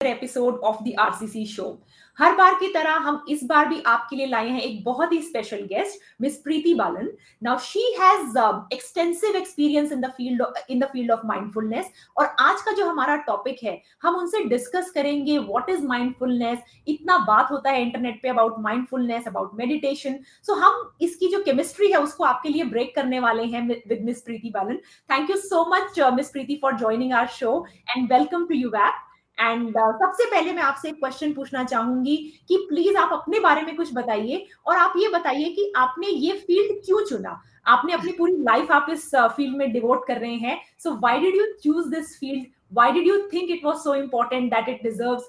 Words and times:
episode 0.00 0.58
of 0.60 0.82
the 0.84 0.94
RCC 1.02 1.46
show. 1.48 1.70
हर 2.18 2.34
बार 2.36 2.54
की 2.54 2.68
तरह 2.72 2.94
हम 2.98 3.24
इस 3.30 3.42
बार 3.44 3.68
भी 3.68 3.80
आपके 3.86 4.16
लिए 4.16 4.26
लाए 4.26 4.48
हैं 4.48 4.60
एक 4.60 4.82
बहुत 4.84 5.12
ही 5.12 5.20
special 5.22 5.60
guest 5.66 6.00
miss 6.20 6.36
Preeti 6.36 6.72
Balan 6.74 7.08
now 7.42 7.58
she 7.58 7.82
has 8.00 8.38
extensive 8.74 9.36
experience 9.36 9.92
in 9.92 10.00
the 10.00 10.10
field 10.16 10.42
in 10.70 10.80
the 10.80 10.84
field 10.84 11.10
of 11.10 11.26
mindfulness 11.26 11.90
और 12.16 12.26
आज 12.40 12.62
का 12.62 12.72
जो 12.72 12.86
हमारा 12.86 13.16
टॉपिक 13.26 13.62
है, 13.64 13.80
हम 14.02 14.16
उनसे 14.16 14.42
डिस्कस 14.44 14.90
करेंगे 14.90 15.38
व्हाट 15.38 15.70
इज़ 15.70 15.86
माइंडफुलनेस 15.86 16.58
इतना 16.88 17.18
बात 17.26 17.50
होता 17.50 17.70
है 17.70 17.82
इंटरनेट 17.82 18.20
पे 18.22 18.28
about 18.28 18.58
mindfulness 18.60 19.26
about 19.28 19.54
meditation 19.54 20.18
so 20.46 20.54
हम 20.54 20.90
इसकी 21.02 21.28
जो 21.28 21.42
केमिस्ट्री 21.42 21.90
है, 21.92 21.98
उसको 21.98 22.24
आपके 22.24 22.48
लिए 22.48 22.64
ब्रेक 22.66 22.94
करने 22.94 23.20
वाले 23.20 23.44
हैं 23.46 23.66
with 23.68 24.04
miss 24.04 24.22
Preeti 24.22 24.50
Balan 24.54 24.78
thank 25.10 25.30
you 25.30 25.36
so 25.38 25.64
much 25.74 26.00
miss 26.16 26.30
Preeti 26.30 26.58
for 26.62 26.78
joining 26.78 27.12
our 27.12 27.26
show 27.40 27.64
and 27.88 28.12
welcome 28.12 28.46
to 28.46 28.54
you 28.54 28.70
back 28.70 29.04
and 29.40 29.68
uh, 29.68 29.92
सबसे 30.02 30.24
पहले 30.30 30.52
मैं 30.52 30.62
आपसे 30.62 30.88
एक 30.88 30.98
क्वेश्चन 31.00 31.32
पूछना 31.32 31.64
चाहूँगी 31.64 32.16
कि 32.48 32.56
प्लीज़ 32.68 32.96
आप 32.96 33.12
अपने 33.12 33.40
बारे 33.40 33.62
में 33.62 33.74
कुछ 33.76 33.92
बताइए 33.94 34.46
और 34.66 34.76
आप 34.76 34.92
ये 34.96 35.08
बताइए 35.08 35.48
कि 35.54 35.72
आपने 35.76 36.06
ये 36.06 36.32
फ़ील्ड 36.38 36.84
क्यों 36.84 37.04
चुना? 37.06 37.40
आपने 37.66 37.92
अपनी 37.92 38.12
पूरी 38.18 38.36
लाइफ 38.42 38.70
आप 38.72 38.86
इस 38.90 39.10
फ़ील्ड 39.14 39.52
uh, 39.52 39.58
में 39.58 39.72
डिवोट 39.72 40.06
कर 40.06 40.18
रहे 40.18 40.36
हैं 40.36 40.60
so 40.82 40.90
why 40.92 41.20
did 41.20 41.36
you 41.36 41.44
choose 41.64 41.88
this 41.90 42.18
field 42.20 42.46
why 42.72 42.92
did 42.92 43.06
you 43.06 43.18
think 43.32 43.50
it 43.50 43.64
was 43.64 43.76
so 43.84 43.94
important 43.94 44.50
that 44.54 44.68
it 44.68 44.82
deserves 44.82 45.28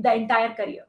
the 0.00 0.06
entire 0.06 0.52
career 0.58 0.84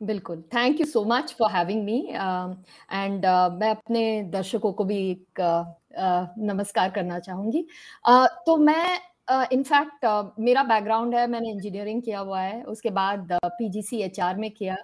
बिल्कुल। 0.00 0.42
Thank 0.54 0.80
you 0.80 0.86
so 0.86 1.04
much 1.04 1.34
for 1.38 1.50
having 1.50 1.84
me 1.84 1.98
and 2.08 3.26
मैं 3.60 3.70
अपने 3.70 4.02
दर्शकों 4.32 4.72
को 4.72 4.84
भी 4.84 4.98
एक 5.10 5.40
uh, 5.40 5.62
uh, 6.02 6.26
नमस्कार 6.50 6.90
करना 6.90 7.18
चाहूँगी। 7.18 7.64
Uh, 8.08 8.26
तो 8.46 8.56
मैं 8.56 8.98
इनफैक्ट 9.30 10.06
uh, 10.06 10.24
uh, 10.24 10.30
मेरा 10.40 10.62
बैकग्राउंड 10.62 11.14
है 11.14 11.26
मैंने 11.26 11.50
इंजीनियरिंग 11.50 12.02
किया 12.02 12.18
हुआ 12.18 12.40
है 12.40 12.62
उसके 12.62 12.90
बाद 12.90 13.38
पीजीसी 13.44 13.98
uh, 13.98 14.02
एचआर 14.02 14.36
में 14.36 14.50
किया 14.50 14.76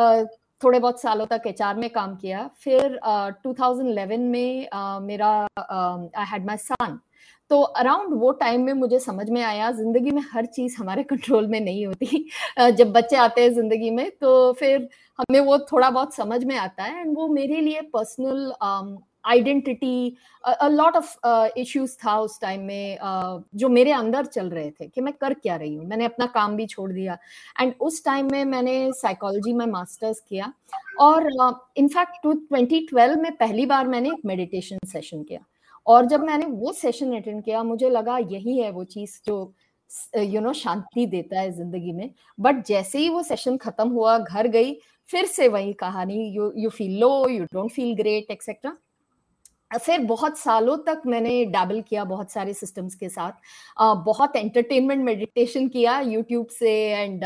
uh, 0.00 0.26
थोड़े 0.64 0.78
बहुत 0.78 1.00
सालों 1.00 1.26
तक 1.26 1.42
एचआर 1.46 1.76
में 1.76 1.90
काम 1.90 2.16
किया 2.16 2.50
फिर 2.58 3.00
uh, 3.08 3.30
2011 3.46 4.18
में 4.18 4.68
uh, 4.68 5.02
मेरा 5.02 5.48
आई 6.18 6.26
हैड 6.26 6.46
माय 6.46 6.56
सन 6.56 6.98
तो 7.50 7.60
अराउंड 7.60 8.14
वो 8.14 8.32
टाइम 8.32 8.62
में 8.62 8.72
मुझे 8.72 8.98
समझ 8.98 9.30
में 9.30 9.42
आया 9.42 9.70
ज़िंदगी 9.72 10.10
में 10.10 10.22
हर 10.32 10.46
चीज़ 10.46 10.76
हमारे 10.78 11.02
कंट्रोल 11.10 11.46
में 11.46 11.60
नहीं 11.60 11.86
होती। 11.86 12.30
जब 12.72 12.92
बच्चे 12.92 13.16
आते 13.16 13.42
हैं 13.42 13.50
ज़िंदगी 13.54 13.90
में 13.90 14.10
तो 14.10 14.52
फिर 14.52 14.88
हमें 15.18 15.40
वो 15.40 15.58
थोड़ा 15.58 15.90
बहुत 15.90 16.14
समझ 16.14 16.44
में 16.44 16.56
आता 16.56 16.82
है 16.82 17.00
एंड 17.00 17.16
वो 17.16 17.28
मेरे 17.28 17.60
लिए 17.60 17.80
personal 17.80 18.52
identity 19.26 20.16
lot 20.70 20.96
of 20.96 21.14
issues 21.58 21.96
था 22.04 22.16
उस 22.20 22.40
टाइम 22.40 22.60
में 22.62 22.98
uh, 22.98 23.42
जो 23.54 23.68
मेरे 23.68 23.92
अंदर 23.92 24.26
चल 24.26 24.50
रहे 24.50 24.70
थे 24.70 24.86
कि 24.88 25.00
मैं 25.00 25.12
कर 25.20 25.34
क्या 25.34 25.56
रही 25.56 25.74
हूँ। 25.74 25.86
मैंने 25.86 26.04
अपना 26.04 26.26
काम 26.34 26.56
भी 26.56 26.66
छोड़ 26.66 26.90
दिया। 26.92 27.18
एंड 27.60 27.74
उस 27.80 28.04
टाइम 28.04 28.30
में 28.32 28.44
मैंने 28.44 28.90
साइकोलॉजी 28.92 29.52
में 29.52 29.66
मास्टर्स 29.66 30.20
किया। 30.28 30.52
और 31.00 31.28
इनफैक्ट 31.76 32.22
टू 32.22 32.32
ट्वेंटी 32.32 32.86
में 32.92 33.32
पहली 33.36 33.66
बार 33.66 33.88
मैंने 33.88 34.08
एक 34.08 34.20
मेडिटेशन 34.26 34.78
सेशन 34.86 35.22
किया। 35.22 35.40
और 35.86 36.06
जब 36.06 36.24
मैंने 36.24 36.44
वो 36.46 36.72
सेशन 36.72 37.16
अटेंड 37.16 37.42
किया 37.44 37.62
मुझे 37.62 37.90
लगा 37.90 38.18
यही 38.18 38.58
है 38.58 38.70
वो 38.70 38.84
चीज़ 38.86 39.20
जो 39.26 39.52
यू 40.16 40.40
नो 40.40 40.52
शांति 40.52 41.06
देता 41.06 41.40
है 41.40 41.50
ज़िंदगी 41.52 41.92
में। 41.92 42.10
बट 42.40 42.64
जैसे 42.66 42.98
ही 42.98 43.08
वो 43.08 43.22
सेशन 43.22 43.56
खत्म 43.56 43.88
हुआ 43.88 44.18
घर 44.18 44.46
गई 44.48 44.72
फिर 45.08 45.26
से 45.26 45.48
वही 45.48 45.72
कहानी 45.72 46.26
you 46.36 46.52
you 46.56 46.70
feel 46.70 46.98
low 47.00 47.28
you 47.28 47.44
don't 47.44 47.70
feel 47.70 47.94
great 47.96 48.30
etcetera 48.30 48.76
फिर 49.76 50.00
बहुत 50.04 50.38
सालों 50.38 50.76
तक 50.86 51.02
मैंने 51.06 51.44
डैबल 51.46 51.80
किया 51.80 52.04
बहुत 52.04 52.30
सारे 52.32 52.52
सिस्टम्स 52.54 52.94
के 52.94 53.08
साथ। 53.08 53.32
बहुत 54.04 54.36
एंटरटेनमेंट 54.36 55.04
मेडिटेशन 55.04 55.68
किया 55.68 55.98
यूट्यूब 56.00 56.46
से 56.48 56.72
एंड 56.92 57.24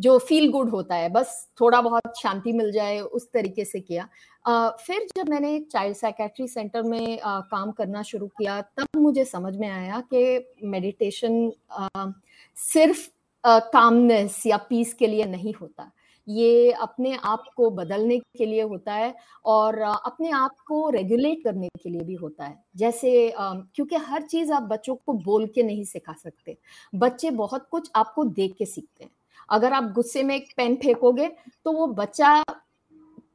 जो 0.00 0.18
फील 0.18 0.50
गुड 0.52 0.70
होता 0.70 0.94
है, 0.94 1.08
बस 1.08 1.48
थोड़ा 1.60 1.80
बहुत 1.80 2.18
शांति 2.18 2.52
मिल 2.52 2.72
जाए 2.72 2.98
उस 3.00 3.30
तरीके 3.32 3.64
से 3.64 3.80
किया। 3.80 4.08
फिर 4.76 5.06
जब 5.16 5.28
मैंने 5.28 5.58
चाइल्ड 5.62 5.96
साइकेट्री 5.96 6.48
सेंटर 6.48 6.82
में 6.82 7.18
काम 7.24 7.70
करना 7.72 8.02
शुरू 8.02 8.26
किया, 8.28 8.60
तब 8.60 9.00
मुझे 9.00 9.24
समझ 9.24 9.56
में 9.56 9.68
आया 9.68 10.02
कि 10.12 10.52
मेडिटेशन 10.64 11.50
सिर्फ़ 12.56 13.08
कामनेस 13.44 14.42
या 14.46 14.56
पीस 14.68 14.94
के 14.94 15.06
लिए 15.06 15.24
नहीं 15.26 15.54
होता। 15.60 15.90
ये 16.30 16.70
अपने 16.72 17.16
आप 17.24 17.44
को 17.56 17.70
बदलने 17.70 18.18
के 18.38 18.46
लिए 18.46 18.62
होता 18.62 18.94
है 18.94 19.14
और 19.44 19.78
अपने 19.80 20.30
आप 20.32 20.56
को 20.66 20.88
रेगुलेट 20.90 21.42
करने 21.44 21.68
के 21.82 21.90
लिए 21.90 22.00
भी 22.00 22.14
होता 22.14 22.44
है। 22.44 22.56
जैसे 22.76 23.32
क्योंकि 23.36 23.96
हर 23.98 24.22
चीज़ 24.22 24.52
आप 24.52 24.62
बच्चों 24.62 24.94
को 24.96 25.12
बोल 25.14 25.46
के 25.46 25.62
नहीं 25.62 25.84
सिखा 25.84 26.12
सकते। 26.14 26.56
बच्चे 26.92 27.30
बहुत 27.32 27.66
कुछ 27.70 27.90
आपको 27.96 28.24
देख 28.24 28.54
के 28.58 28.64
सीखते 28.66 29.04
हैं। 29.04 29.10
अगर 29.48 29.72
आप 29.72 29.92
गुस्से 29.92 30.22
में 30.22 30.34
एक 30.36 30.52
पेन 30.56 30.76
फेंकोगे 30.76 31.28
तो 31.64 31.72
वो 31.72 31.86
बच्चा 31.94 32.42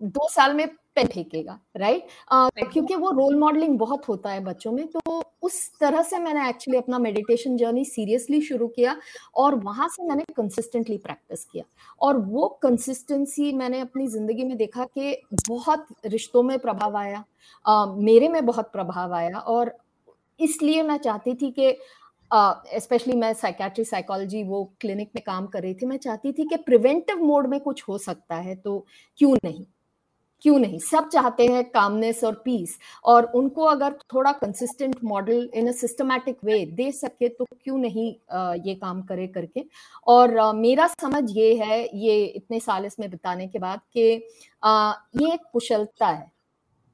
दो 0.03 0.27
साल 0.29 0.53
में 0.53 0.67
पेन 0.95 1.07
फेंकेगा 1.07 1.59
राइट 1.77 2.07
uh, 2.33 2.71
क्योंकि 2.73 2.95
वो 2.95 3.11
रोल 3.11 3.35
मॉडलिंग 3.39 3.77
बहुत 3.79 4.07
होता 4.07 4.29
है 4.29 4.39
बच्चों 4.43 4.71
में 4.71 4.87
तो 4.87 5.23
उस 5.41 5.71
तरह 5.79 6.01
से 6.01 6.17
मैंने 6.17 6.49
एक्चुअली 6.49 6.77
अपना 6.77 6.99
मेडिटेशन 6.99 7.57
जर्नी 7.57 7.85
सीरियसली 7.85 8.41
शुरू 8.41 8.67
किया 8.67 8.95
और 9.35 9.55
वहाँ 9.55 9.87
से 9.87 10.07
मैंने 10.07 10.23
कंसिस्टेंटली 10.37 10.97
प्रैक्टिस 10.97 11.45
किया। 11.45 11.63
और 12.01 12.17
वो 12.17 12.47
कंसिस्टेंसी 12.63 13.51
मैंने 13.53 13.79
अपनी 13.79 14.07
ज़िंदगी 14.07 14.43
में 14.43 14.57
देखा 14.57 14.85
कि 14.85 15.21
बहुत 15.49 15.85
रिश्तों 16.05 16.43
में 16.43 16.59
प्रभाव 16.59 16.97
आया 16.97 17.23
uh, 17.65 17.95
मेरे 17.97 18.27
में 18.27 18.45
बहुत 18.45 18.71
प्रभाव 18.71 19.13
आया 19.13 19.39
और 19.39 19.77
इसलिए 20.39 20.83
मैं 20.83 20.97
चाहती 20.97 21.33
थी 21.33 21.51
कि 21.51 21.77
स्पेशली 22.79 23.13
uh, 23.13 23.19
मैं 23.19 23.33
साइकेट्री 23.33 23.83
साइकोलॉजी 23.85 24.43
वो 24.43 24.63
क्लिनिक 24.81 25.11
में 25.15 25.23
काम 25.25 25.47
कर 25.47 25.61
रही 25.61 25.73
थी 25.73 25.85
मैं 25.85 25.97
चाहती 25.97 26.31
थी 26.31 26.45
कि 26.45 26.55
प्रिवेंटिव 26.55 27.23
मोड 27.23 27.47
में 27.47 27.59
कुछ 27.59 27.83
हो 27.89 27.97
सकता 27.97 28.35
है 28.35 28.55
तो 28.55 28.85
क्यों 29.17 29.35
नहीं? 29.43 29.65
क्यों 30.43 30.57
नहीं? 30.59 30.79
सब 30.81 31.07
चाहते 31.09 31.45
हैं 31.47 31.63
कामनेस 31.71 32.23
और 32.23 32.33
पीस 32.45 32.77
और 33.05 33.25
उनको 33.35 33.63
अगर 33.65 33.93
थोड़ा 34.13 34.31
consistent 34.33 34.95
model 35.03 35.49
in 35.55 35.67
a 35.67 35.71
systematic 35.73 36.37
way 36.45 36.65
दे 36.75 36.91
सके 36.91 37.29
तो 37.29 37.45
क्यों 37.53 37.77
नहीं 37.77 38.07
ये 38.65 38.75
काम 38.75 39.01
करे 39.03 39.27
करके? 39.29 39.63
और 40.07 40.53
मेरा 40.55 40.87
समझ 41.01 41.23
ये 41.31 41.53
है 41.57 41.81
ये 41.97 42.23
इतने 42.25 42.59
साल 42.59 42.85
इसमें 42.85 43.09
बिताने 43.09 43.47
के 43.47 43.59
बाद 43.59 43.79
कि 43.93 44.01
ये 44.01 45.33
एक 45.33 45.49
कुशलता 45.53 46.07
है। 46.07 46.31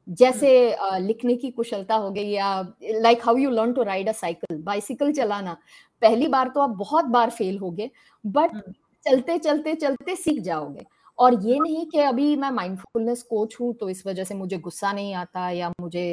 जैसे 0.07 0.49
लिखने 0.99 1.35
की 1.35 1.49
कुशलता 1.51 1.95
हो 1.95 2.09
गई 2.11 2.29
या 2.29 2.59
like 2.83 3.25
how 3.25 3.37
you 3.37 3.49
learn 3.51 3.73
to 3.73 3.83
ride 3.83 4.09
a 4.09 4.11
cycle 4.13 4.57
bicycle 4.63 5.11
चलाना। 5.13 5.57
पहली 6.01 6.27
बार 6.29 6.51
तो 6.55 6.61
आप 6.61 6.69
बहुत 6.77 7.05
बार 7.07 7.29
फेल 7.31 7.57
हो 7.57 7.71
गए 7.71 7.89
बट 8.23 8.53
हम्म। 8.53 8.73
चलते 9.05 9.37
चलते 9.39 9.75
चलते 9.75 10.15
सीख 10.15 10.41
जाओगे। 10.43 10.85
और 11.21 11.33
ये 11.45 11.59
नहीं 11.59 11.85
कि 11.85 11.99
अभी 11.99 12.35
मैं 12.35 12.49
माइंडफुलनेस 12.51 13.23
कोच 13.23 13.55
हूँ 13.61 13.73
तो 13.73 13.89
इस 13.89 14.05
वजह 14.07 14.23
से 14.23 14.35
मुझे 14.35 14.57
गुस्सा 14.57 14.91
नहीं 14.93 15.13
आता 15.15 15.49
या 15.49 15.69
मुझे 15.81 16.05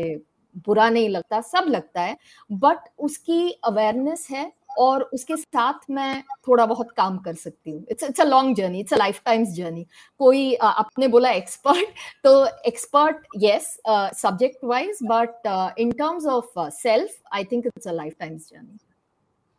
बुरा 0.67 0.89
नहीं 0.91 1.09
लगता, 1.09 1.41
सब 1.41 1.65
लगता 1.69 2.01
है 2.01 2.17
बट 2.51 2.89
उसकी 2.99 3.51
अवेयरनेस 3.65 4.27
है 4.31 4.53
और 4.79 5.03
उसके 5.15 5.37
साथ 5.37 5.91
मैं 5.91 6.23
थोड़ा 6.49 6.67
बहुत 6.67 6.91
काम 6.97 7.19
कर 7.19 7.35
सकती 7.35 7.71
हूँ। 7.71 7.85
It's 7.91 8.05
it's 8.05 8.21
a 8.21 8.25
long 8.25 8.57
journey 8.57 8.81
it's 8.81 8.93
a 8.93 8.97
lifetime's 9.25 9.49
journey 9.49 9.87
कोई 10.19 10.55
आपने 10.55 11.09
बोला 11.09 11.31
एक्सपर्ट 11.31 11.89
तो 12.25 12.47
expert 12.67 13.27
yes 13.37 13.77
subject 14.23 14.65
wise 14.65 14.99
but 15.05 15.75
in 15.79 15.93
terms 15.93 16.27
of 16.27 16.69
self 16.73 17.21
I 17.33 17.45
think 17.45 17.67
it's 17.67 17.89
a 17.89 17.93
lifetime's 18.21 18.51
journey 18.51 18.79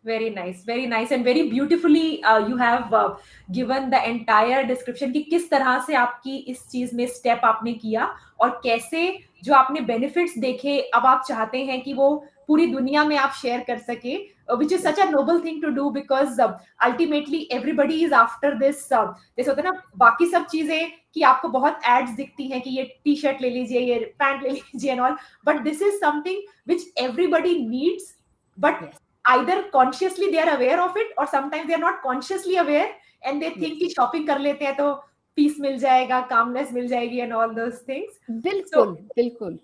very 0.06 0.30
nice 0.30 0.64
very 0.64 0.86
nice 0.86 1.12
and 1.12 1.26
very 1.26 1.50
beautifully 1.50 2.24
uh, 2.24 2.40
you 2.40 2.56
have 2.56 2.94
uh, 2.94 3.16
given 3.50 3.90
the 3.90 4.02
entire 4.10 4.66
description 4.66 5.12
कि 5.14 5.22
किस 5.24 5.50
तरह 5.50 5.80
से 5.88 5.96
आपकी 5.96 6.36
इस 6.52 6.68
चीज़ 6.72 6.96
में 6.96 7.06
step 7.08 7.42
आपने 7.46 7.74
किया 7.76 8.06
और 8.40 8.50
कैसे 8.64 9.02
जो 9.44 9.54
आपने 9.54 9.82
बेनिफिट्स 9.82 10.38
देखे 10.40 10.80
अब 10.96 11.06
आप 11.06 11.24
चाहते 11.28 11.64
हैं 11.66 11.82
कि 11.82 11.94
वो 11.94 12.16
पूरी 12.48 12.66
दुनिया 12.68 13.04
में 13.06 13.16
आप 13.18 13.34
शेयर 13.42 13.59
कर 13.68 13.78
सके 13.80 14.16
which 14.58 14.72
is 14.74 14.82
such 14.82 15.00
a 15.00 15.09
noble 15.09 15.40
thing 15.40 15.62
to 15.62 15.70
do 15.72 15.90
because 15.90 16.42
ultimately 16.42 17.48
everybody 17.54 18.00
is 18.04 18.14
after 18.14 18.56
this 18.59 18.88
जैसे 18.90 19.50
होता 19.50 19.62
है 19.62 19.68
ना 19.68 19.82
बाकी 19.97 20.26
सब 20.29 20.46
चीज़ें 20.52 20.91
कि 21.14 21.22
आपको 21.23 21.47
बहुत 21.50 21.82
एड्स 21.90 22.12
दिखती 22.16 22.47
हैं 22.47 22.62
कि 22.62 22.70
ये 22.70 22.84
टी 23.03 23.16
शर्ट 23.16 23.41
ले 23.41 23.50
लीजिए 23.50 23.82
ये 23.82 24.00
पैंट 24.20 24.44
ले 24.44 24.50
लीजिए 24.50 24.91
and 24.91 25.02
all 25.02 25.18
but 25.46 25.62
this 25.64 25.82
is 25.82 26.00
something 26.00 26.41
which 26.68 26.88
everybody 27.00 27.56
needs 27.68 28.14
but 28.58 28.84
either 29.29 29.55
consciously 29.72 30.31
they 30.31 30.41
are 30.41 30.52
aware 30.55 30.81
of 30.81 30.97
it 30.97 31.14
or 31.17 31.26
sometimes 31.28 31.67
they 31.67 31.78
are 31.78 31.85
not 31.85 32.02
consciously 32.03 32.58
aware 32.58 32.90
and 33.23 33.41
they 33.41 33.49
think 33.55 33.79
कि 33.79 33.93
shopping 33.93 34.28
कर 34.28 34.40
लेते 34.40 34.66
हैं 34.66 34.76
तो 34.78 34.93
पीस 35.37 35.55
मिल 35.59 35.78
जाएगा 35.79 36.20
कामनेस 36.29 36.72
मिल 36.73 36.87
जाएगी 36.87 37.20
एंड 37.20 37.34
ऑल 37.34 37.53
दोस 37.55 37.84
थिंग्स 37.90 38.20
बिल्कुल 38.43 38.85
so, 38.85 39.16
बिल्कुल 39.16 39.59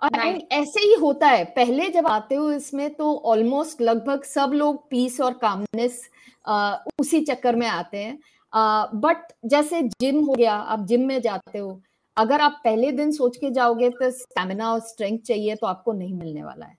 और 0.00 0.38
ऐसे 0.52 0.80
ही 0.80 0.94
होता 1.00 1.28
है। 1.28 1.44
पहले 1.56 1.88
जब 1.90 2.06
आते 2.06 2.34
हो 2.34 2.50
इसमें 2.52 2.94
तो 2.94 3.14
ऑलमोस्ट 3.26 3.80
लगभग 3.80 4.22
सब 4.24 4.50
लोग 4.54 4.88
पीस 4.90 5.20
और 5.20 5.32
कामनेस 5.42 6.00
उसी 7.00 7.20
चक्कर 7.24 7.56
में 7.56 7.66
आते 7.66 7.98
हैं। 7.98 8.18
बट 8.94 9.32
जैसे 9.44 9.82
जिम 10.00 10.20
हो 10.24 10.34
गया 10.34 10.54
आप 10.54 10.86
जिम 10.86 11.06
में 11.08 11.20
जाते 11.20 11.58
हो 11.58 11.80
अगर 12.16 12.40
आप 12.40 12.60
पहले 12.64 12.90
दिन 12.92 13.12
सोच 13.12 13.36
के 13.36 13.50
जाओगे 13.50 13.88
तो 13.90 14.10
स्टेमिना 14.10 14.72
और 14.72 14.80
स्ट्रेंथ 14.80 15.18
चाहिए 15.18 15.54
तो 15.54 15.66
आपको 15.66 15.92
नहीं 15.92 16.14
मिलने 16.14 16.44
वाला 16.44 16.66
है। 16.66 16.76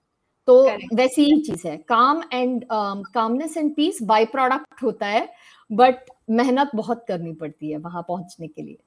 तो 0.48 0.62
वैसी 0.94 1.24
ही 1.24 1.40
चीज़ 1.40 1.66
है। 1.68 1.76
Calm 1.88 2.22
and 2.32 2.64
calmness 3.14 3.56
and 3.56 3.74
peace 3.74 4.02
byproduct 4.26 4.82
होता 4.82 5.06
है 5.06 5.28
बट 5.70 6.10
मेहनत 6.30 6.70
बहुत 6.74 7.04
करनी 7.08 7.32
पड़ती 7.34 7.70
है 7.70 7.78
वहाँ 7.78 8.02
पहुँचने 8.08 8.46
के 8.46 8.62
लिए। 8.62 8.78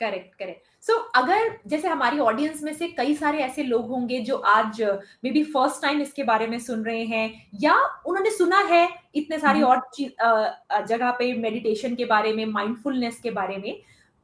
करेक्ट 0.00 0.34
करेक्ट 0.38 0.84
सो 0.86 0.96
अगर 1.14 1.50
जैसे 1.66 1.88
हमारी 1.88 2.18
ऑडियंस 2.18 2.62
में 2.62 2.72
से 2.74 2.88
कई 2.88 3.14
सारे 3.14 3.38
ऐसे 3.38 3.62
लोग 3.62 3.88
होंगे 3.88 4.20
जो 4.20 4.36
आज 4.48 4.80
मे 5.24 5.30
बी 5.30 5.42
फ़र्स्ट 5.44 5.82
टाइम 5.82 6.00
इसके 6.02 6.22
बारे 6.24 6.46
में 6.46 6.58
सुन 6.58 6.84
रहे 6.84 7.04
हैं 7.04 7.48
या 7.62 7.74
उन्होंने 8.06 8.30
सुना 8.30 8.58
है 8.70 8.88
इतने 9.14 9.38
सारी 9.38 9.60
हम्म। 9.60 9.70
और 9.70 10.86
जगह 10.86 11.10
पे 11.10 11.32
मेडिटेशन 11.38 11.94
के 11.94 12.04
बारे 12.04 12.32
में 12.32 12.44
माइंडफुलनेस 12.46 13.20
के 13.22 13.30
बारे 13.30 13.56
में 13.56 13.74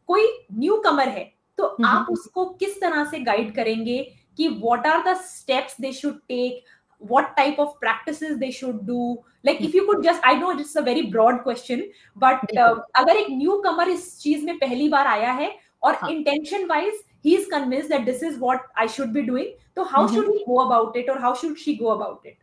कोई 0.08 0.28
न्यू 0.52 0.76
कमर 0.76 1.08
है 1.08 1.24
तो 1.58 1.66
हम्म, 1.66 1.86
आप 1.86 1.96
हम्म। 1.96 2.12
उसको 2.12 2.44
किस 2.54 2.80
तरह 2.80 3.04
से 3.04 3.18
गाइड 3.20 3.54
करेंगे? 3.54 3.98
कि 4.38 4.48
what 4.48 4.86
are 4.86 5.02
the 5.04 5.16
steps 5.24 5.80
they 5.80 5.92
should 5.92 6.18
take 6.28 6.64
what 7.02 7.36
type 7.36 7.58
of 7.58 7.78
practices 7.78 8.38
they 8.38 8.50
should 8.50 8.86
do? 8.86 9.18
Like 9.44 9.60
if 9.60 9.74
you 9.74 9.86
could 9.86 10.02
just 10.02 10.20
i 10.24 10.34
know 10.34 10.50
it's 10.52 10.74
a 10.76 10.82
very 10.82 11.02
broad 11.06 11.42
question 11.42 11.82
but 12.16 12.40
uh, 12.56 12.74
अगर 12.96 13.16
एक 13.16 13.26
न्यू 13.30 13.56
कमर 13.64 13.88
इस 13.88 14.18
चीज़ 14.20 14.44
में 14.44 14.56
पहली 14.58 14.88
बार 14.88 15.06
आया 15.06 15.32
है 15.32 15.50
और 15.82 15.98
intention 16.10 16.64
wise 16.66 17.02
he 17.24 17.34
is 17.36 17.48
convince 17.50 17.88
that 17.88 18.04
this 18.04 18.22
is 18.22 18.38
what 18.40 18.66
I 18.78 18.88
should 18.88 19.12
be 19.12 19.22
doing 19.22 19.52
तो 19.76 19.82
how 19.84 20.08
should 20.08 20.28
go 20.46 20.60
about 20.60 20.96
it 20.96 21.10
और 21.10 21.20
how 21.20 21.34
should 21.34 21.56
she 21.56 21.74
go 21.76 21.88
about 21.90 22.26
it 22.26 22.38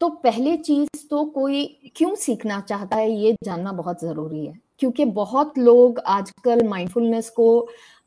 तो 0.00 0.08
पहले 0.24 0.56
चीज़ 0.58 1.06
तो 1.10 1.24
कोई 1.34 1.64
क्यों 1.96 2.14
सीखना 2.16 2.60
चाहता 2.60 2.96
है 2.96 3.10
ये 3.12 3.34
जानना 3.44 3.72
बहुत 3.72 4.00
ज़रूरी 4.00 4.46
है 4.46 4.54
क्योंकि 4.78 5.04
बहुत 5.16 5.58
लोग 5.58 5.98
आजकल 6.06 6.66
माइंडफुलनेस 6.68 7.30
को 7.30 7.46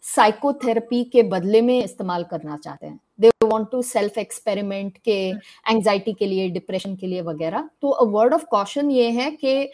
साइकोथेरेपी 0.04 1.04
के 1.04 1.24
बदले 1.24 1.62
में 1.62 1.84
इस्तेमाल 1.84 2.24
करना 2.24 2.58
चाहते 2.58 2.88
हैं। 2.88 3.00
They 3.20 3.30
want 3.44 3.68
to 3.72 3.82
self 3.82 4.18
experiment 4.18 4.98
के 4.98 5.20
एंजाइटी 5.70 6.14
के 6.14 6.26
लिए 6.26 6.50
डिप्रेशन 6.50 6.96
के 6.96 7.08
लिए 7.08 7.22
वगैरह। 7.22 7.70
तो 7.82 7.90
अ 7.90 8.06
वर्ड 8.12 8.34
ऑफ़ 8.34 8.46
कॉशन 8.52 8.92
ये 8.92 9.10
है 9.12 9.32
कि 9.44 9.72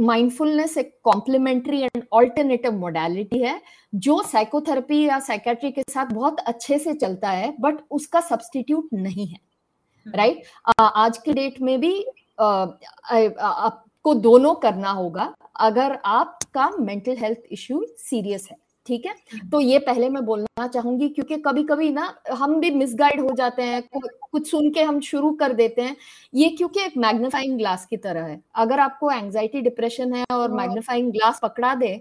माइंडफुलनेस 0.00 0.76
एक 0.78 0.92
कॉम्प्लीमेंट्री 1.04 1.80
एंड 1.80 2.02
ऑल्टरनेटिव 2.12 2.72
मोडालिटी 2.72 3.38
है 3.38 3.60
जो 3.94 4.22
साइकोथेरेपी 4.22 5.02
या 5.06 5.18
साइकेट्री 5.20 5.70
के 5.70 5.82
साथ 5.90 6.12
बहुत 6.12 6.40
अच्छे 6.40 6.78
से 6.78 6.94
चलता 6.94 7.30
है 7.30 7.54
बट 7.60 7.78
उसका 7.90 8.20
सब्सटीट्यूट 8.20 8.88
नहीं 8.92 9.26
है। 9.26 9.38
Right 10.06 10.34
right? 10.34 10.46
uh, 10.70 10.90
आज 10.96 11.18
के 11.18 11.32
डेट 11.32 11.60
में 11.60 11.80
भी 11.80 11.92
uh, 12.40 12.66
आपको 13.98 14.14
दोनों 14.16 14.54
करना 14.54 14.90
होगा 14.90 15.32
अगर 15.60 15.98
आपका 16.06 16.68
मेंटल 16.80 17.16
हेल्थ 17.16 17.38
इश्यू 17.52 17.84
सीरियस 17.98 18.46
है 18.50 18.56
ठीक 18.86 19.06
है? 19.06 19.12
हम्म। 19.32 19.48
तो 19.50 19.60
ये 19.60 19.78
पहले 19.78 20.08
मैं 20.08 20.24
बोलना 20.24 20.66
चाहूँगी 20.68 21.08
क्योंकि 21.08 21.36
कभी 21.38 21.62
कभी 21.64 21.90
ना 21.90 22.14
हम 22.32 22.58
भी 22.60 22.70
मिसगाइड 22.72 23.20
हो 23.20 23.34
जाते 23.36 23.62
हैं 23.62 23.82
कुछ 23.92 24.50
सुन 24.50 24.70
के 24.72 24.82
हम 24.82 25.00
शुरू 25.00 25.30
कर 25.40 25.52
देते 25.52 25.82
हैं। 25.82 25.96
ये 26.34 26.48
क्योंकि 26.50 26.80
एक 26.80 26.96
मैग्नीफाइंग 26.98 27.58
ग्लास 27.58 27.86
की 27.86 27.96
तरह 27.98 28.24
है। 28.24 28.40
अगर 28.56 28.80
आपको 28.80 29.10
एंजाइटी 29.10 29.60
डिप्रेशन 29.60 30.14
है 30.14 30.24
और 30.32 30.52
मैग्नीफाइंग 30.52 31.12
ग्लास 31.12 31.40
पकड़ा 31.42 31.74
दे 31.74 31.96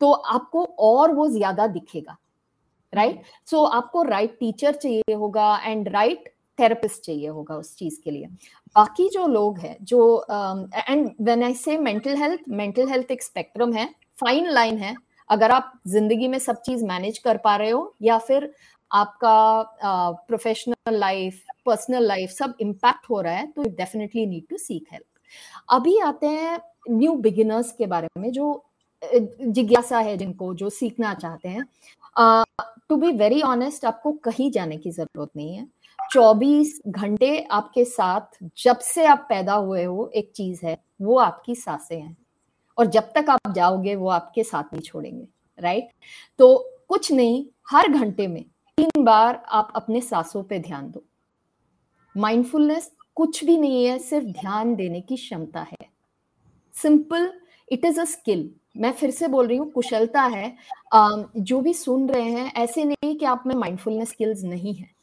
तो 0.00 0.12
आपको 0.12 0.64
और 0.80 1.14
वो 1.14 1.28
ज़्यादा 1.28 1.66
दिखेगा 1.68 2.16
राइट 2.92 3.14
right? 3.14 3.50
सो 3.50 3.56
so, 3.58 3.72
आपको 3.72 4.02
राइट 4.02 4.28
right 4.28 4.40
टीचर 4.40 4.74
चाहिए 4.74 5.14
होगा 5.14 5.56
एंड 5.64 5.88
राइट 5.88 6.28
थेरेपिस्ट 6.58 7.02
चाहिए 7.04 7.28
होगा 7.28 7.56
उस 7.56 7.74
चीज़ 7.76 8.00
के 8.04 8.10
लिए। 8.10 8.26
बाकी 8.76 9.08
जो 9.10 9.26
लोग 9.28 9.58
हैं, 9.58 9.76
जो 9.82 10.26
and 10.88 11.10
when 11.20 11.42
I 11.44 11.54
say 11.56 11.76
mental 11.78 12.16
health 12.16 12.48
mental 12.50 12.88
health 12.88 13.10
एक 13.10 13.22
स्पेक्ट्रम 13.22 13.72
है 13.72 13.88
फाइन 14.16 14.50
लाइन 14.50 14.78
है। 14.78 14.94
अगर 15.30 15.50
आप 15.50 15.72
ज़िंदगी 15.88 16.28
में 16.28 16.38
सब 16.38 16.60
चीज़ 16.62 16.84
मैनेज 16.86 17.18
कर 17.18 17.36
पा 17.38 17.56
रहे 17.56 17.70
हो, 17.70 17.94
या 18.02 18.18
फिर 18.20 18.52
आपका 18.90 19.62
प्रोफेशनल 20.28 20.94
लाइफ 20.94 21.42
पर्सनल 21.66 22.06
लाइफ 22.06 22.30
सब 22.30 22.54
इम्पैक्ट 22.60 23.10
हो 23.10 23.20
रहा 23.20 23.34
है 23.34 23.46
तो 23.46 23.62
definitely 23.76 24.26
need 24.26 24.46
to 24.50 24.56
seek 24.58 24.86
help 24.92 25.04
अभी 25.70 25.98
आते 26.00 26.26
हैं 26.28 26.58
न्यू 26.90 27.12
बिगिनर्स 27.16 27.72
के 27.72 27.86
बारे 27.86 28.08
में, 28.18 28.30
जो 28.32 28.62
जिज्ञासा 29.02 29.98
है 29.98 30.16
जिनको, 30.16 30.52
जो 30.54 30.68
सीखना 30.70 31.12
चाहते 31.14 31.48
हैं। 31.48 31.64
टू 32.88 32.96
बी 32.96 33.10
वेरी 33.14 33.40
ऑनेस्ट 33.44 33.84
आपको 33.84 34.12
कहीं 34.24 34.50
जाने 34.50 34.76
की 34.76 34.90
ज़रूरत 34.90 35.30
नहीं 35.36 35.54
है। 35.54 35.66
24 36.10 36.80
घंटे 36.88 37.38
आपके 37.50 37.84
साथ 37.84 38.38
जब 38.58 38.78
से 38.78 39.04
आप 39.06 39.26
पैदा 39.28 39.54
हुए 39.54 39.84
हो, 39.84 40.10
एक 40.14 40.30
चीज़ 40.34 40.66
है, 40.66 40.76
वो 41.02 41.18
आपकी 41.18 41.54
साँसें 41.54 42.00
हैं। 42.00 42.16
और 42.78 42.86
जब 42.86 43.10
तक 43.14 43.30
आप 43.30 43.52
जाओगे, 43.52 43.94
वो 43.94 44.08
आपके 44.08 44.44
साथ 44.44 44.64
नहीं 44.72 44.82
छोड़ेंगे 44.82 45.26
राइट 45.58 45.88
तो 46.38 46.56
कुछ 46.88 47.12
नहीं, 47.12 47.44
हर 47.70 47.88
घंटे 47.88 48.26
में 48.26 48.42
तीन 48.78 49.04
बार 49.04 49.42
आप 49.48 49.72
अपने 49.76 50.00
सांसों 50.00 50.42
पे 50.42 50.58
ध्यान 50.58 50.90
दो। 50.90 51.04
माइंडफुलनेस 52.14 52.90
कुछ 53.14 53.44
भी 53.44 53.56
नहीं 53.58 53.84
है, 53.86 53.98
सिर्फ़ 53.98 54.26
ध्यान 54.26 54.74
देने 54.74 55.00
की 55.00 55.16
क्षमता 55.16 55.60
है। 55.62 55.88
Simple 56.74 57.32
it 57.68 57.84
is 57.84 58.00
a 58.00 58.04
skill 58.04 58.50
मैं 58.76 58.92
फिर 58.92 59.10
से 59.10 59.28
बोल 59.28 59.46
रही 59.46 59.56
हूँ, 59.56 59.70
कुशलता 59.70 60.22
है। 60.22 60.56
जो 60.94 61.60
भी 61.60 61.72
सुन 61.74 62.08
रहे 62.08 62.30
हैं, 62.30 62.52
ऐसे 62.54 62.84
नहीं 62.84 63.16
कि 63.16 63.24
आप 63.26 63.42
में 63.46 63.54
माइंडफुलनेस 63.54 64.08
स्किल्स 64.08 64.42
नहीं 64.42 64.74
है। 64.74 64.95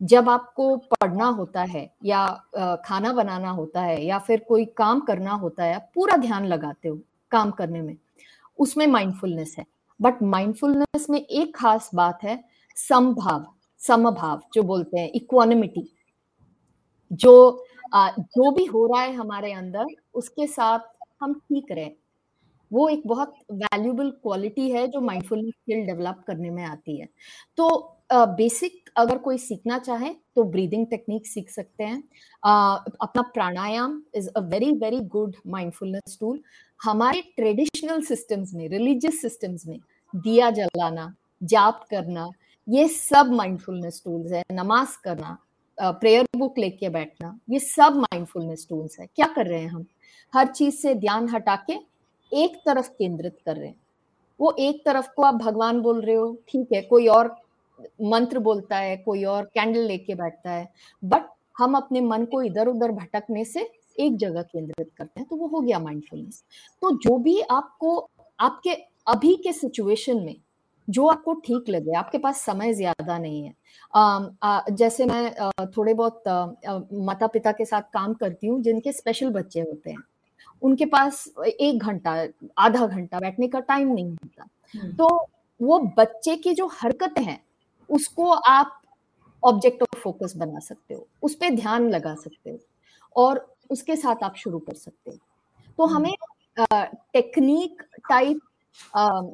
जब 0.00 0.28
आपको 0.28 0.76
पढ़ना 0.76 1.26
होता 1.26 1.62
है 1.64 1.88
या 2.04 2.26
खाना 2.84 3.12
बनाना 3.12 3.50
होता 3.50 3.82
है 3.82 4.04
या 4.04 4.18
फिर 4.18 4.44
कोई 4.48 4.64
काम 4.76 5.00
करना 5.00 5.32
होता 5.34 5.64
है 5.64 5.78
पूरा 5.94 6.16
ध्यान 6.16 6.46
लगाते 6.46 6.88
हो 6.88 6.98
काम 7.32 7.50
करने 7.50 7.82
में। 7.82 7.96
उसमें 8.58 8.86
माइंडफुलनेस 8.86 9.54
है। 9.58 9.64
बट 10.00 10.22
माइंडफुलनेस 10.24 11.06
में 11.10 11.20
एक 11.20 11.56
खास 11.56 11.90
बात 11.94 12.22
है, 12.24 12.42
समभाव 12.76 13.46
समभाव 13.80 14.42
जो 14.54 14.62
बोलते 14.62 14.98
हैं 14.98 15.10
इक्वानिमिटी 15.14 15.88
जो 17.10 17.64
जो 17.94 18.50
भी 18.50 18.64
हो 18.64 18.86
रहा 18.86 19.02
है 19.02 19.12
हमारे 19.14 19.52
अंदर, 19.52 19.86
उसके 20.14 20.46
साथ 20.46 20.78
हम 21.22 21.34
ठीक 21.34 21.72
रहे। 21.72 21.90
वो 22.70 22.88
एक 22.88 23.02
बहुत 23.06 23.34
वैल्यूबल 23.52 24.10
क्वालिटी 24.12 24.70
है 24.70 24.86
जो 24.88 25.00
माइंडफुलनेस 25.00 25.52
स्किल 25.52 25.84
डेवलप 25.86 26.22
करने 26.26 26.50
में 26.50 26.62
आती 26.64 26.96
है। 27.00 27.08
तो 27.58 27.68
बेसिक 28.12 28.83
अगर 28.96 29.18
कोई 29.18 29.38
सीखना 29.38 29.78
चाहे 29.78 30.10
तो 30.36 30.44
ब्रीदिंग 30.44 30.86
टेक्निक 30.86 31.26
सीख 31.26 31.50
सकते 31.50 31.84
हैं। 31.84 31.98
uh, 31.98 32.96
अपना 33.00 33.22
pranayama 33.34 34.02
is 34.14 34.28
a 34.28 34.40
very 34.42 34.70
very 34.74 35.00
good 35.08 35.36
mindfulness 35.46 36.16
tool 36.20 36.40
हमारे 36.80 37.20
ट्रेडिशनल 37.36 38.02
सिस्टम्स 38.02 38.54
में 38.54 38.68
रिलीजियस 38.68 39.20
सिस्टम्स 39.22 39.66
में 39.66 39.78
दिया 40.14 40.50
जलाना 40.50 41.14
जाप 41.42 41.86
करना 41.90 42.30
ये 42.68 42.86
सब 42.88 43.30
माइंडफुलनेस 43.32 44.00
टूल्स 44.04 44.32
है। 44.32 44.42
नमाज़ 44.52 44.96
करना 45.04 45.36
प्रेयर 45.78 46.26
बुक 46.36 46.58
लेके 46.58 46.88
बैठना 46.88 47.38
ये 47.50 47.58
सब 47.58 47.96
माइंडफुलनेस 47.96 48.66
टूल्स 48.68 48.98
है। 49.00 49.06
क्या 49.06 49.26
कर 49.26 49.46
रहे 49.46 49.60
हैं 49.60 49.68
हम? 49.68 49.86
हर 50.32 50.46
चीज़ 50.48 50.74
से 50.74 50.94
ध्यान 50.96 51.28
हटा 51.28 51.56
के 51.70 51.78
एक 52.32 52.56
तरफ़ 52.66 52.88
केंद्रित 52.90 53.36
कर 53.46 53.56
रहे 53.56 53.68
हैं। 53.68 53.80
वो 54.40 54.54
एक 54.58 54.82
तरफ़ 54.84 55.08
को 55.16 55.22
आप 55.22 55.34
भगवान 55.34 55.80
बोल 55.80 56.00
रहे 56.00 56.14
हो 56.14 56.32
ठीक 56.48 56.72
है 56.72 56.80
कोई 56.82 57.06
और 57.08 57.34
मंत्र 58.02 58.38
बोलता 58.38 58.76
है 58.76 58.96
कोई 58.96 59.24
और 59.24 59.44
कैंडल 59.54 59.80
लेके 59.80 60.14
बैठता 60.14 60.50
है 60.50 60.68
बट 61.02 61.28
हम 61.58 61.74
अपने 61.74 62.00
मन 62.00 62.24
को 62.24 62.42
इधर 62.42 62.68
उधर 62.68 62.92
भटकने 62.92 63.44
से 63.44 63.68
एक 63.98 64.16
जगह 64.16 64.42
केंद्रित 64.42 64.90
करते 64.98 65.20
हैं 65.20 65.28
तो 65.28 65.36
वो 65.36 65.46
हो 65.46 65.60
गया 65.60 65.78
माइंडफुलनेस 65.78 66.42
तो 66.82 66.90
जो 66.98 67.18
भी 67.18 67.40
आपको 67.50 67.98
आपके 68.38 68.74
अभी 69.06 69.34
के 69.36 69.52
सिचुएशन 69.52 70.20
में 70.20 70.36
जो 70.88 71.06
आपको 71.06 71.34
ठीक 71.34 71.68
लगे 71.68 71.92
आपके 71.96 72.18
पास 72.18 72.40
समय 72.40 72.72
ज़्यादा 72.74 73.18
नहीं 73.18 73.42
है 73.42 73.54
आ, 73.94 74.26
आ, 74.42 74.60
जैसे 74.70 75.04
मैं 75.06 75.36
आ, 75.36 75.50
थोड़े 75.76 75.94
बहुत 75.94 76.22
माता 77.04 77.26
पिता 77.26 77.52
के 77.52 77.64
साथ 77.64 77.82
काम 77.92 78.14
करती 78.14 78.46
हूँ 78.46 78.60
जिनके 78.62 78.92
स्पेशल 78.92 79.30
बच्चे 79.30 79.60
होते 79.60 79.90
हैं 79.90 80.02
उनके 80.62 80.84
पास 80.86 81.24
एक 81.46 81.82
घंटा 81.82 82.12
आधा 82.58 82.86
घंटा 82.86 83.20
बैठने 83.20 83.48
का 83.48 83.60
टाइम 83.62 83.88
नहीं 83.88 84.10
होता 84.10 84.46
हम्म। 84.74 84.92
तो 84.92 85.08
वो 85.60 85.78
बच्चे 85.98 86.36
की 86.36 86.52
जो 86.54 86.66
हरकत 86.72 87.18
है 87.18 87.40
उसको 87.90 88.30
आप 88.30 88.80
ऑब्जेक्ट 89.44 89.82
ऑफ़ 89.82 89.98
फोकस 89.98 90.36
बना 90.36 90.58
सकते 90.58 90.94
हो 90.94 91.06
उस 91.22 91.34
पर 91.34 91.50
ध्यान 91.50 91.90
लगा 91.90 92.14
सकते 92.14 92.50
हो 92.50 92.58
और 93.16 93.56
उसके 93.70 93.96
साथ 93.96 94.16
आप 94.22 94.34
शुरू 94.36 94.58
कर 94.58 94.74
सकते 94.74 95.10
हो। 95.10 95.16
तो 95.78 95.84
हम्म। 95.84 95.96
हमें 95.96 96.14
टेक्निक 97.12 97.82
टाइप 98.08 98.40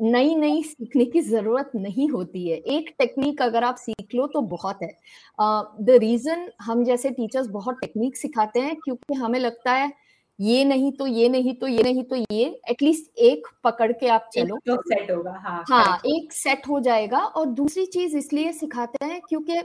नई 0.02 0.35
नई 0.35 0.62
सीखने 0.62 1.04
की 1.04 1.21
ज़रूरत 1.21 1.71
नहीं 1.75 2.09
होती 2.09 2.49
है। 2.49 2.57
एक 2.57 2.95
टेक्निक 2.99 3.42
अगर 3.42 3.64
आप 3.64 3.76
सीख 3.76 4.14
लो 4.14 4.26
तो 4.26 4.40
बहुत 4.40 4.78
है। 4.83 4.99
द 5.40 5.90
uh, 5.90 5.99
रीजन 5.99 6.50
हम 6.61 6.85
जैसे 6.85 7.11
टीचर्स 7.11 7.47
बहुत 7.47 7.75
टेक्निक 7.80 8.16
सिखाते 8.16 8.61
हैं 8.61 8.76
क्योंकि 8.76 9.14
हमें 9.14 9.38
लगता 9.38 9.73
है 9.73 9.92
ये 10.40 10.64
नहीं 10.64 10.92
तो 10.92 11.06
ये 11.06 11.28
नहीं 11.28 11.54
तो 11.54 11.66
ये 11.66 11.82
नहीं 11.82 12.02
तो 12.04 12.16
ये 12.16 12.44
एटलीस्ट 12.70 13.18
एक 13.18 13.47
पकड़ 13.64 13.90
के 13.92 14.09
आप 14.09 14.28
चलो। 14.35 14.59
तो 14.66 14.76
सेट 14.82 15.11
होगा 15.11 15.32
हाँ 15.38 15.64
हाँ 15.68 16.00
एक 16.06 16.32
सेट 16.32 16.68
हो 16.68 16.80
जाएगा 16.80 17.18
और 17.18 17.47
दूसरी 17.47 17.87
चीज़ 17.87 18.16
इसलिए 18.16 18.52
सिखाते 18.52 19.04
हैं 19.04 19.20
क्योंकि 19.28 19.62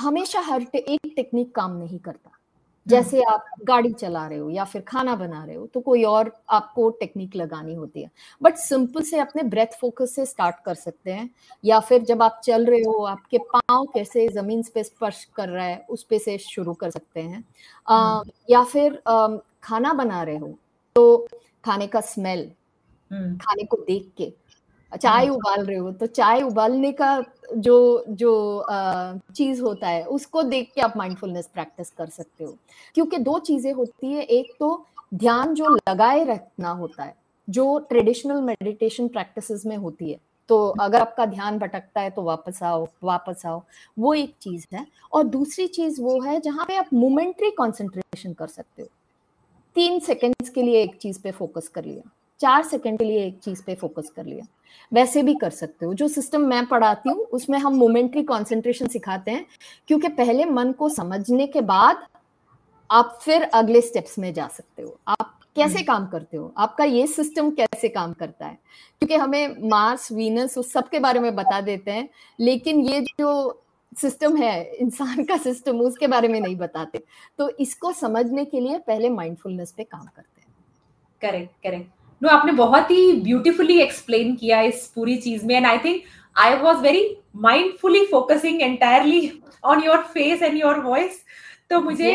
हमेशा 0.00 0.40
हर 0.40 0.66
एक 0.74 1.12
टेक्निक 1.16 1.54
काम 1.54 1.76
नहीं 1.76 1.98
करता। 1.98 2.30
जैसे 2.86 3.22
आप 3.22 3.44
गाड़ी 3.64 3.92
चला 3.92 4.26
रहे 4.26 4.38
हो 4.38 4.48
या 4.50 4.64
फिर 4.64 4.82
खाना 4.82 5.14
बना 5.16 5.44
रहे 5.44 5.56
हो 5.56 5.66
तो 5.66 5.80
कोई 5.80 6.02
और 6.04 6.32
आपको 6.50 6.88
टेक्निक 7.00 7.36
लगानी 7.36 7.74
होती 7.74 8.02
है 8.02 8.10
बट 8.40 8.56
सिंपल 8.56 9.02
से 9.02 9.18
अपने 9.18 9.42
ब्रेथ 9.44 9.78
फोकस 9.80 10.14
से 10.14 10.26
स्टार्ट 10.26 10.56
कर 10.64 10.74
सकते 10.74 11.12
हैं 11.12 11.28
या 11.64 11.80
फिर 11.80 12.02
जब 12.02 12.22
आप 12.22 12.40
चल 12.44 12.66
रहे 12.66 12.80
हो 12.80 13.04
आपके 13.06 13.38
पाँव 13.54 13.84
कैसे 13.94 14.28
ज़मीन 14.28 14.62
पे 14.74 14.82
स्पर्श 14.82 15.24
कर 15.36 15.48
रहा 15.48 15.64
है 15.64 15.84
उस 15.90 16.02
पे 16.02 16.18
से 16.18 16.36
शुरू 16.40 16.74
कर 16.74 16.90
सकते 16.90 17.20
हैं 17.20 17.44
आ, 17.88 17.96
हम्म। 17.96 18.30
या 18.50 18.62
फिर 18.64 19.02
आ, 19.08 19.28
खाना 19.62 19.92
बना 19.92 20.22
रहे 20.22 20.36
हो 20.36 20.54
तो 20.96 21.26
खाने 21.64 21.86
का 21.86 22.00
स्मेल 22.02 22.50
हम्म। 23.10 23.36
खाने 23.36 23.64
को 23.64 23.76
देख 23.76 24.12
के 24.16 24.32
चाय 24.96 25.24
हम्म। 25.24 25.34
उबाल 25.36 25.64
रहे 25.66 25.76
हो 25.76 25.90
तो 25.92 26.06
चाय 26.08 26.42
उबालने 26.42 26.92
का 26.92 27.18
जो 27.56 28.04
जो 28.10 28.66
चीज़ 29.36 29.62
होता 29.62 29.88
है 29.88 30.04
उसको 30.06 30.42
देख 30.44 30.70
के 30.74 30.80
आप 30.80 30.96
माइंडफुलनेस 30.96 31.46
प्रैक्टिस 31.54 31.90
कर 31.90 32.06
सकते 32.08 32.44
हो। 32.44 32.56
क्योंकि 32.94 33.18
दो 33.20 33.38
चीज़ें 33.40 33.72
होती 33.72 34.12
है 34.12 34.22
एक 34.22 34.52
तो 34.60 34.84
ध्यान 35.14 35.54
जो 35.54 35.68
लगाए 35.68 36.24
रखना 36.24 36.70
होता 36.72 37.04
है 37.04 37.14
जो 37.48 37.78
ट्रेडिशनल 37.88 38.40
मेडिटेशन 38.42 39.08
प्रैक्टिसेस 39.08 39.66
में 39.66 39.76
होती 39.76 40.10
है 40.10 40.18
तो 40.50 40.66
अगर 40.80 41.00
आपका 41.00 41.26
ध्यान 41.26 41.58
भटकता 41.58 42.00
है 42.00 42.10
तो 42.10 42.22
वापस 42.22 42.62
आओ 42.62 42.86
वापस 43.04 43.42
आओ 43.46 43.62
वो 43.98 44.14
एक 44.14 44.34
चीज़ 44.42 44.66
है। 44.74 44.86
और 45.12 45.22
दूसरी 45.24 45.66
चीज़ 45.68 46.00
वो 46.02 46.20
है 46.22 46.40
जहाँ 46.40 46.64
पे 46.68 46.76
आप 46.76 46.88
मोमेंट्री 46.94 47.50
कंसंट्रेशन 47.52 48.32
कर 48.32 48.46
सकते 48.48 48.82
हो 48.82 48.88
तीन 49.76 49.98
सेकेंड्स 50.00 50.50
के 50.50 50.62
लिए 50.62 50.82
एक 50.82 50.96
चीज़ 50.96 51.20
पे 51.22 51.30
फोकस 51.32 51.68
कर 51.68 51.84
लिया। 51.84 52.10
चार 52.44 52.62
सेकंड 52.62 52.98
के 52.98 53.04
लिए 53.04 53.24
एक 53.26 53.38
चीज़ 53.38 53.62
पे 53.66 53.74
फोकस 53.74 54.10
कर 54.16 54.24
लिया। 54.24 54.46
वैसे 54.92 55.22
भी 55.22 55.34
कर 55.34 55.50
सकते 55.50 55.86
हो। 55.86 55.94
जो 55.94 56.08
सिस्टम 56.08 56.40
मैं 56.40 56.64
पढ़ाती 56.66 57.10
हूँ 57.10 57.24
उसमें 57.32 57.58
हम 57.58 57.74
मोमेंट्री 57.74 58.22
कॉन्सेंट्रेशन 58.22 58.86
सिखाते 58.86 59.30
हैं 59.30 59.46
क्योंकि 59.88 60.08
पहले 60.08 60.44
मन 60.44 60.72
को 60.72 60.88
समझने 60.88 61.46
के 61.46 61.60
बाद 61.60 62.06
आप 62.90 63.18
फिर 63.22 63.42
अगले 63.42 63.80
स्टेप्स 63.80 64.18
में 64.18 64.32
जा 64.34 64.46
सकते 64.48 64.82
हो। 64.82 64.98
आप 65.08 65.40
कैसे 65.56 65.74
हम्म। 65.74 65.86
काम 65.86 66.06
करते 66.06 66.36
हो? 66.36 66.52
आपका 66.56 66.84
ये 66.84 67.06
सिस्टम 67.06 67.50
कैसे 67.50 67.88
काम 67.88 68.12
करता 68.12 68.46
है? 68.46 68.58
क्योंकि 69.00 69.14
हमें 69.14 69.68
मार्स 69.68 70.10
वीनस 70.12 70.58
उस 70.58 70.72
सब 70.72 70.88
के 70.88 70.98
बारे 70.98 71.20
में 71.20 71.34
बता 71.36 71.60
देते 71.60 71.90
हैं 71.90 72.08
लेकिन 72.40 72.80
ये 72.80 73.00
जो 73.00 73.32
सिस्टम 73.92 74.36
है 74.36 74.54
इंसान 74.76 75.24
का 75.24 75.36
सिस्टम 75.38 75.80
उसके 75.80 76.06
बारे 76.06 76.28
में 76.28 76.40
नहीं 76.40 76.56
बताते। 76.56 77.02
तो 77.38 77.48
इसको 77.60 77.92
समझने 77.94 78.44
के 78.44 78.60
लिए 78.60 78.78
पहले 78.78 79.10
माइंडफुलनेस 79.10 79.72
पे 79.72 79.84
काम 79.84 80.06
करते 80.06 80.40
हैं। 80.40 80.52
Correct 81.22 81.62
correct. 81.62 81.93
नो 82.22 82.28
आपने 82.28 82.52
बहुत 82.52 82.90
ही 82.90 83.12
ब्यूटीफुली 83.12 83.80
एक्सप्लेन 83.80 84.36
किया 84.36 84.60
इस 84.60 84.86
पूरी 84.94 85.16
चीज़ 85.16 85.46
में 85.46 85.54
and 85.56 85.66
I 85.66 85.78
think 85.78 86.02
I 86.36 86.54
was 86.56 86.78
very 86.78 87.16
mindfully 87.36 88.04
focusing 88.06 88.62
entirely 88.62 89.42
on 89.64 89.82
your 89.82 89.98
face 89.98 90.42
and 90.42 90.58
your 90.58 90.80
voice 90.80 91.24
तो 91.70 91.80
मुझे 91.80 92.12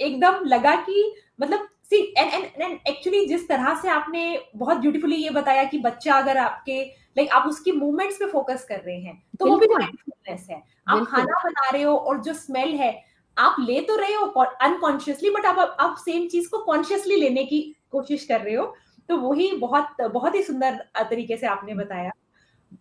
एकदम 0.00 0.44
लगा 0.44 0.74
कि 0.76 1.14
मतलब 1.40 1.68
see 1.90 2.14
and 2.18 2.32
and 2.34 2.62
and 2.62 2.78
actually 2.88 3.26
जिस 3.26 3.48
तरह 3.48 3.74
से 3.82 3.88
आपने 3.88 4.42
बहुत 4.56 4.76
ब्यूटीफुली 4.76 5.16
ये 5.16 5.30
बताया 5.30 5.64
कि 5.64 5.78
बच्चा 5.78 6.14
अगर 6.14 6.36
आपके 6.36 6.82
लाइक 6.84 7.30
आप 7.30 7.46
उसकी 7.48 7.72
मूवमेंट्स 7.72 8.16
पे 8.16 8.26
फोकस 8.26 8.64
कर 8.68 8.80
रहे 8.86 8.96
हैं 8.96 9.22
तो 9.38 9.46
वो 9.46 9.56
भी 9.56 9.66
माइंडफुलनेस 9.66 10.46
है। 10.50 10.62
आप 10.88 11.06
खाना 11.10 11.38
बना 11.44 11.70
रहे 11.70 11.82
हो 11.82 11.96
और 11.96 12.20
जो 12.20 12.34
स्मेल 12.34 12.74
है 12.74 13.04
आप 13.38 13.56
ले 13.60 13.80
तो 13.80 13.96
रहे 13.96 14.14
हो 14.14 14.26
अनकॉन्शियसली 14.62 15.30
बट 15.30 15.46
आप 15.46 15.76
आप 15.80 15.96
सेम 15.98 16.28
चीज़ 16.28 16.48
को 16.48 16.58
कॉन्शियसली 16.58 17.16
लेने 17.16 17.44
की 17.44 17.76
कोशिश 17.90 18.24
कर 18.24 18.40
रहे 18.40 18.54
हो 18.54 18.74
तो 19.08 19.16
वही 19.18 19.50
बहुत 19.56 20.00
बहुत 20.02 20.34
ही 20.34 20.42
सुंदर 20.42 20.78
तरीके 21.00 21.36
से 21.36 21.46
आपने 21.46 21.74
बताया 21.74 22.10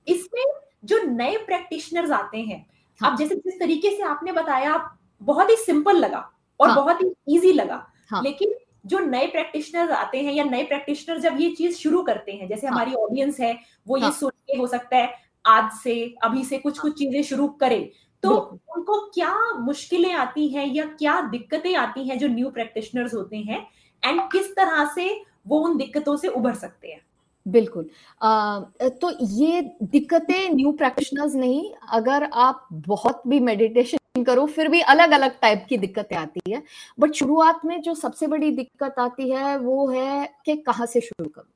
इसमें 0.08 0.44
जो 0.86 1.02
नए 1.04 1.38
प्रैक्टिशनर्स 1.38 2.12
आते 2.12 2.38
हैं 2.38 2.66
हाँ. 3.00 3.12
आप 3.12 3.18
जैसे 3.20 3.36
जिस 3.36 3.60
तरीके 3.60 3.90
से 3.90 4.04
आपने 4.04 4.32
बताया 4.32 4.78
बहुत 5.22 5.50
ही 5.50 5.56
सिंपल 5.56 5.98
लगा 5.98 6.30
और 6.60 6.68
हाँ. 6.68 6.76
बहुत 6.76 7.02
ही 7.02 7.38
इजी 7.38 7.52
लगा 7.52 7.86
हाँ. 8.12 8.22
लेकिन 8.24 8.54
जो 8.86 9.00
नए 9.00 9.28
प्रैक्टिशनर 9.28 9.92
आते 9.92 10.22
हैं 10.22 10.34
या 10.34 10.44
नए 10.44 10.64
प्रैक्टिशनर 10.64 11.20
जब 11.20 11.38
ये 11.40 11.50
चीज़ 11.52 11.78
शुरू 11.78 12.02
करते 12.04 12.32
हैं 12.32 12.48
जैसे 12.48 12.68
हाँ. 12.68 12.76
हमारी 12.76 12.94
ऑडियंस 12.96 13.40
है 13.40 13.58
वो 13.88 13.98
हाँ. 13.98 14.10
ये 14.10 14.16
सुन 14.16 14.30
के 14.30 14.58
हो 14.58 14.68
सकता 14.68 14.98
है 14.98 15.14
आज 15.46 15.72
से 15.84 16.16
अभी 16.24 16.44
से 16.46 16.58
कुछ 16.58 16.80
कुछ 16.80 16.98
चीज़ें 16.98 17.22
शुरू 17.24 17.48
करें 17.62 17.90
तो 18.24 18.36
उनको 18.76 19.00
क्या 19.10 19.34
मुश्किलें 19.56 20.14
आती 20.14 20.48
हैं 20.48 20.66
या 20.68 20.86
क्या 20.92 21.20
दिक्कतें 21.22 21.76
आती 21.76 22.08
हैं 22.08 22.18
जो 22.20 22.28
न्यू 22.28 22.50
प्रैक्टिशनर्स 22.50 23.14
होते 23.14 23.38
हैं 23.40 23.68
एंड 24.04 24.22
किस 24.32 24.56
तरह 24.56 24.86
से 24.96 25.10
वो 25.48 25.60
उन 25.60 25.78
दिक्कतों 25.78 26.16
से 26.18 26.28
उभर 26.28 26.54
सकते 26.54 26.88
हैं। 26.88 27.02
बिल्कुल। 27.46 27.90
आ, 28.22 28.60
तो 28.82 29.12
ये 29.22 29.62
दिक्कतें 29.84 30.56
न्यू 30.56 30.72
प्रैक्टिशनर्स 30.72 31.36
नहीं 31.36 31.72
अगर 31.92 32.24
आप 32.24 32.68
बहुत 32.72 33.22
भी 33.28 33.40
मेडिटेशन 33.40 34.24
करो 34.24 34.46
फिर 34.46 34.68
भी 34.68 34.82
अलग 34.82 35.12
अलग 35.12 35.40
टाइप 35.40 35.66
की 35.70 35.78
दिक्कतें 35.78 36.16
आती 36.16 36.52
है। 36.52 36.64
बट 37.00 37.12
शुरुआत 37.12 37.62
में 37.66 37.82
जो 37.82 37.94
सबसे 37.94 38.28
बड़ी 38.28 38.52
दिक्कत 38.52 38.96
आती 39.00 39.30
है 39.30 39.58
वो 39.58 39.88
है 39.88 40.30
कि 40.46 40.56
कहाँ 40.56 40.86
से 40.86 41.02
शुरू 41.02 41.30
करूँ? 41.30 41.52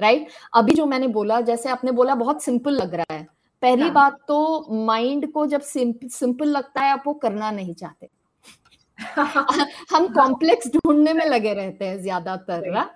Right 0.00 0.20
right? 0.20 0.34
अभी 0.54 0.72
जो 0.72 0.86
मैंने 0.86 1.06
बोला 1.08 1.40
जैसे 1.40 1.68
आपने 1.68 1.92
बोला 1.92 2.14
बहुत 2.14 2.42
सिंपल 2.42 2.72
लग 2.72 2.94
रहा 2.94 3.14
है। 3.14 3.26
पहली 3.62 3.82
हाँ. 3.82 3.92
बात 3.92 4.18
तो 4.28 4.66
माइंड 4.84 5.32
को 5.32 5.46
जब 5.46 5.60
सिंपल 5.60 6.48
लगता 6.48 6.80
है 6.80 6.92
आप 6.92 7.02
वो 7.06 7.14
करना 7.14 7.50
नहीं 7.50 7.74
चाहते। 7.74 8.08
हम 8.98 10.06
कॉम्प्लेक्स 10.14 10.68
ढूँढने 10.68 11.12
में 11.12 11.24
लगे 11.26 11.52
रहते 11.54 11.84
हैं 11.84 11.98
ज़्यादातर 12.02 12.70
ना 12.72 12.90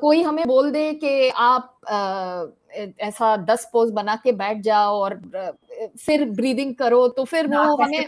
कोई 0.00 0.22
हमें 0.22 0.46
बोल 0.46 0.70
दे 0.70 0.92
कि 0.94 1.28
आप 1.28 1.70
आ, 1.88 2.44
ऐसा 3.00 3.36
दस 3.36 3.68
पोज 3.72 3.90
बना 3.90 4.14
के 4.16 4.32
बैठ 4.32 4.60
जाओ 4.60 4.98
और 5.00 5.14
फिर 6.00 6.24
ब्रीदिंग 6.30 6.74
करो 6.74 7.06
तो 7.08 7.24
फिर 7.24 7.46
वो 7.46 7.76
हमें 7.76 8.06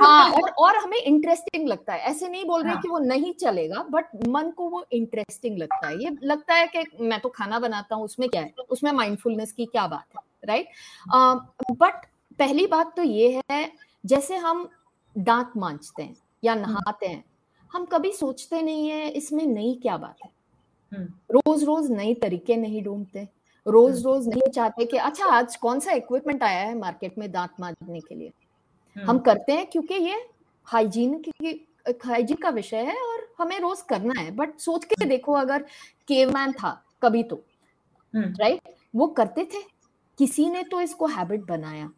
हाँ 0.00 0.30
और 0.32 0.48
और 0.58 0.76
हमें 0.76 0.96
इंटरेस्टिंग 0.98 1.68
लगता 1.68 1.92
है। 1.92 2.00
ऐसे 2.00 2.28
नहीं 2.28 2.44
बोल 2.44 2.62
रहे 2.62 2.72
हाँ. 2.72 2.80
कि 2.82 2.88
वो 2.88 2.98
नहीं 2.98 3.32
चलेगा 3.34 3.82
बट 3.90 4.28
मन 4.28 4.50
को 4.50 4.68
वो 4.68 4.84
इंटरेस्टिंग 4.92 5.58
लगता 5.58 5.86
है। 5.88 6.02
ये 6.04 6.16
लगता 6.22 6.54
है 6.54 6.66
कि 6.66 6.84
मैं 7.00 7.20
तो 7.20 7.28
खाना 7.28 7.58
बनाता 7.58 7.96
हूँ 7.96 8.04
उसमें 8.04 8.28
क्या 8.28 8.42
है? 8.42 8.52
उसमें 8.70 8.90
माइंडफुलनेस 8.92 9.52
की 9.52 9.64
क्या 9.64 9.86
बात 9.86 10.04
है 10.16 10.22
राइट 10.46 10.68
बट 11.72 12.04
पहली 12.38 12.66
बात 12.66 12.94
तो 12.96 13.02
ये 13.02 13.40
है 13.50 13.70
जैसे 14.04 14.36
हम 14.36 14.68
दांत 15.16 15.52
मांझते 15.56 16.02
हैं 16.02 16.16
या 16.42 16.52
हम्म। 16.52 16.62
नहाते 16.62 17.06
हैं। 17.06 17.24
हम 17.70 17.84
कभी 17.84 18.12
सोचते 18.12 18.62
नहीं 18.62 18.88
है 18.88 19.08
इसमें 19.10 19.46
नई 19.46 19.78
क्या 19.82 19.96
बात 19.96 20.16
है? 20.24 20.30
हम्म। 20.92 21.04
रोज 21.30 21.64
रोज 21.64 21.90
नए 21.90 22.14
तरीके 22.14 22.56
नहीं 22.56 22.82
ढूंढते। 22.82 23.26
रोज 23.66 23.94
हम्म। 23.94 24.04
रोज 24.04 24.28
नहीं 24.28 24.50
चाहते 24.50 24.84
कि 24.84 24.96
अच्छा 24.96 25.26
आज 25.26 25.56
कौन 25.56 25.80
सा 25.80 25.92
इक्विपमेंट 25.92 26.42
आया 26.42 26.60
है 26.60 26.76
मार्केट 26.78 27.18
में 27.18 27.30
दांत 27.32 27.60
मांजने 27.60 28.00
के 28.00 28.14
लिए? 28.14 28.32
हम 28.96 29.18
करते 29.18 29.52
हैं 29.52 29.66
क्योंकि 29.66 29.94
ये 29.94 30.24
हाइजीन 30.66 31.18
की 31.18 31.66
हाइजीन 32.04 32.36
का 32.36 32.50
विषय 32.50 32.82
है 32.82 32.96
और 33.02 33.26
हमें 33.38 33.58
रोज 33.60 33.82
करना 33.82 34.20
है। 34.20 34.30
बट 34.30 34.58
सोच 34.58 34.84
के 34.84 35.04
देखो 35.04 35.32
अगर 35.32 35.62
केवमैन 36.08 36.52
था 36.52 36.70
कभी 37.02 37.22
तो 37.22 37.42
राइट 38.14 38.74
वो 38.94 39.06
करते 39.06 39.44
थे। 39.44 39.62
किसी 40.18 40.48
ने 40.50 40.62
तो 40.62 40.80
इसको 40.80 41.06
हैबिट 41.06 41.44
बनाया। 41.46 41.90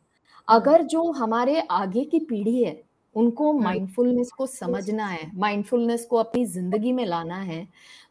अगर 0.49 0.82
जो 0.82 1.11
हमारे 1.12 1.61
आगे 1.61 2.04
की 2.04 2.18
पीढ़ी 2.20 2.62
है 2.64 2.80
उनको 3.17 3.52
माइंडफुलनेस 3.52 4.31
को 4.33 4.47
समझना 4.47 5.07
है 5.07 5.31
माइंडफुलनेस 5.37 6.07
को 6.07 6.17
अपनी 6.17 6.45
ज़िंदगी 6.47 6.93
में 6.93 7.05
लाना 7.07 7.37
है 7.43 7.67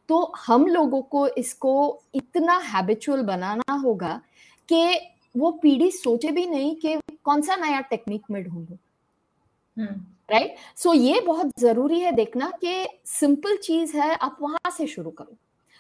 तो 0.09 0.21
हम 0.47 0.67
लोगों 0.67 1.01
को 1.01 1.27
इसको 1.27 1.73
इतना 2.15 2.57
हैबिचुअल 2.65 3.23
बनाना 3.23 3.73
होगा 3.75 4.21
कि 4.69 4.83
वो 5.35 5.51
पीढ़ी 5.61 5.91
सोचे 5.91 6.31
भी 6.31 6.45
नहीं 6.45 6.75
कि 6.75 6.95
कौन 7.23 7.41
सा 7.41 7.55
नया 7.55 7.79
टेक्निक 7.81 8.25
में 8.31 8.43
ढूंढू। 8.43 8.77
राइट 10.29 10.55
सो 10.77 10.93
ये 10.93 11.19
बहुत 11.21 11.51
ज़रूरी 11.59 11.99
है 11.99 12.11
देखना 12.11 12.49
कि 12.63 12.87
सिंपल 13.05 13.57
चीज़ 13.57 13.95
है 13.97 14.13
आप 14.15 14.37
वहाँ 14.41 14.71
से 14.71 14.87
शुरू 14.87 15.11
करो। 15.11 15.35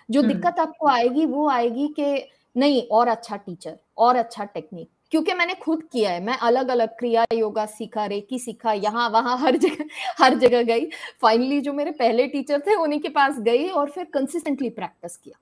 जो 0.09 0.21
दिक्कत 0.23 0.59
आपको 0.59 0.87
आएगी 0.87 1.25
वो 1.25 1.47
आएगी 1.49 1.87
कि 1.99 2.27
नहीं 2.55 2.81
और 2.91 3.07
अच्छा 3.07 3.35
टीचर 3.37 3.77
और 3.97 4.15
अच्छा 4.15 4.43
टेक्निक 4.45 4.89
क्योंकि 5.11 5.33
मैंने 5.33 5.53
खुद 5.55 5.83
किया 5.83 6.11
है। 6.11 6.23
मैं 6.23 6.37
अलग 6.37 6.69
अलग 6.69 6.89
क्रिया 6.99 7.25
योगा 7.33 7.65
सीखा 7.65 8.05
रेकी 8.05 8.39
सीखा 8.39 8.73
यहाँ 8.73 9.09
वहाँ 9.09 9.37
हर 9.37 9.57
जगह 9.57 9.85
हर 10.19 10.37
जगह 10.39 10.63
गई। 10.63 10.85
फाइनली 11.21 11.59
जो 11.61 11.73
मेरे 11.73 11.91
पहले 11.91 12.27
टीचर 12.27 12.59
थे 12.59 12.75
उन्हीं 12.75 12.99
के 12.99 13.09
पास 13.09 13.39
गई 13.39 13.67
और 13.69 13.89
फिर 13.91 14.03
कंसिस्टेंटली 14.13 14.69
प्रैक्टिस 14.69 15.17
किया। 15.17 15.37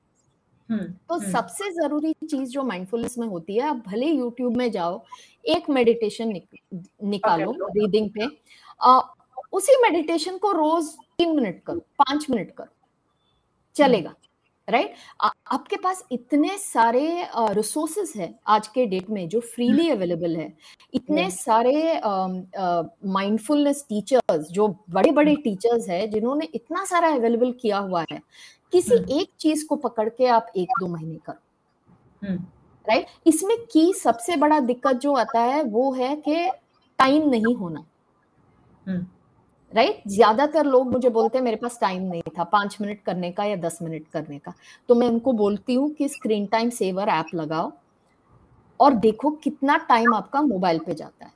हुँ, 0.69 0.77
हम्म, 0.79 0.91
तो 1.09 1.15
हुँ. 1.15 1.21
हम्म। 1.21 1.31
सबसे 1.31 1.71
ज़रूरी 1.71 2.13
चीज़ 2.25 2.49
जो 2.49 2.63
माइंडफुलनेस 2.63 3.17
में 3.17 3.27
होती 3.27 3.55
है 3.55 3.67
आप 3.67 3.83
भले 3.87 4.05
यूट्यूब 4.05 4.57
में 4.57 4.69
जाओ 4.71 5.01
एक 5.45 5.69
मेडिटेशन 5.69 6.27
निक, 6.27 6.47
निकालो 7.03 7.51
ब्रीदिंग 7.51 8.09
पे। 8.09 8.27
आ, 8.81 8.99
उसी 9.53 9.81
मेडिटेशन 9.81 10.37
को 10.37 10.51
रोज 10.51 10.89
तीन 11.17 11.35
मिनट 11.35 11.61
करो 11.63 11.79
पाँच 11.99 12.25
मिनट 12.29 12.51
करो 12.51 12.73
चलेगा। 13.75 14.13
Right 14.67 14.87
right? 14.87 15.31
आपके 15.47 15.75
पास 15.75 16.03
इतने 16.11 16.57
सारे 16.57 17.27
रिसोर्सेस 17.53 18.13
है 18.15 18.33
आज 18.47 18.67
के 18.67 18.85
डेट 18.85 19.09
में 19.09 19.27
जो 19.29 19.39
फ्रीली 19.45 19.89
अवेलेबल 19.89 20.35
है 20.35 20.51
इतने 20.93 21.29
सारे 21.31 22.01
माइंडफुलनेस 23.07 23.85
टीचर्स 23.89 24.51
जो 24.51 24.67
बड़े 24.89 25.11
बड़े 25.11 25.35
टीचर्स 25.35 25.89
है 25.89 26.07
जिन्होंने 26.07 26.47
इतना 26.55 26.83
सारा 26.85 27.13
अवेलेबल 27.15 27.51
किया 27.51 27.77
हुआ 27.77 28.03
है 28.11 28.21
किसी 28.73 28.95
हम्म। 28.95 29.19
एक 29.19 29.29
चीज़ 29.39 29.65
को 29.65 29.75
पकड़ 29.77 30.09
के 30.09 30.27
आप 30.29 30.51
एक 30.57 30.69
दो 30.79 30.87
महीने 30.87 31.17
करो 31.25 31.41
राइट 32.21 33.05
हम्म। 33.05 33.29
इसमें 33.29 33.57
की 33.71 33.91
सबसे 33.93 34.35
बड़ा 34.35 34.59
दिक्कत 34.61 34.97
जो 34.97 35.13
आता 35.15 35.41
है 35.41 35.63
वो 35.65 35.91
है 35.93 36.15
कि 36.17 36.49
टाइम 36.99 37.29
नहीं 37.29 37.55
होना 37.55 37.85
हम्म। 38.85 39.05
Right 39.73 39.89
right? 39.89 40.07
ज़्यादातर 40.07 40.65
लोग 40.65 40.91
मुझे 40.91 41.09
बोलते 41.09 41.37
हैं 41.37 41.43
मेरे 41.45 41.57
पास 41.57 41.77
टाइम 41.81 42.03
नहीं 42.03 42.21
था 42.37 42.43
पाँच 42.43 42.77
मिनट 42.81 43.01
करने 43.01 43.31
का 43.31 43.43
या 43.43 43.55
दस 43.55 43.79
मिनट 43.81 44.07
करने 44.13 44.37
का। 44.39 44.53
तो 44.89 44.95
मैं 44.95 45.07
उनको 45.07 45.31
बोलती 45.33 45.73
हूँ 45.73 45.89
कि 45.89 46.07
स्क्रीन 46.09 46.45
टाइम 46.45 46.69
सेवर 46.69 47.09
ऐप 47.09 47.33
लगाओ 47.35 47.71
और 48.79 48.93
देखो 48.95 49.29
कितना 49.43 49.77
टाइम 49.89 50.13
आपका 50.15 50.41
मोबाइल 50.41 50.79
पे 50.79 50.93
जाता 50.93 51.25
है। 51.25 51.31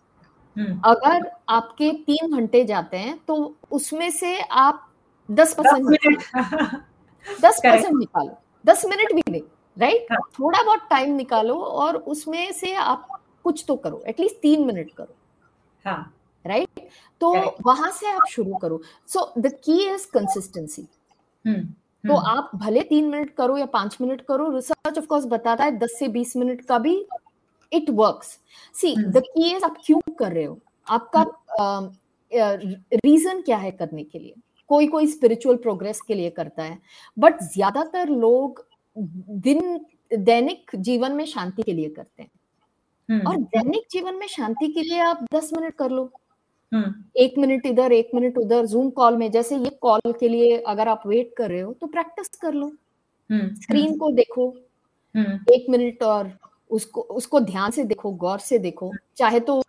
हम्म। 0.55 0.79
अगर 0.85 1.29
आपके 1.49 1.91
तीन 2.07 2.31
घंटे 2.35 2.63
जाते 2.65 2.97
हैं 2.97 3.17
तो 3.27 3.35
उसमें 3.71 4.09
से 4.11 4.39
आप 4.41 4.87
दस 5.29 5.53
परसेंट 5.53 5.89
दस 7.41 7.59
परसेंट 7.63 7.95
निकालो। 7.99 8.37
दस 8.65 8.85
मिनट 8.85 9.13
भी 9.13 9.23
नहीं 9.31 9.41
राइट 9.77 10.07
हाँ. 10.11 10.19
थोड़ा 10.39 10.63
बहुत 10.63 10.87
टाइम 10.89 11.15
निकालो 11.15 11.55
और 11.55 11.95
उसमें 11.95 12.51
से 12.51 12.73
आप 12.75 13.07
कुछ 13.43 13.63
तो 13.67 13.75
करो 13.75 14.03
एटलीस्ट 14.07 14.35
तीन 14.41 14.65
मिनट 14.65 14.91
करो। 14.97 15.15
हाँ। 15.85 16.13
राइट 16.45 16.89
तो 17.21 17.33
वहाँ 17.65 17.91
से 17.91 18.11
आप 18.11 18.27
शुरू 18.29 18.55
करो। 18.55 18.81
So 19.07 19.31
the 19.37 19.53
key 19.65 19.77
is 19.85 20.07
consistency 20.13 20.87
तो 22.03 22.15
आप 22.15 22.51
भले 22.55 22.81
तीन 22.83 23.09
मिनट 23.09 23.33
करो 23.35 23.57
या 23.57 23.65
पाँच 23.73 23.97
मिनट 24.01 24.21
करो 24.27 24.49
रिसर्च 24.51 24.97
ऑफ़ 24.97 25.05
कोर्स 25.05 25.25
बताता 25.25 25.63
है 25.63 25.77
दस 25.77 25.97
से 25.99 26.07
बीस 26.07 26.35
मिनट 26.37 26.65
का 26.65 26.77
भी 26.79 26.95
it 27.71 27.89
works 27.89 28.37
see 28.75 28.95
the 28.97 29.21
key 29.27 29.51
is 29.55 29.65
आप 29.65 29.77
क्यों 29.85 29.99
कर 30.19 30.31
रहे 30.31 30.43
हो? 30.43 30.59
आपका 30.87 31.25
रीजन 32.31 33.37
uh, 33.37 33.45
क्या 33.45 33.57
है 33.57 33.71
करने 33.71 34.03
के 34.03 34.19
लिए? 34.19 34.33
कोई 34.69 34.87
कोई 34.87 35.07
स्पिरिचुअल 35.07 35.55
प्रोग्रेस 35.57 36.01
के 36.01 36.13
लिए 36.13 36.29
करता 36.29 36.63
है। 36.63 36.77
बट 37.17 37.41
ज़्यादातर 37.43 38.09
लोग 38.09 38.65
दिन 38.97 39.79
दैनिक 40.11 40.71
जीवन 40.77 41.11
में 41.11 41.25
शांति 41.25 41.63
के 41.63 41.73
लिए 41.73 41.89
करते 41.89 42.23
हैं। 42.23 43.23
और 43.25 43.37
दैनिक 43.37 43.87
जीवन 43.91 44.15
में 44.15 44.27
शांति 44.27 44.67
के 44.67 44.81
लिए 44.81 44.99
आप 45.01 45.25
दस 45.33 45.49
मिनट 45.53 45.75
कर 45.75 45.89
लो। 45.89 46.11
एक 46.73 47.37
मिनट 47.37 47.65
इधर 47.65 47.91
एक 47.91 48.09
मिनट 48.15 48.37
उधर 48.37 48.65
जूम 48.65 48.89
कॉल 48.89 49.17
में 49.17 49.31
जैसे 49.31 49.57
ये 49.57 49.69
कॉल 49.81 50.11
के 50.19 50.29
लिए 50.29 50.57
अगर 50.67 50.87
आप 50.87 51.03
वेट 51.07 51.33
कर 51.37 51.49
रहे 51.49 51.61
हो 51.61 51.73
तो 51.73 51.87
प्रैक्टिस 51.87 52.27
कर 52.27 52.53
लो। 52.53 52.69
स्क्रीन 53.29 53.97
को 53.97 54.11
देखो। 54.11 54.47
एक 55.51 55.65
मिनट 55.69 56.03
और 56.03 56.31
उसको 56.71 57.01
उसको 57.01 57.39
ध्यान 57.39 57.71
से 57.71 57.83
देखो 57.83 58.11
गौर 58.11 58.39
से 58.39 58.59
देखो। 58.59 58.91
चाहे 59.17 59.39
तो 59.39 59.61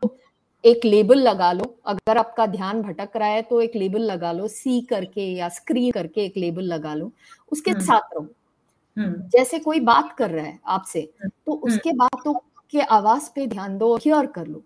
एक 0.65 0.85
लेबल 0.85 1.19
लगा 1.19 1.53
लो। 1.53 1.65
अगर 1.87 2.19
आपका 2.19 2.47
ध्यान 2.47 2.83
भटक 2.83 3.17
रहा 3.17 3.29
है 3.29 3.43
तो 3.43 3.61
एक 3.61 3.77
लेबल 3.77 4.03
लगा 4.03 4.33
लो। 4.33 4.49
सी 4.49 4.81
करके 4.81 5.33
या 5.35 5.49
स्क्रीन 5.49 5.91
करके 5.93 6.25
एक 6.25 6.37
लेबल 6.37 6.65
लगा 6.65 6.95
लो। 6.95 7.11
उसके 7.53 7.71
हम्म। 7.71 7.83
साथ 7.83 8.15
रहो। 8.15 8.27
हम्म। 8.97 9.29
जैसे 9.29 9.59
कोई 9.59 9.81
बात 9.81 10.13
कर 10.19 10.31
रहा 10.31 10.45
है 10.47 10.59
आपसे 10.67 11.01
हम्म। 11.01 11.31
तो 11.47 11.53
उसके 11.53 11.93
बातों 11.93 12.35
के 12.71 12.81
आवाज़ 12.81 13.31
पे 13.35 13.47
ध्यान 13.47 13.79
दो 13.79 13.97
हियर 13.97 14.27
कर 14.27 14.47
लो। 14.47 14.63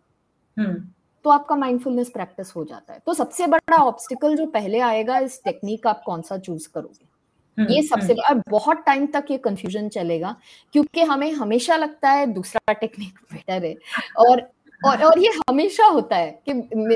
तो 1.26 1.30
आपका 1.30 1.56
माइंडफुलनेस 1.56 2.10
प्रैक्टिस 2.10 2.56
हो 2.56 2.64
जाता 2.64 2.92
है। 2.92 3.00
तो 3.06 3.14
सबसे 3.14 3.46
बड़ा 3.46 3.76
ऑब्स्टिकल 3.76 4.36
जो 4.36 4.46
पहले 4.46 4.80
आएगा 4.80 5.18
इस 5.18 5.42
टेक्निक 5.44 5.86
आप 5.86 6.02
कौन 6.06 6.22
सा 6.22 6.36
चूज़ 6.38 6.68
करोगे? 6.68 7.74
ये 7.74 7.82
सबसे 7.82 8.14
बड़ा 8.14 8.42
बहुत 8.50 8.82
टाइम 8.86 9.06
तक 9.06 9.26
ये 9.30 9.38
कंफ्यूजन 9.38 9.88
चलेगा 9.88 10.36
क्योंकि 10.72 11.02
हमें 11.02 11.32
हमेशा 11.32 11.76
लगता 11.76 12.10
है 12.10 12.26
दूसरा 12.26 12.72
टेक्निक 12.72 13.18
बेटर 13.32 13.64
है। 13.66 13.74
और 14.18 14.40
और 14.84 15.02
और 15.04 15.18
ये 15.18 15.30
हमेशा 15.50 15.86
होता 15.86 16.16
है 16.16 16.42
कि 16.48 16.52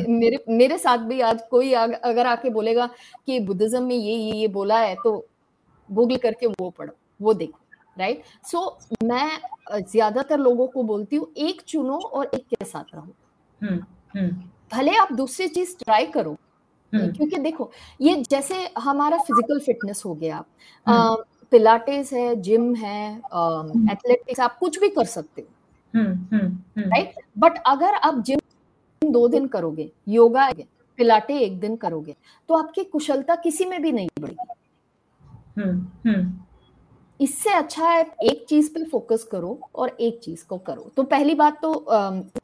मेरे 0.08 0.44
मेरे 0.48 0.78
साथ 0.78 0.98
भी 0.98 1.20
आज 1.20 1.42
कोई 1.50 1.72
अगर 1.72 2.26
आके 2.26 2.50
बोलेगा 2.50 2.86
कि 3.26 3.40
बुद्धिज्म 3.40 3.82
में 3.82 3.96
ये 3.96 4.14
ये 4.14 4.32
ये 4.32 4.48
बोला 4.48 4.78
है 4.78 4.94
तो 4.94 5.26
गूगल 5.88 6.16
करके 6.16 6.46
वो 6.46 6.70
पढ़ो 6.70 6.92
वो 7.22 7.34
देखो 7.34 7.58
राइट 7.98 8.22
सो 8.46 8.58
so, 8.58 9.04
मैं 9.04 9.40
ज़्यादातर 9.82 10.38
लोगों 10.38 10.66
को 10.66 10.82
बोलती 10.82 11.16
हूँ 11.16 11.32
एक 11.36 11.60
चुनो 11.60 11.98
और 11.98 12.30
एक 12.34 12.46
के 12.46 12.64
साथ 12.64 12.94
रहो। 12.94 13.14
हम्म, 13.60 13.74
हम्म। 13.74 13.84
भले 14.14 14.96
आप 14.96 15.12
दूसरी 15.12 15.48
चीज़ 15.48 15.76
ट्राई 15.78 16.06
करो 16.06 16.36
हम्म। 16.92 17.10
क्योंकि 17.12 17.36
देखो 17.38 17.70
ये 18.00 18.14
जैसे 18.30 18.54
हमारा 18.78 19.16
फ़िज़िकल 19.18 19.58
फिटनेस 19.60 20.02
हो 20.06 20.14
गया 20.14 20.44
पिलाटेस 21.52 22.12
है 22.12 22.34
जिम 22.42 22.74
है 22.74 23.16
एथलेटिक्स 23.16 24.40
आप 24.40 24.58
कुछ 24.58 24.78
भी 24.80 24.88
कर 24.88 25.04
सकते 25.06 25.42
हो। 25.42 25.48
राइट 26.78 27.14
बट 27.38 27.58
अगर 27.66 27.94
आप 27.94 28.22
जिम 28.26 28.38
दो 29.02 29.26
दिन 29.28 29.46
करोगे 29.48 29.90
योगा 30.08 30.50
पिलाटे 30.98 31.38
एक 31.38 31.58
दिन 31.60 31.76
करोगे 31.76 32.14
तो 32.48 32.54
आपकी 32.54 32.84
कुशलता 32.84 33.34
किसी 33.36 33.64
में 33.64 33.80
भी 33.82 33.92
नहीं 33.92 34.08
बढ़ेगी। 34.20 34.54
इससे 37.20 37.50
अच्छा 37.50 37.88
है, 37.88 38.04
एक 38.24 38.44
चीज़ 38.48 38.70
पे 38.74 38.84
फोकस 38.84 39.24
करो 39.32 39.58
और 39.74 39.96
एक 40.00 40.20
चीज़ 40.20 40.44
को 40.48 40.58
करो। 40.58 40.90
तो 40.96 41.02
पहली 41.04 41.34
बात 41.34 41.60
तो 41.62 41.72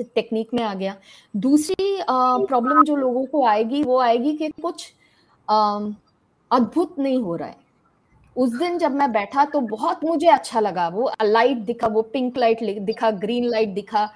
टेक्निक 0.04 0.54
में 0.54 0.62
आ 0.62 0.72
गया। 0.74 0.96
दूसरी 1.34 1.98
प्रॉब्लम 2.08 2.82
जो 2.84 2.96
लोगों 2.96 3.24
को 3.26 3.46
आएगी, 3.46 3.82
वो 3.82 3.98
आएगी 4.00 4.36
कि 4.36 4.48
कुछ 4.62 4.92
अद्भुत 5.48 6.98
नहीं 6.98 7.22
हो 7.22 7.36
रहा 7.36 7.48
है। 7.48 7.64
उस 8.36 8.58
दिन 8.58 8.78
जब 8.78 8.94
मैं 8.94 9.10
बैठा 9.12 9.44
तो 9.44 9.60
बहुत 9.60 10.04
मुझे 10.04 10.28
अच्छा 10.28 10.60
लगा। 10.60 10.88
वो 10.88 11.10
लाइट 11.22 11.58
दिखा, 11.58 11.86
वो 11.86 12.02
पिंक 12.04 12.38
लाइट 12.38 12.62
दिखा 12.80 13.10
ग्रीन 13.12 13.44
लाइट 13.44 13.68
दिखा। 13.74 14.08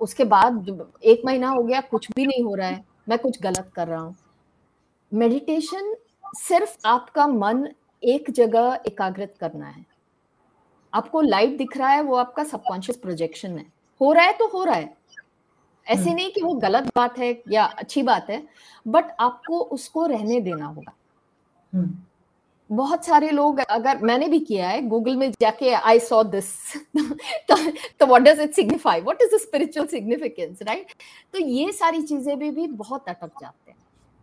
उसके 0.00 0.24
बाद 0.24 0.98
एक 1.04 1.22
महीना 1.26 1.48
हो 1.48 1.62
गया, 1.62 1.80
कुछ 1.80 2.10
भी 2.12 2.26
नहीं 2.26 2.42
हो 2.44 2.54
रहा 2.54 2.68
है। 2.68 2.84
मैं 3.08 3.18
कुछ 3.18 3.40
गलत 3.42 3.70
कर 3.74 3.88
रहा 3.88 4.00
हूँ। 4.00 4.14
मेडिटेशन 5.12 5.94
सिर्फ़ 6.38 6.76
आपका 6.86 7.26
मन 7.26 7.66
एक 8.02 8.30
जगह 8.30 8.78
एकाग्रत 8.86 9.34
करना 9.40 9.66
है। 9.66 9.84
आपको 10.92 11.20
लाइट 11.20 11.56
दिख 11.58 11.76
रहा 11.76 11.90
है 11.90 12.02
वो 12.02 12.16
आपका 12.16 12.44
सबकॉन्शियस 12.44 12.96
प्रोजेक्शन 12.96 13.58
है। 13.58 13.66
हो 14.00 14.12
रहा 14.12 14.24
है 14.24 14.32
तो 14.32 14.46
हो 14.48 14.64
रहा 14.64 14.74
है। 14.74 14.94
ऐसे 15.86 16.02
हम्म। 16.02 16.14
नहीं 16.14 16.30
कि 16.32 16.42
वो 16.42 16.54
गलत 16.56 16.90
बात 16.96 17.18
है 17.18 17.30
या 17.50 17.64
अच्छी 17.64 18.02
बात 18.02 18.30
है 18.30 18.42
बट 18.86 19.14
आपको 19.20 19.60
उसको 19.60 20.06
रहने 20.06 20.40
देना 20.40 20.66
होगा। 20.66 20.92
हम्म। 21.72 21.94
बहुत 22.70 23.04
सारे 23.04 23.30
लोग 23.30 23.58
अगर 23.60 23.98
मैंने 23.98 24.28
भी 24.28 24.38
किया 24.40 24.68
है 24.68 24.80
गूगल 24.88 25.16
में 25.16 25.30
जाके 25.40 25.72
आई 25.72 25.98
सॉ 26.00 26.22
दिस 26.24 26.48
तो 26.96 28.06
what 28.06 28.22
does 28.22 28.40
it 28.40 28.54
signify 28.54 29.00
what 29.00 29.22
is 29.22 29.34
the 29.34 29.38
spiritual 29.40 29.86
significance 29.86 30.62
right 30.62 30.92
तो 31.32 31.38
ये 31.38 31.72
सारी 31.72 32.02
चीज़ें 32.02 32.38
भी, 32.38 32.50
भी 32.50 32.66
बहुत 32.66 33.08
अटक 33.08 33.30
जाते 33.40 33.65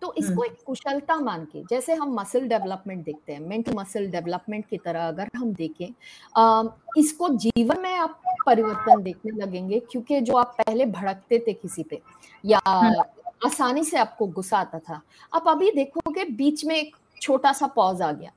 तो 0.04 0.14
इसको 0.18 0.32
हम्म। 0.34 0.46
एक 0.46 0.64
कुशलता 0.66 1.16
मान 1.18 1.44
के 1.46 1.62
जैसे 1.70 1.94
हम 1.94 2.14
मसल 2.14 2.48
डेवलपमेंट 2.48 3.04
देखते 3.06 3.34
हैं 3.34 3.40
मेंटल 3.42 3.74
मसल 3.74 4.08
डेवलपमेंट 4.12 4.66
की 4.70 4.78
तरह 4.78 5.08
अगर 5.08 5.30
हम 5.36 5.54
देखें 5.54 5.88
आ, 6.36 6.64
इसको 6.98 7.30
जीवन 7.38 7.80
में 7.82 7.94
आप 7.98 8.20
परिवर्तन 8.46 9.04
देखने 9.04 9.32
लगेंगे 9.36 9.80
क्योंकि 9.92 10.20
जो 10.22 10.36
आप 10.36 10.56
पहले 10.58 10.86
भड़कते 10.92 11.40
थे 11.48 11.54
किसी 11.54 11.84
पे 11.84 12.02
या 12.44 12.60
हम्म। 12.68 13.04
आसानी 13.46 13.84
से 13.84 13.98
आपको 13.98 14.28
गुस्सा 14.30 14.58
आता 14.58 14.80
था 14.80 15.02
आप 15.34 15.48
अभी 15.48 15.72
देखोगे 15.72 16.26
बीच 16.34 16.66
में 16.66 16.76
एक 16.76 16.96
छोटा 17.22 17.54
सा 17.54 17.68
पॉज 17.76 18.02
आ 18.02 18.12
गया 18.12 18.32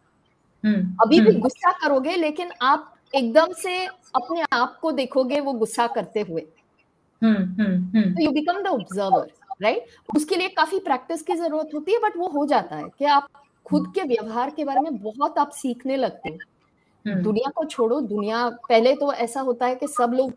हम्म, 0.64 0.96
अभी 1.02 1.20
भी। 1.20 1.32
गुस्सा 1.40 1.72
करोगे 1.78 2.16
लेकिन 2.16 2.52
आप 2.64 2.92
एकदम 3.14 3.52
से 3.56 3.84
अपने 3.86 4.44
आप 4.52 4.78
को 4.82 4.92
देखोगे 4.94 5.40
वो 5.40 5.52
गुस्सा 5.54 5.86
करते 5.96 6.20
हुए 6.20 6.46
you 7.22 8.30
become 8.30 8.62
the 8.62 8.66
observer 8.68 9.28
right 9.60 9.86
उसके 10.16 10.36
लिए 10.36 10.48
काफ़ी 10.48 10.78
प्रैक्टिस 10.78 11.22
की 11.22 11.34
ज़रूरत 11.34 11.70
होती 11.74 11.92
है 11.92 11.98
बट 11.98 12.16
वो 12.16 12.28
हो 12.28 12.46
जाता 12.46 12.76
है 12.76 12.84
कि 12.98 13.04
आप 13.04 13.28
खुद 13.66 13.92
के 13.94 14.02
व्यवहार 14.02 14.50
के 14.50 14.64
बारे 14.64 14.80
में 14.80 14.98
बहुत 14.98 15.38
आप 15.38 15.50
सीखने 15.50 15.96
लगते 15.96 16.28
हो। 16.30 16.38
हम्म। 17.04 17.22
दुनिया 17.22 17.50
को 17.50 17.64
छोड़ो 17.64 18.00
दुनिया 18.00 18.48
पहले 18.68 18.94
तो 18.96 19.12
ऐसा 19.12 19.40
होता 19.40 19.66
है 19.66 19.76
कि 19.76 19.86
सब 19.88 20.12
लोग 20.14 20.32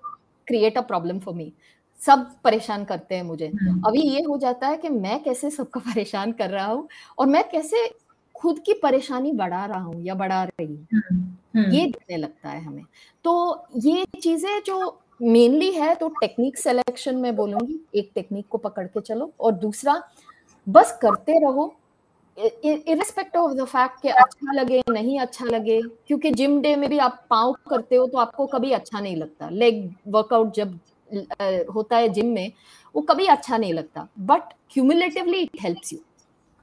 create 0.48 0.78
a 0.78 0.82
problem 0.82 1.20
for 1.20 1.34
me 1.36 1.52
सब 2.00 2.32
परेशान 2.44 2.86
करते 2.86 3.16
हैं 3.16 3.24
मुझे। 3.24 3.48
अभी 3.88 4.02
ये 4.02 4.22
हो 4.24 4.38
जाता 4.38 4.68
है 4.68 4.78
कि 4.78 4.90
मैं 4.90 5.24
कैसे 5.24 5.50
सबको 5.52 5.80
परेशान 5.98 6.32
कर 6.32 6.50
रहा 6.50 6.66
हूँ 6.66 6.88
और 7.20 7.28
मैं 7.28 7.44
कैसे 7.50 7.88
खुद 8.36 8.60
की 8.60 8.74
परेशानी 8.74 9.32
बढ़ा 9.34 9.66
रहा 9.66 9.80
हूँ 9.80 10.04
या 10.04 10.16
बढ़ा 10.16 10.44
रही 10.44 10.66
हूँ। 10.68 10.88
हम्म, 10.94 11.22
हम्म। 11.56 11.72
ये 11.72 11.86
दिखने 11.86 12.18
लगता 12.18 12.50
है 12.50 12.64
हमें। 12.66 12.84
तो 13.26 13.66
ये 13.78 14.06
चीज़ें 14.24 14.62
जो 14.66 15.02
मेनली 15.20 15.72
है 15.72 15.94
तो 15.96 16.08
टेक्निक 16.12 16.58
सिलेक्शन 16.58 17.16
में 17.16 17.36
बोलूँगी। 17.36 17.80
एक 17.96 18.12
टेक्निक 18.16 18.48
को 18.50 18.58
पकड़ 18.58 18.86
के 18.88 19.02
चलो। 19.02 19.32
और 19.40 19.52
दूसरा, 19.54 20.02
बस 20.68 20.98
करते 21.02 21.40
रहो। 21.40 21.74
इरिस्पेक्टिव 22.38 23.42
ऑफ़ 23.42 23.54
द 23.54 23.66
फैक्ट 23.66 24.02
कि 24.02 24.10
अच्छा 24.10 24.52
लगे, 24.54 24.82
नहीं 24.90 25.20
अच्छा 25.20 25.46
लगे, 25.46 25.82
क्योंकि 26.08 26.32
जिम 26.32 26.60
डे 26.62 26.76
में 26.76 26.90
भी 26.90 26.98
आप 27.00 27.26
पाँव 27.30 27.56
करते 27.70 27.96
हो 27.96 28.06
तो 28.08 28.18
आपको 28.18 28.46
कभी 28.48 28.72
अच्छा 28.72 29.00
नहीं 29.00 29.16
लगता। 29.16 29.50
लेग 29.50 29.90
वर्कआउट 30.08 30.54
जब 30.54 30.80
होता 31.76 31.98
है 31.98 32.10
जिम 32.10 32.28
में, 32.28 32.52
वो 32.96 33.02
कभी 33.02 33.26
अच्छा 33.28 33.58
नहीं 33.58 33.74
लगता। 33.74 34.08
But 34.20 34.54
cumulatively 34.72 35.40
it 35.40 35.62
helps 35.62 35.94
you 35.94 36.00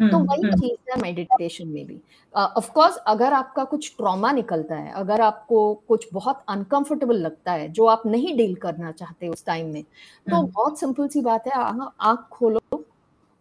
तो 0.01 0.05
हम्म, 0.07 0.17
वही 0.23 0.43
हम्म। 0.43 0.57
चीज़ 0.57 0.91
है 0.91 1.01
मेडिटेशन 1.03 1.69
में 1.69 1.87
भी 1.87 1.99
ऑफ़ 2.35 2.71
कोर्स 2.73 2.97
अगर 3.07 3.33
आपका 3.33 3.65
कुछ 3.65 3.95
ट्रॉमा 3.97 4.33
निकलता 4.33 4.77
है 4.77 4.93
अगर 4.95 5.21
आपको 5.21 5.63
कुछ 5.89 6.09
बहुत 6.13 6.43
अनकंफर्टेबल 6.49 7.17
लगता 7.19 7.53
है 7.53 7.69
जो 7.69 7.87
आप 7.87 8.03
नहीं 8.07 8.37
डील 8.37 8.55
करना 8.57 8.93
चाहते 8.93 9.29
उस 9.29 9.45
टाइम 9.47 9.73
में 9.73 9.83
तो 9.83 10.37
हम्म। 10.37 10.47
बहुत 10.47 10.81
सिंपल 10.81 11.09
सी 11.09 11.21
बात 11.23 11.47
है 11.47 11.53
आँख 11.55 12.27
खोलो 12.31 12.85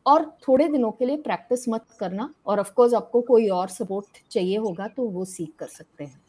और 0.05 0.25
थोड़े 0.47 0.67
दिनों 0.67 0.91
के 0.91 1.05
लिए 1.05 1.17
प्रैक्टिस 1.19 1.67
मत 1.69 1.85
करना 1.99 2.29
और 2.47 2.59
ऑफ़ 2.59 2.71
कोर्स 2.73 2.93
आपको 2.93 3.21
कोई 3.23 3.47
और 3.51 3.69
सपोर्ट 3.69 4.21
चाहिए 4.31 4.57
होगा 4.57 4.87
तो 4.87 5.07
वो 5.07 5.25
सीख 5.25 5.51
कर 5.59 5.67
सकते 5.67 6.03
हैं 6.03 6.21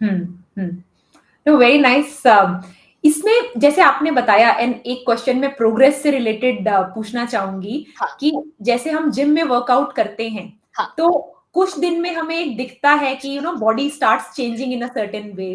हम्म 0.00 1.56
वेरी 1.56 1.78
नाइस 1.78 2.22
इसमें 3.04 3.60
जैसे 3.60 3.82
आपने 3.82 4.10
बताया 4.10 4.50
एंड 4.52 4.74
एक 4.86 5.02
क्वेश्चन 5.06 5.38
में 5.38 5.54
प्रोग्रेस 5.56 6.02
से 6.02 6.10
रिलेटेड 6.10 6.68
uh, 6.68 6.82
पूछना 6.94 7.24
चाहूँगी 7.26 7.86
हाँ. 7.96 8.16
कि 8.20 8.32
जैसे 8.62 8.90
हम 8.90 9.10
जिम 9.10 9.30
में 9.30 9.42
वर्कआउट 9.42 9.92
करते 9.92 10.28
हैं 10.28 10.52
हाँ. 10.78 10.94
तो 10.98 11.10
कुछ 11.54 11.78
दिन 11.78 12.00
में 12.00 12.12
हमें 12.14 12.56
दिखता 12.56 12.90
है 12.94 13.14
कि 13.16 13.36
you 13.36 13.42
know 13.42 13.52
body 13.52 13.88
starts 13.90 14.34
changing 14.34 14.72
in 14.72 14.82
a 14.82 14.88
certain 14.88 15.32
way 15.32 15.54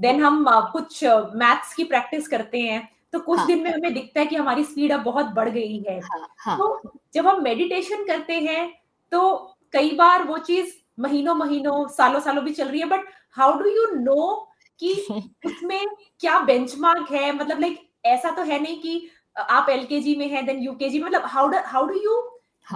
then 0.00 0.20
हम 0.24 0.44
uh, 0.44 0.62
कुछ 0.72 1.04
मैथ्स 1.04 1.70
uh, 1.70 1.74
की 1.76 1.84
प्रैक्टिस 1.84 2.28
करते 2.28 2.60
हैं 2.60 2.88
तो 3.12 3.18
कुछ 3.20 3.38
हाँ. 3.38 3.46
दिन 3.46 3.62
में 3.62 3.70
हमें 3.72 3.92
दिखता 3.94 4.20
है 4.20 4.26
कि 4.26 4.36
हमारी 4.36 4.64
स्पीड 4.64 4.92
अब 4.92 5.02
बहुत 5.02 5.26
बढ़ 5.26 5.48
गई 5.48 5.82
है 5.88 5.98
हाँ, 6.00 6.26
हाँ. 6.38 6.56
तो 6.58 6.92
जब 7.14 7.26
हम 7.26 7.42
मेडिटेशन 7.42 8.04
करते 8.06 8.38
हैं 8.40 8.72
तो 9.12 9.36
कई 9.72 9.90
बार 9.90 10.22
वो 10.22 10.38
चीज़ 10.40 10.72
महीनों 11.00 11.34
महीनों 11.34 11.86
सालों 11.88 12.20
सालों 12.20 12.44
भी 12.44 12.52
चल 12.52 12.68
रही 12.68 12.80
है 12.80 12.86
but 12.86 13.06
how 13.36 13.58
do 13.58 13.70
you 13.70 13.86
know 13.94 14.48
कि 14.78 14.92
उसमें 15.46 15.86
क्या 16.20 16.38
बेंचमार्क 16.38 17.10
है? 17.10 17.32
मतलब 17.32 17.60
लाइक 17.60 17.90
ऐसा 18.06 18.30
तो 18.30 18.42
है 18.42 18.62
नहीं 18.62 18.80
कि 18.80 19.10
आप 19.36 19.68
एलकेजी 19.70 20.14
में 20.16 20.28
हैं 20.28 20.44
देन 20.46 20.58
यूकेजी 20.62 20.98
में 20.98 21.06
मतलब 21.06 21.22
हाउ 21.24 21.50
हाउ 21.66 21.86
डू 21.86 21.94
यू 21.94 22.20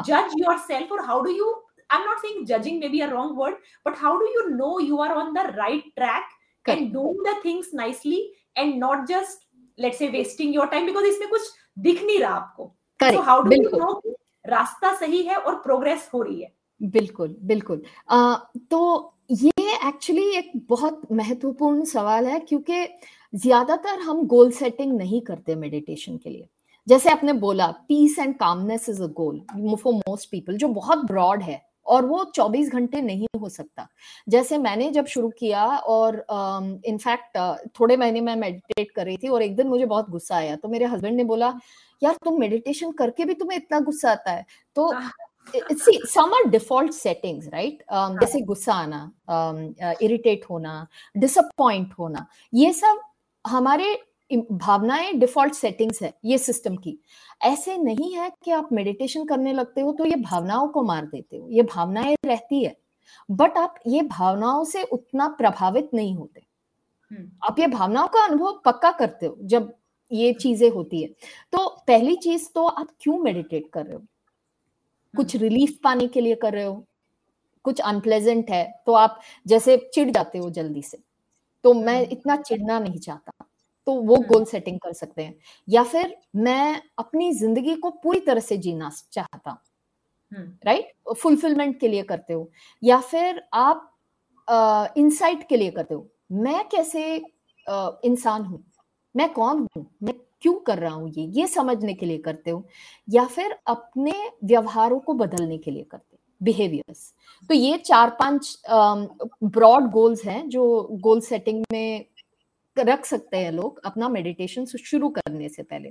जज 0.06 0.34
योरसेल्फ 0.38 0.92
और 0.92 1.04
how 1.04 1.20
do 1.20 1.30
you 1.30 1.52
I 1.90 1.98
am 1.98 2.08
not 2.08 2.18
saying 2.18 2.46
judging 2.46 2.80
maybe 2.88 3.00
a 3.00 3.08
wrong 3.08 3.38
word 3.38 3.54
but 3.86 3.98
how 3.98 4.16
do 4.16 4.26
you 4.26 4.48
know 4.48 4.78
you 4.80 4.96
are 4.96 5.14
on 5.14 5.32
the 5.32 5.46
right 5.54 5.84
track 5.96 6.68
and 6.68 6.92
doing 6.92 7.26
the 7.26 7.40
things 7.44 7.70
nicely 7.74 8.34
and 8.56 8.74
not 8.78 9.06
just 9.06 9.46
let 9.78 9.94
say 9.94 10.08
wasting 10.08 10.54
your 10.54 10.66
time 10.66 10.86
because 10.86 11.04
इसमें 11.04 11.28
कुछ 11.28 11.50
दिख 11.78 12.02
नहीं 12.02 12.18
रहा 12.18 12.34
आपको। 12.34 12.74
So 13.02 13.20
how 13.20 13.42
do 13.42 13.62
you 13.62 13.78
know 13.78 14.00
रास्ता 14.46 14.94
सही 14.94 15.22
है 15.22 15.36
और 15.36 15.54
प्रोग्रेस 15.54 16.10
हो 16.14 16.22
रही 16.22 16.42
है? 16.42 16.52
बिल्कुल 16.82 17.36
बिल्कुल। 17.42 17.82
uh, 18.12 18.36
तो 18.70 19.14
ये 19.30 19.57
एक्चुअली 19.88 20.24
एक 20.36 20.50
बहुत 20.68 21.00
महत्वपूर्ण 21.12 21.84
सवाल 21.84 22.26
है 22.26 22.38
क्योंकि 22.40 22.86
ज़्यादातर 23.34 23.98
हम 24.00 24.26
गोल 24.26 24.50
सेटिंग 24.50 24.96
नहीं 24.96 25.20
करते 25.20 25.54
मेडिटेशन 25.54 26.16
के 26.16 26.30
लिए। 26.30 26.46
जैसे 26.86 27.10
आपने 27.10 27.32
बोला 27.32 27.66
peace 27.88 28.18
and 28.18 28.34
calmness 28.34 28.88
is 28.88 29.02
a 29.02 29.06
goal 29.06 29.40
for 29.76 29.94
most 29.94 30.30
people 30.30 30.56
जो 30.56 30.68
बहुत 30.68 31.04
ब्रॉड 31.06 31.42
है 31.42 31.60
और 31.86 32.06
वो 32.06 32.24
24 32.36 32.70
घंटे 32.70 33.00
नहीं 33.00 33.26
हो 33.40 33.48
सकता। 33.48 33.86
जैसे 34.28 34.58
मैंने 34.58 34.90
जब 34.90 35.06
शुरू 35.06 35.28
किया 35.38 35.64
और 35.66 36.16
इनफैक्ट 36.86 37.38
uh, 37.38 37.42
uh, 37.42 37.80
थोड़े 37.80 37.96
महीने 37.96 38.20
में 38.20 38.34
मेडिटेट 38.36 38.90
कर 38.90 39.06
रही 39.06 39.16
थी 39.16 39.28
और 39.28 39.42
एक 39.42 39.56
दिन 39.56 39.66
मुझे 39.66 39.86
बहुत 39.86 40.10
गुस्सा 40.10 40.36
आया 40.36 40.56
तो 40.56 40.68
मेरे 40.68 40.84
हस्बैंड 40.84 41.16
ने 41.16 41.24
बोला 41.24 41.52
यार 42.02 42.16
तुम 42.24 42.40
मेडिटेशन 42.40 42.92
करके 42.92 43.24
भी 43.24 43.34
तुम्हें 43.34 43.58
इतना 43.58 43.80
गुस्सा 43.80 44.10
आता 44.10 44.30
है? 44.30 44.44
तो 44.76 44.92
see 45.54 45.98
some 46.06 46.34
are 46.34 46.48
default 46.50 46.92
settings 46.92 47.48
right 47.48 47.82
जैसे 47.92 48.40
गुस्सा 48.40 48.74
आना 48.74 49.10
इरिटेट 50.02 50.38
um, 50.38 50.44
uh, 50.44 50.50
होना 50.50 50.86
डिसअपॉइंट 51.16 51.92
होना 51.98 52.26
ये 52.54 52.72
सब 52.72 53.00
हमारे 53.44 53.96
भावनाएँ 54.30 55.12
डिफ़ॉल्ट 55.12 55.54
सेटिंग्स 55.54 56.02
है 56.02 56.12
ये 56.24 56.38
सिस्टम 56.38 56.76
की। 56.76 56.98
ऐसे 57.42 57.76
नहीं 57.76 58.12
है 58.14 58.30
कि 58.44 58.50
आप 58.50 58.68
मेडिटेशन 58.72 59.24
करने 59.24 59.52
लगते 59.52 59.80
हो 59.80 59.92
तो 59.92 60.04
ये 60.04 60.16
भावनाओं 60.16 60.68
को 60.68 60.82
मार 60.82 61.06
देते 61.06 61.36
हो 61.36 61.48
ये 61.50 61.62
भावनाएँ 61.62 62.16
रहती 62.26 62.64
है। 62.64 62.76
बट 63.30 63.56
आप 63.58 63.74
ये 63.86 64.02
भावनाओं 64.02 64.64
से 64.64 64.82
उतना 64.82 65.28
प्रभावित 65.28 65.90
नहीं 65.94 66.14
होते। 66.14 66.42
हम्म। 67.10 67.30
आप 67.44 67.58
ये 67.58 67.66
भावनाओं 67.66 68.08
का 68.08 68.24
अनुभव 68.24 68.60
पक्का 68.64 68.90
करते 68.90 69.26
हो 69.26 69.36
जब 69.42 69.72
ये 70.10 70.32
चीज़ें 70.32 70.70
होती 70.70 71.02
है। 71.02 71.08
तो 71.52 71.68
पहली 71.86 72.16
चीज़ 72.16 72.48
तो 72.54 72.66
आप 72.66 72.88
क्यों 73.00 73.18
मेडिटेट 73.18 73.70
कर 73.72 73.84
रहे 73.84 73.94
हो? 73.94 74.02
कुछ 75.18 75.36
रिलीफ 75.36 75.70
हम्म। 75.70 75.80
पाने 75.84 76.06
के 76.08 76.20
लिए 76.20 76.34
कर 76.36 76.52
रहे 76.52 76.64
हो 76.64 76.84
कुछ 77.64 77.80
अनप्लेजेंट 77.82 78.50
है 78.50 78.64
तो 78.86 78.92
आप 78.94 79.20
जैसे 79.46 79.76
चिढ़ 79.94 80.10
जाते 80.10 80.38
हो 80.38 80.50
जल्दी 80.52 80.82
से। 80.82 80.98
तो 81.64 81.72
मैं 81.74 81.96
हम्म। 81.96 82.12
इतना 82.12 82.36
चिढ़ना 82.38 82.78
नहीं 82.80 82.98
चाहता 83.00 83.44
तो 83.86 83.92
वो 83.94 84.16
गोल 84.16 84.36
हम्म। 84.36 84.44
सेटिंग 84.44 84.78
कर 84.80 84.92
सकते 84.94 85.22
हैं। 85.22 85.34
या 85.68 85.82
फिर 85.84 86.16
मैं 86.38 86.80
अपनी 86.98 87.32
ज़िंदगी 87.34 87.74
को 87.76 87.90
पूरी 88.02 88.20
तरह 88.20 88.40
से 88.40 88.56
जीना 88.58 88.90
चाहता 89.12 89.50
हूँ। 89.50 89.58
राइट 90.66 90.92
फुलफिलमेंट 91.16 91.78
के 91.80 91.88
लिए 91.88 92.02
करते 92.04 92.32
हो 92.32 92.50
या 92.82 93.00
फिर 93.02 93.42
आप 93.54 93.90
इंसाइट 94.98 95.48
के 95.48 95.56
लिए 95.56 95.70
करते 95.70 95.94
हो। 95.94 96.08
मैं 96.34 96.64
कैसे 96.68 97.04
इंसान 97.66 98.42
हूँ? 98.42 98.64
मैं 99.14 99.32
कौन 99.32 99.66
हूँ? 99.76 99.86
मैं 100.02 100.14
क्यों 100.42 100.54
कर 100.54 100.78
रहा 100.78 100.94
हूँ 100.94 101.10
ये? 101.10 101.24
ये 101.24 101.46
समझने 101.46 101.94
के 101.94 102.06
लिए 102.06 102.18
करते 102.18 102.50
हो? 102.50 102.66
या 103.10 103.24
फिर 103.24 103.58
अपने 103.66 104.12
व्यवहारों 104.44 105.00
को 105.00 105.14
बदलने 105.14 105.58
के 105.58 105.70
लिए 105.70 105.82
करते 105.82 106.16
बिहेवियर्स 106.42 107.14
तो 107.50 107.54
ये 107.54 107.78
चार 107.78 108.10
पाँच 108.10 108.62
ब्रॉड 109.44 109.90
गोल्स 109.90 110.24
हैं 110.24 110.48
जो 110.48 110.88
गोल 110.92 111.20
सेटिंग 111.20 111.64
में 111.72 112.04
रख 112.78 113.04
सकते 113.04 113.36
हैं 113.36 113.52
लोग 113.52 113.80
अपना 113.84 114.08
मेडिटेशन 114.08 114.64
शुरू 114.64 115.08
करने 115.08 115.48
से 115.48 115.62
पहले। 115.62 115.90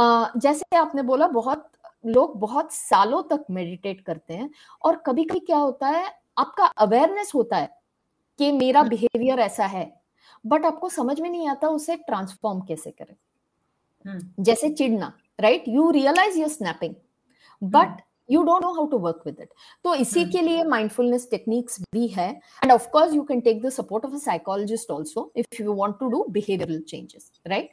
uh, 0.00 0.40
जैसे 0.40 0.76
आपने 0.76 1.02
बोला 1.02 1.26
बहुत 1.26 1.70
लोग 2.06 2.38
बहुत 2.40 2.72
सालों 2.72 3.22
तक 3.22 3.44
मेडिटेट 3.50 4.00
करते 4.00 4.34
हैं 4.34 4.50
और 4.84 4.96
कभी 4.96 5.24
कभी 5.24 5.38
क्या 5.38 5.56
होता 5.56 5.88
है 5.88 6.12
आपका 6.38 6.64
अवेयरनेस 6.64 7.32
होता 7.34 7.56
है 7.56 7.70
कि 8.38 8.52
मेरा 8.52 8.82
बिहेवियर 8.82 9.38
ऐसा 9.38 9.66
है 9.66 10.00
बट 10.46 10.64
आपको 10.64 10.88
समझ 10.88 11.20
में 11.20 11.30
नहीं 11.30 11.48
आता 11.48 11.68
उसे 11.68 11.96
ट्रांसफॉर्म 11.96 12.60
कैसे 12.60 12.90
करें। 12.90 13.14
हम्म। 13.14 13.25
जैसे 14.40 14.70
चिड़ना 14.70 15.12
right 15.40 15.64
you 15.68 15.90
realise 15.90 16.38
your 16.38 16.48
snapping 16.48 16.94
but 17.62 18.00
you 18.30 18.42
don't 18.42 18.62
know 18.62 18.72
how 18.74 18.86
to 18.86 18.98
work 18.98 19.22
with 19.26 19.36
it 19.40 19.48
तो 19.84 19.94
इसी 19.94 20.20
hmm. 20.20 20.32
के 20.32 20.40
लिए 20.42 20.62
माइंडफुलनेस 20.64 21.28
टेक्निक्स 21.30 21.80
भी 21.94 22.06
है. 22.08 22.28
And 22.62 22.72
of 22.72 22.88
course 22.90 23.14
you 23.14 23.22
can 23.22 23.40
take 23.40 23.62
the 23.62 23.70
support 23.70 24.04
of 24.04 24.14
a 24.14 24.18
psychologist 24.18 24.90
also 24.92 25.30
if 25.36 25.62
you 25.62 25.74
want 25.74 25.98
to 26.00 26.08
do 26.08 26.24
behavioural 26.30 26.80
changes 26.88 27.30
right 27.46 27.70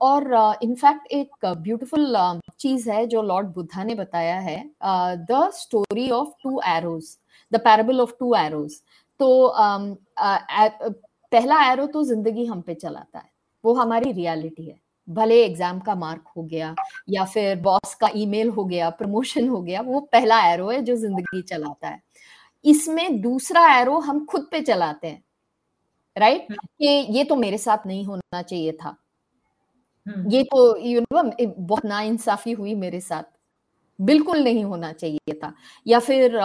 और 0.00 0.58
in fact 0.62 1.06
uh, 1.06 1.12
एक 1.12 1.46
beautiful 1.62 2.16
uh, 2.16 2.40
चीज़ 2.58 2.90
है 2.90 3.06
जो 3.06 3.22
लॉर्ड 3.22 3.48
बुद्धा 3.54 3.84
ने 3.84 3.94
बताया 3.94 4.38
है 4.40 4.58
the 5.30 5.48
story 5.54 6.10
of 6.10 6.32
two 6.42 6.60
arrows 6.68 7.16
the 7.52 7.60
parable 7.60 8.00
of 8.00 8.12
two 8.20 8.34
arrows 8.34 8.80
तो 9.20 9.28
um, 9.58 9.94
uh, 10.22 10.92
पहला 11.32 11.62
एरो 11.72 11.86
तो 11.86 12.02
ज़िंदगी 12.04 12.44
हम 12.46 12.60
पे 12.60 12.74
चलाता 12.74 13.18
है 13.18 13.30
वो 13.64 13.72
हमारी 13.74 14.12
रियलिटी 14.12 14.66
है. 14.66 14.87
भले 15.08 15.42
एग्ज़ाम 15.44 15.80
का 15.80 15.94
मार्क 15.94 16.24
हो 16.36 16.42
गया 16.44 16.74
या 17.10 17.24
फिर 17.26 17.56
बॉस 17.60 17.94
का 18.00 18.10
ईमेल 18.16 18.48
हो 18.50 18.64
गया 18.64 18.90
प्रमोशन 18.92 19.48
हो 19.48 19.60
गया 19.62 19.80
वो 19.82 20.00
पहला 20.12 20.40
एरो 20.52 20.68
है 20.70 20.80
जो 20.82 20.96
ज़िंदगी 20.96 21.42
चलाता 21.44 21.88
है। 21.88 22.00
इसमें 22.64 23.20
दूसरा 23.22 23.66
एरो 23.76 23.98
हम 24.00 24.24
खुद 24.26 24.48
पे 24.52 24.60
चलाते 24.62 25.08
हैं 25.08 25.22
राइट 26.16 26.46
हम्म। 26.50 26.66
कि 26.78 26.88
ये 27.18 27.24
तो 27.24 27.36
मेरे 27.36 27.58
साथ 27.58 27.86
नहीं 27.86 28.04
होना 28.06 28.42
चाहिए 28.42 28.72
था। 28.74 28.96
हम्म। 30.06 30.30
ये 30.30 30.42
तो 30.44 30.76
यू 30.78 31.00
नो 31.02 31.22
बहुत 31.58 31.84
ना 31.86 32.00
इंसाफी 32.02 32.52
हुई 32.52 32.74
मेरे 32.76 33.00
साथ। 33.00 33.22
बिल्कुल 33.98 34.38
नहीं 34.44 34.64
होना 34.64 34.92
चाहिए 34.92 35.34
था। 35.34 35.52
या 35.86 35.98
फिर 36.00 36.36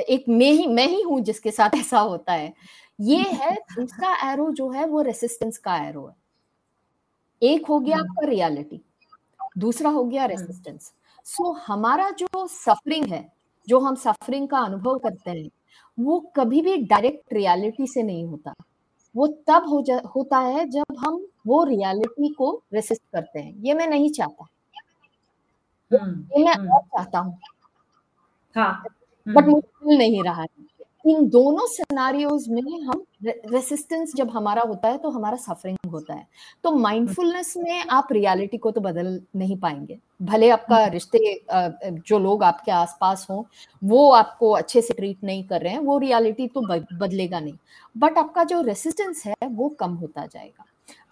एक 0.00 0.24
मैं 0.30 0.50
ही 0.52 0.66
मैं 0.68 0.86
ही 0.88 1.02
हूँ 1.02 1.20
जिसके 1.22 1.50
साथ 1.52 1.76
ऐसा 1.76 1.98
होता 2.00 2.32
है। 2.32 2.52
ये 2.98 3.18
है 3.34 3.54
दूसरा 3.78 4.14
एरो 4.32 4.50
जो 4.52 4.70
है 4.70 4.86
वो 4.86 5.02
रेसिस्टेंस 5.02 5.58
का 5.58 5.76
एरो 5.88 6.06
है। 6.08 6.14
एक 7.42 7.66
हो 7.66 7.80
गया 7.80 7.96
हम्म। 7.96 8.10
आपका 8.10 8.26
रियलिटी 8.26 8.80
दूसरा 9.58 9.90
हो 9.90 10.04
गया 10.04 10.24
रेसिस्टेंस 10.24 10.92
हम्म। 10.94 11.22
सो 11.24 11.54
so, 11.54 11.60
हमारा 11.66 12.10
जो 12.10 12.46
सफरिंग 12.46 13.06
है 13.06 13.32
जो 13.68 13.80
हम 13.80 13.94
सफरिंग 13.94 14.48
का 14.48 14.58
अनुभव 14.58 14.98
करते 14.98 15.30
हैं 15.30 15.50
वो 15.98 16.32
कभी 16.36 16.62
भी 16.62 16.76
डायरेक्ट 16.76 17.32
रियलिटी 17.32 17.86
से 17.86 18.02
नहीं 18.02 18.24
होता। 18.24 18.54
वो 19.16 19.26
तब 19.26 19.66
हो 19.68 19.82
जा 19.82 20.00
होता 20.16 20.38
है 20.38 20.68
जब 20.68 20.84
हम 20.98 21.26
वो 21.46 21.64
रियलिटी 21.64 22.28
को 22.28 22.62
रेसिस्ट 22.74 23.02
करते 23.12 23.38
हैं। 23.38 23.54
ये 23.58 23.74
मैं 23.74 23.86
नहीं 23.86 24.10
चाहता। 24.10 24.46
हम्म, 25.90 26.38
ये 26.38 26.44
मैं 26.44 26.68
और 26.68 26.80
चाहता 26.80 27.18
हूँ। 27.18 27.38
हाँ, 28.56 28.84
बट 29.28 29.44
मुश्किल 29.44 29.98
नहीं 29.98 30.22
रहा 30.22 30.42
है। 30.42 30.46
इन 31.04 31.28
दोनों 31.28 31.66
सिनारियोज 31.66 32.48
में 32.48 32.80
हम 32.82 33.02
रेसिस्टेंस 33.24 34.12
जब 34.16 34.30
हमारा 34.30 34.62
होता 34.62 34.88
है 34.88 34.98
तो 34.98 35.10
हमारा 35.10 35.36
सफरिंग 35.36 35.90
होता 35.92 36.14
है। 36.14 36.26
तो 36.64 36.70
माइंडफुलनेस 36.72 37.52
में 37.56 37.84
आप 37.90 38.08
रियलिटी 38.12 38.58
को 38.58 38.70
तो 38.70 38.80
बदल 38.80 39.20
नहीं 39.36 39.56
पाएँगे। 39.58 39.98
भले 40.22 40.48
आपका 40.50 40.76
हम्म। 40.76 40.92
रिश्ते 40.92 41.44
जो 42.00 42.18
लोग 42.18 42.44
आपके 42.44 42.72
आसपास 42.72 43.26
हों 43.30 43.42
वो 43.82 44.10
आपको 44.12 44.50
अच्छे 44.52 44.82
से 44.82 44.94
ट्रीट 44.94 45.24
नहीं 45.24 45.42
कर 45.44 45.60
रहे 45.60 45.72
हैं 45.72 45.80
वो 45.80 45.98
रियलिटी 45.98 46.46
तो 46.48 46.60
बदलेगा 46.96 47.40
नहीं। 47.40 47.54
बट 47.96 48.18
आपका 48.18 48.44
जो 48.44 48.60
रेसिस्टेंस 48.62 49.22
है 49.26 49.34
वो 49.44 49.68
कम 49.70 49.94
होता 49.94 50.26
जाएगा। 50.26 50.64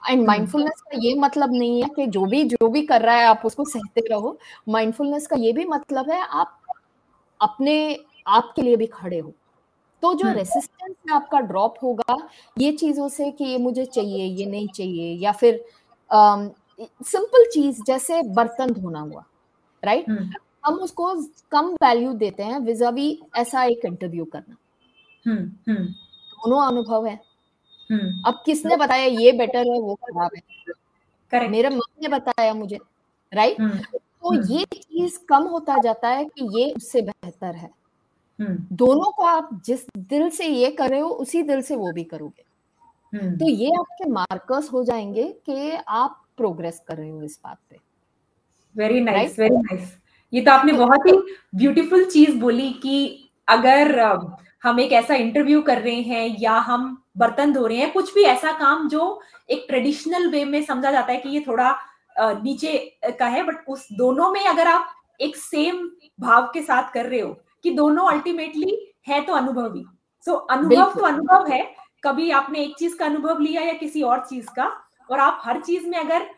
एंड 0.03 0.27
माइंडफुलनेस 0.27 0.83
हम्म। 0.87 0.97
का 0.97 1.07
ये 1.07 1.15
मतलब 1.21 1.53
नहीं 1.53 1.83
है 1.83 1.89
कि 1.97 2.07
जो 2.07 2.25
भी 2.27 2.43
जो 2.45 2.69
भी 2.69 2.83
कर 2.87 3.03
रहा 3.03 3.17
है 3.17 3.27
आप 3.27 3.43
उसको 3.45 3.65
सहते 3.65 4.07
रहो। 4.11 4.39
माइंडफुलनेस 4.69 5.27
का 5.27 5.37
ये 5.37 5.53
भी 5.53 5.65
मतलब 5.67 6.11
है 6.11 6.21
आप 6.23 6.59
अपने 7.41 7.97
आप 8.27 8.53
के 8.57 8.63
लिए 8.63 8.77
भी 8.77 8.87
खड़े 8.87 9.19
हो। 9.19 9.33
तो 10.03 10.13
जो 10.15 10.33
रेसिस्टेंस 10.33 10.95
है 11.09 11.15
आपका 11.15 11.41
ड्रॉप 11.43 11.75
होगा 11.83 12.17
ये 12.57 12.73
चीज़ों 12.73 13.09
से 13.09 13.31
कि 13.31 13.45
ये 13.45 13.59
मुझे 13.59 13.85
चाहिए 13.87 14.25
ये 14.27 14.47
नहीं 14.47 14.69
चाहिए 14.69 15.15
या 15.19 15.33
फिर 15.33 15.65
सिंपल 16.11 17.45
चीज़ 17.53 17.83
जैसे 17.87 18.23
बर्तन 18.35 18.73
धोना 18.73 19.01
हुआ 19.01 19.25
राइट 19.83 20.09
हम 20.65 20.75
उसको 20.79 21.15
कम 21.53 21.73
वैल्यू 21.83 22.13
देते 22.15 22.43
हैं 22.43 22.59
विजावी 22.61 23.07
ऐसा 23.37 23.65
एक 23.65 23.85
इंटरव्यू 23.85 24.25
करना। 24.25 24.57
दोनों 26.39 26.61
अनुभव 26.67 27.07
है। 27.07 27.15
अब 28.27 28.43
किसने 28.47 28.77
बताया 28.77 29.05
ये 29.05 29.33
बेटर 29.33 29.71
है 29.73 29.81
वो 29.81 29.95
खराब 29.95 30.31
है? 30.37 30.43
Correct. 31.33 31.51
मेरे 31.51 31.69
मम्मी 31.69 32.03
ने 32.03 32.09
बताया 32.09 32.55
मुझे 32.55 32.79
राइट 33.33 33.61
तो 33.93 34.35
ये 34.53 34.65
चीज़ 34.75 35.19
कम 35.29 35.43
होता 35.49 35.77
जाता 35.83 36.09
है 36.09 36.25
कि 36.25 36.49
ये 36.59 36.73
उससे 36.73 37.03
बेहतर 37.03 37.55
है। 37.55 37.67
हम्म। 37.67 37.82
दोनों 38.73 39.11
को 39.13 39.23
आप 39.23 39.49
जिस 39.65 39.87
दिल 39.99 40.29
से 40.31 40.47
ये 40.47 40.71
कर 40.71 40.89
रहे 40.89 41.01
हो 41.01 41.09
उसी 41.09 41.43
दिल 41.43 41.63
से 41.63 41.77
वो 41.77 41.93
भी 41.93 42.05
करोगे। 42.05 42.45
हम्म। 43.13 43.37
तो 43.37 43.49
ये 43.49 43.71
आपके 43.79 44.09
मार्कर्स 44.11 44.73
हो 44.73 44.85
जाएँगे 44.85 45.25
कि 45.47 45.71
आप 45.89 46.25
प्रोग्रेस 46.37 46.83
कर 46.89 46.97
रहे 46.97 47.11
हो 47.11 47.23
इस 47.23 47.41
बात 47.45 47.59
पे। 47.71 47.77
वेरी 48.77 49.01
नाइस 49.01 49.39
वेरी 49.39 49.57
नाइस 49.57 49.97
ये 50.33 50.41
तो 50.41 50.51
आपने 50.51 50.73
बहुत 50.73 51.07
ही 51.07 51.13
ब्यूटीफुल 51.55 52.05
चीज़ 52.05 52.37
बोली 52.37 52.71
कि 52.73 53.29
अगर 53.49 54.01
हम 54.63 54.81
एक 54.81 54.93
ऐसा 54.93 55.15
इंटरव्यू 55.15 55.63
कर 55.63 55.81
रहे 55.83 56.01
हैं 56.03 56.37
या 56.41 56.53
हम 56.53 57.03
बर्तन 57.19 57.53
धो 57.53 57.67
रहे 57.67 57.79
हैं 57.79 57.93
कुछ 57.93 58.15
भी 58.15 58.23
ऐसा 58.23 58.53
काम 58.53 58.89
जो 58.89 59.21
एक 59.51 59.65
ट्रेडिशनल 59.69 60.31
वे 60.31 60.45
में 60.45 60.63
समझा 60.63 60.93
जाता 60.93 61.13
है 61.13 61.19
कि 61.19 61.29
ये 61.29 61.45
थोड़ा 61.47 61.77
नीचे 62.21 62.99
का 63.19 63.27
है 63.27 63.43
बट 63.43 63.69
उस 63.69 63.89
दोनों 63.93 64.31
में 64.33 64.45
अगर 64.47 64.67
आप 64.67 64.93
एक 65.21 65.37
सेम 65.37 65.91
भाव 66.21 66.51
के 66.55 66.63
साथ 66.63 66.93
कर 66.93 67.07
रहे 67.07 67.21
हो 67.21 67.42
कि 67.63 67.71
दोनों 67.71 68.07
अल्टीमेटली 68.07 68.95
है 69.09 69.21
तो 69.21 69.33
अनुभवी। 69.33 69.85
सो 70.25 70.33
so, 70.33 70.47
अनुभव 70.51 70.95
तो 70.95 71.07
अनुभव 71.07 71.47
है। 71.47 71.75
कभी 72.05 72.31
आपने 72.31 72.61
एक 72.61 72.75
चीज़ 72.79 72.97
का 72.97 73.05
अनुभव 73.05 73.39
लिया 73.39 73.63
या 73.63 73.73
किसी 73.73 74.03
और 74.03 74.27
चीज़ 74.31 74.47
का 74.47 74.73
और 75.11 75.21
आप 75.21 75.43
हर 75.43 75.61
चीज़ 75.61 75.87
में 75.87 75.99
अगर 75.99 76.31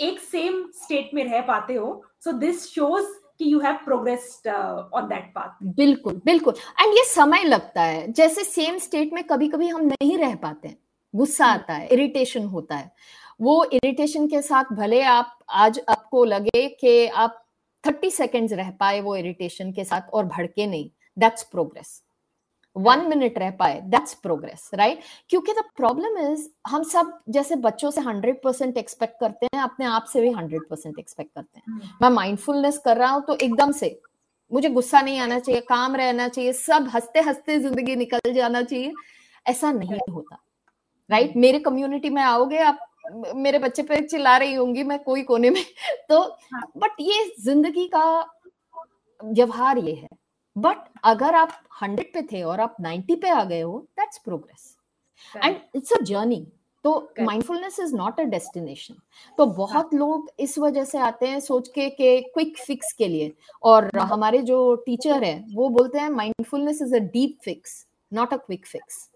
एक 0.00 0.20
सेम 0.20 0.70
स्टेट 0.82 1.10
में 1.14 1.24
रह 1.24 1.40
पाते 1.40 1.74
हो 1.74 2.04
सो 2.24 2.32
दिस 2.32 2.66
शोज़ 2.66 3.06
कि 3.38 3.52
you 3.52 3.60
have 3.60 3.74
progressed 3.74 4.48
on 4.94 5.08
that 5.08 5.32
path 5.34 5.64
बिल्कुल 5.64 6.20
बिल्कुल। 6.24 6.54
एंड 6.54 6.94
ये 6.94 7.04
समय 7.04 7.44
लगता 7.44 7.82
है। 7.82 8.12
जैसे 8.12 8.44
सेम 8.44 8.78
स्टेट 8.78 9.12
में 9.12 9.24
कभी 9.24 9.48
कभी 9.48 9.68
हम 9.68 9.80
नहीं 9.80 10.18
रह 10.18 10.34
पाते 10.34 10.76
गुस्सा 11.14 11.44
hmm. 11.44 11.54
आता 11.54 11.74
है 11.74 11.88
इरिटेशन 11.88 12.44
होता 12.44 12.76
है। 12.76 12.92
वो 13.40 13.64
इरिटेशन 13.64 14.26
के 14.26 14.42
साथ 14.42 14.64
भले 14.72 15.02
आप 15.02 15.38
आज 15.50 15.80
आपको 15.88 16.24
लगे 16.24 16.68
कि 16.68 17.06
आप 17.06 17.41
थर्टी 17.84 18.10
सेकेंड्स 18.10 18.52
रह 18.52 18.70
पाए 18.70 19.00
वो 19.00 19.16
इरिटेशन 19.16 19.72
के 19.72 19.84
साथ 19.84 20.10
और 20.12 20.24
भड़के 20.26 20.66
नहीं। 20.66 20.90
दैट्स 21.16 21.42
प्रोग्रेस 21.42 22.02
वन 22.76 23.06
मिनट 23.08 23.38
रह 23.38 23.50
पाए 23.50 23.80
दैट्स 23.84 24.14
प्रोग्रेस 24.14 24.70
राइट 24.74 25.00
क्योंकि 25.30 25.52
द 25.52 25.62
प्रॉब्लम 25.76 26.18
इज़ 26.20 26.48
हम 26.68 26.82
सब 26.82 27.12
जैसे 27.28 27.56
बच्चों 27.56 27.90
से 27.90 28.00
हंड्रेड 28.00 28.40
परसेंट 28.42 28.78
एक्सपेक्ट 28.78 29.18
करते 29.20 29.46
हैं 29.46 29.62
अपने 29.62 29.86
आप 29.86 30.04
से 30.04 30.20
भी 30.20 30.30
हंड्रेड 30.30 30.62
परसेंट 30.70 30.98
एक्सपेक्ट 30.98 31.30
करते 31.34 31.58
हैं। 31.58 31.80
hmm. 31.80 32.02
मैं 32.02 32.10
माइंडफुलनेस 32.10 32.78
कर 32.78 32.96
रहा 32.96 33.10
हूँ 33.10 33.22
तो 33.22 33.36
एकदम 33.36 33.72
से 33.72 34.00
मुझे 34.50 34.68
गुस्सा 34.68 35.00
नहीं 35.00 35.18
आना 35.18 35.38
चाहिए 35.38 35.60
काम 35.60 35.96
रहना 35.96 36.28
चाहिए 36.28 36.52
सब 36.52 36.88
हँसते 36.94 37.20
हँसते 37.20 37.58
ज़िंदगी 37.58 37.96
निकल 37.96 38.32
जाना 38.32 38.62
चाहिए। 38.62 38.92
ऐसा 39.46 39.72
नहीं 39.72 39.98
होता 40.10 40.42
राइट 41.10 41.24
right? 41.24 41.40
मेरे 41.40 41.58
कम्युनिटी 41.58 42.10
में 42.10 42.22
आओगे 42.22 42.58
आप 42.58 42.88
मेरे 43.04 43.58
बच्चे 43.58 43.82
पे 43.82 44.00
चिल्ला 44.02 44.36
रही 44.36 44.54
होंगी 44.54 44.82
मैं 44.84 44.98
कोई 45.04 45.22
कोने 45.22 45.50
में। 45.50 45.62
तो 46.08 46.20
बट 46.76 46.90
हाँ। 46.90 46.96
ये 47.00 47.24
ज़िंदगी 47.40 47.86
का 47.94 48.04
व्यवहार 49.20 49.78
ये 49.78 49.94
है। 49.94 50.08
बट 50.56 50.78
अगर 51.04 51.34
आप 51.34 51.52
हंड्रेड 51.82 52.12
पे 52.14 52.22
थे 52.32 52.42
और 52.42 52.60
आप 52.60 52.76
नाइन्टी 52.80 53.14
पे 53.16 53.28
आ 53.30 53.42
गए 53.44 53.60
हो 53.60 53.78
that's 53.98 54.18
progress 54.18 54.76
and 55.34 55.56
it's 55.76 55.92
a 55.92 56.00
journey 56.04 56.46
तो 56.84 56.92
mindfulness 57.20 57.78
is 57.80 57.94
not 57.96 58.20
a 58.20 58.24
destination 58.24 58.94
तो 59.38 59.46
बहुत 59.46 59.90
हाँ. 59.92 59.98
लोग 59.98 60.30
इस 60.40 60.58
वजह 60.58 60.84
से 60.84 60.98
आते 61.00 61.26
हैं 61.26 61.40
सोच 61.40 61.68
के 61.68 61.88
कि 61.90 62.20
क्विक 62.34 62.58
फिक्स 62.58 62.92
के 62.92 63.08
लिए। 63.08 63.32
और 63.62 63.90
हाँ. 63.96 64.06
हमारे 64.08 64.42
जो 64.42 64.74
टीचर 64.86 65.24
है 65.24 65.38
वो 65.54 65.68
बोलते 65.70 65.98
हैं 65.98 66.08
mindfulness 66.10 66.82
is 66.82 66.94
a 66.96 66.98
deep 67.12 67.38
fix 67.44 67.84
not 68.12 68.32
a 68.34 68.36
quick 68.36 68.66
fix 68.66 69.08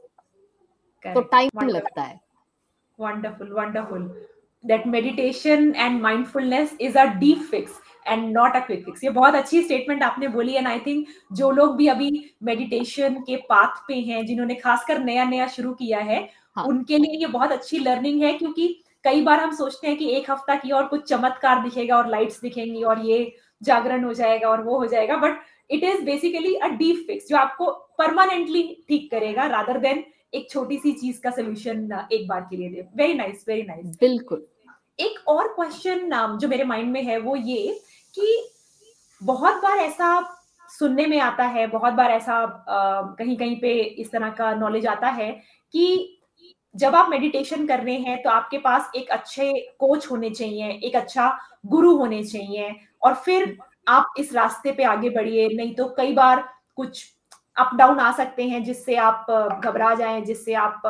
तो 1.04 1.20
टाइम 1.22 1.68
लगता 1.68 2.02
है। 2.02 2.20
Wonderful 2.98 3.48
wonderful 3.52 4.08
that 4.64 4.86
meditation 4.86 5.74
and 5.76 6.00
mindfulness 6.00 6.72
is 6.80 6.96
a 6.96 7.10
deep 7.18 7.42
fix 7.44 7.82
and 8.06 8.32
not 8.32 8.56
a 8.56 8.58
quick 8.60 8.84
fix 8.84 9.04
ये 9.04 9.10
बहुत 9.10 9.34
अच्छी 9.34 9.62
स्टेटमेंट 9.62 10.02
आपने 10.02 10.28
बोली 10.28 10.52
एंड 10.54 10.66
आई 10.68 10.78
थिंक 10.80 11.06
जो 11.32 11.50
लोग 11.50 11.76
भी 11.76 11.86
अभी 11.88 12.10
मेडिटेशन 12.42 13.14
के 13.20 13.36
पाथ 13.48 13.80
पे 13.88 13.94
हैं 14.00 14.24
जिन्होंने 14.26 14.54
खासकर 14.54 14.98
नया 15.04 15.24
नया 15.24 15.46
शुरू 15.46 15.72
किया 15.74 15.98
है 16.00 16.20
हाँ. 16.56 16.64
उनके 16.64 16.98
लिए 16.98 17.18
ये 17.20 17.26
बहुत 17.28 17.52
अच्छी 17.52 17.78
लर्निंग 17.78 18.22
है 18.22 18.32
क्योंकि 18.32 18.68
कई 19.04 19.22
बार 19.22 19.40
हम 19.40 19.54
सोचते 19.54 19.86
हैं 19.88 19.96
कि 19.96 20.10
एक 20.10 20.30
हफ़्ता 20.30 20.54
की 20.56 20.70
और 20.70 20.86
कुछ 20.86 21.08
चमत्कार 21.08 21.62
दिखेगा 21.62 21.96
और 21.96 22.08
लाइट्स 22.10 22.40
दिखेंगी 22.42 22.82
और 22.82 23.04
ये 23.06 23.18
जागरण 23.62 24.04
हो 24.04 24.12
जाएगा 24.14 24.48
और 24.48 24.62
वो 24.62 24.78
हो 24.78 24.86
जाएगा 24.86 25.16
but 25.16 25.40
it 25.70 25.84
is 25.84 26.04
basically 26.04 26.54
a 26.54 26.68
deep 26.78 27.04
fix 27.06 27.28
जो 27.28 27.36
आपको 27.36 27.70
परमानेंटली 27.98 28.62
ठीक 28.88 29.10
करेगा 29.10 29.46
रादर 29.48 29.78
देन 29.80 30.04
एक 30.32 30.50
छोटी 30.50 30.78
सी 30.78 30.92
चीज़ 30.92 31.20
का 31.20 31.30
सोल्यूशन 31.30 32.06
एक 32.12 32.26
बार 32.28 32.40
के 32.50 32.56
लिए 32.56 32.68
दे। 32.68 32.86
वेरी 32.96 33.14
नाइस 33.14 33.44
वेरी 33.48 33.62
नाइस 33.62 33.96
बिल्कुल। 34.00 34.46
एक 34.98 35.28
और 35.28 35.48
क्वेश्चन 35.54 36.38
जो 36.40 36.48
मेरे 36.48 36.64
माइंड 36.64 36.90
में 36.92 37.02
है 37.02 37.18
वो 37.18 37.36
ये 37.36 37.80
कि 38.14 38.48
बहुत 39.22 39.62
बार 39.62 39.78
ऐसा 39.78 40.08
सुनने 40.68 41.06
में 41.06 41.18
आता 41.20 41.44
है 41.44 41.66
बहुत 41.66 41.92
बार 41.92 42.10
ऐसा 42.10 42.44
कहीं 43.18 43.36
कहीं 43.36 43.60
पे 43.60 43.72
इस 43.72 44.10
तरह 44.12 44.30
का 44.30 44.54
नॉलेज 44.54 44.86
आता 44.86 45.08
है 45.08 45.30
कि 45.74 46.12
जब 46.74 46.94
आप 46.94 47.10
मेडिटेशन 47.10 47.66
कर 47.66 47.80
रहे 47.80 47.96
हैं 47.98 48.22
तो 48.22 48.30
आपके 48.30 48.58
पास 48.58 48.90
एक 48.96 49.10
अच्छे 49.10 49.52
कोच 49.80 50.10
होने 50.10 50.30
चाहिए 50.30 50.70
एक 50.84 50.96
अच्छा 50.96 51.30
गुरु 51.66 51.96
होने 51.96 52.22
चाहिए 52.24 52.74
और 53.02 53.14
फिर 53.14 53.56
आप 53.88 54.14
इस 54.18 54.32
रास्ते 54.34 54.72
पे 54.72 54.84
आगे 54.84 55.10
बढ़िए। 55.10 55.48
नहीं 55.48 55.74
तो 55.74 55.88
कई 55.96 56.12
बार 56.12 56.44
कुछ 56.76 57.04
अप 57.56 57.70
डाउन 57.74 57.98
आ 57.98 58.10
सकते 58.12 58.48
हैं 58.48 58.62
जिससे 58.64 58.96
आप 58.96 59.26
घबरा 59.64 59.94
जाएँ 59.94 60.20
जिससे 60.20 60.54
आप 60.54 60.82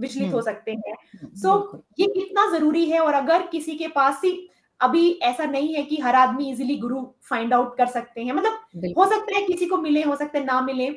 विचलित 0.00 0.32
हो 0.32 0.38
हम्म। 0.38 0.40
सकते 0.40 0.72
हैं। 0.72 0.94
सो 1.34 1.48
so, 1.48 1.80
ये 2.00 2.06
कितना 2.06 2.50
ज़रूरी 2.50 2.90
है 2.90 3.00
और 3.00 3.14
अगर 3.14 3.46
किसी 3.46 3.74
के 3.74 3.88
पास 3.88 4.20
ही 4.24 4.48
अभी 4.80 5.10
ऐसा 5.22 5.44
नहीं 5.44 5.74
है 5.74 5.82
कि 5.82 5.96
हर 5.96 6.14
आदमी 6.14 6.50
इजिली 6.50 6.76
गुरु 6.76 7.04
फाइंड 7.22 7.54
आउट 7.54 7.76
कर 7.76 7.86
सकते 7.86 8.20
हैं 8.20 8.32
मतलब 8.32 8.94
हो 8.98 9.06
सकता 9.06 9.36
है 9.36 9.42
किसी 9.46 9.66
को 9.66 9.76
मिले 9.76 10.02
हो 10.02 10.16
सकता 10.16 10.38
है 10.38 10.44
ना 10.44 10.60
मिले 10.60 10.90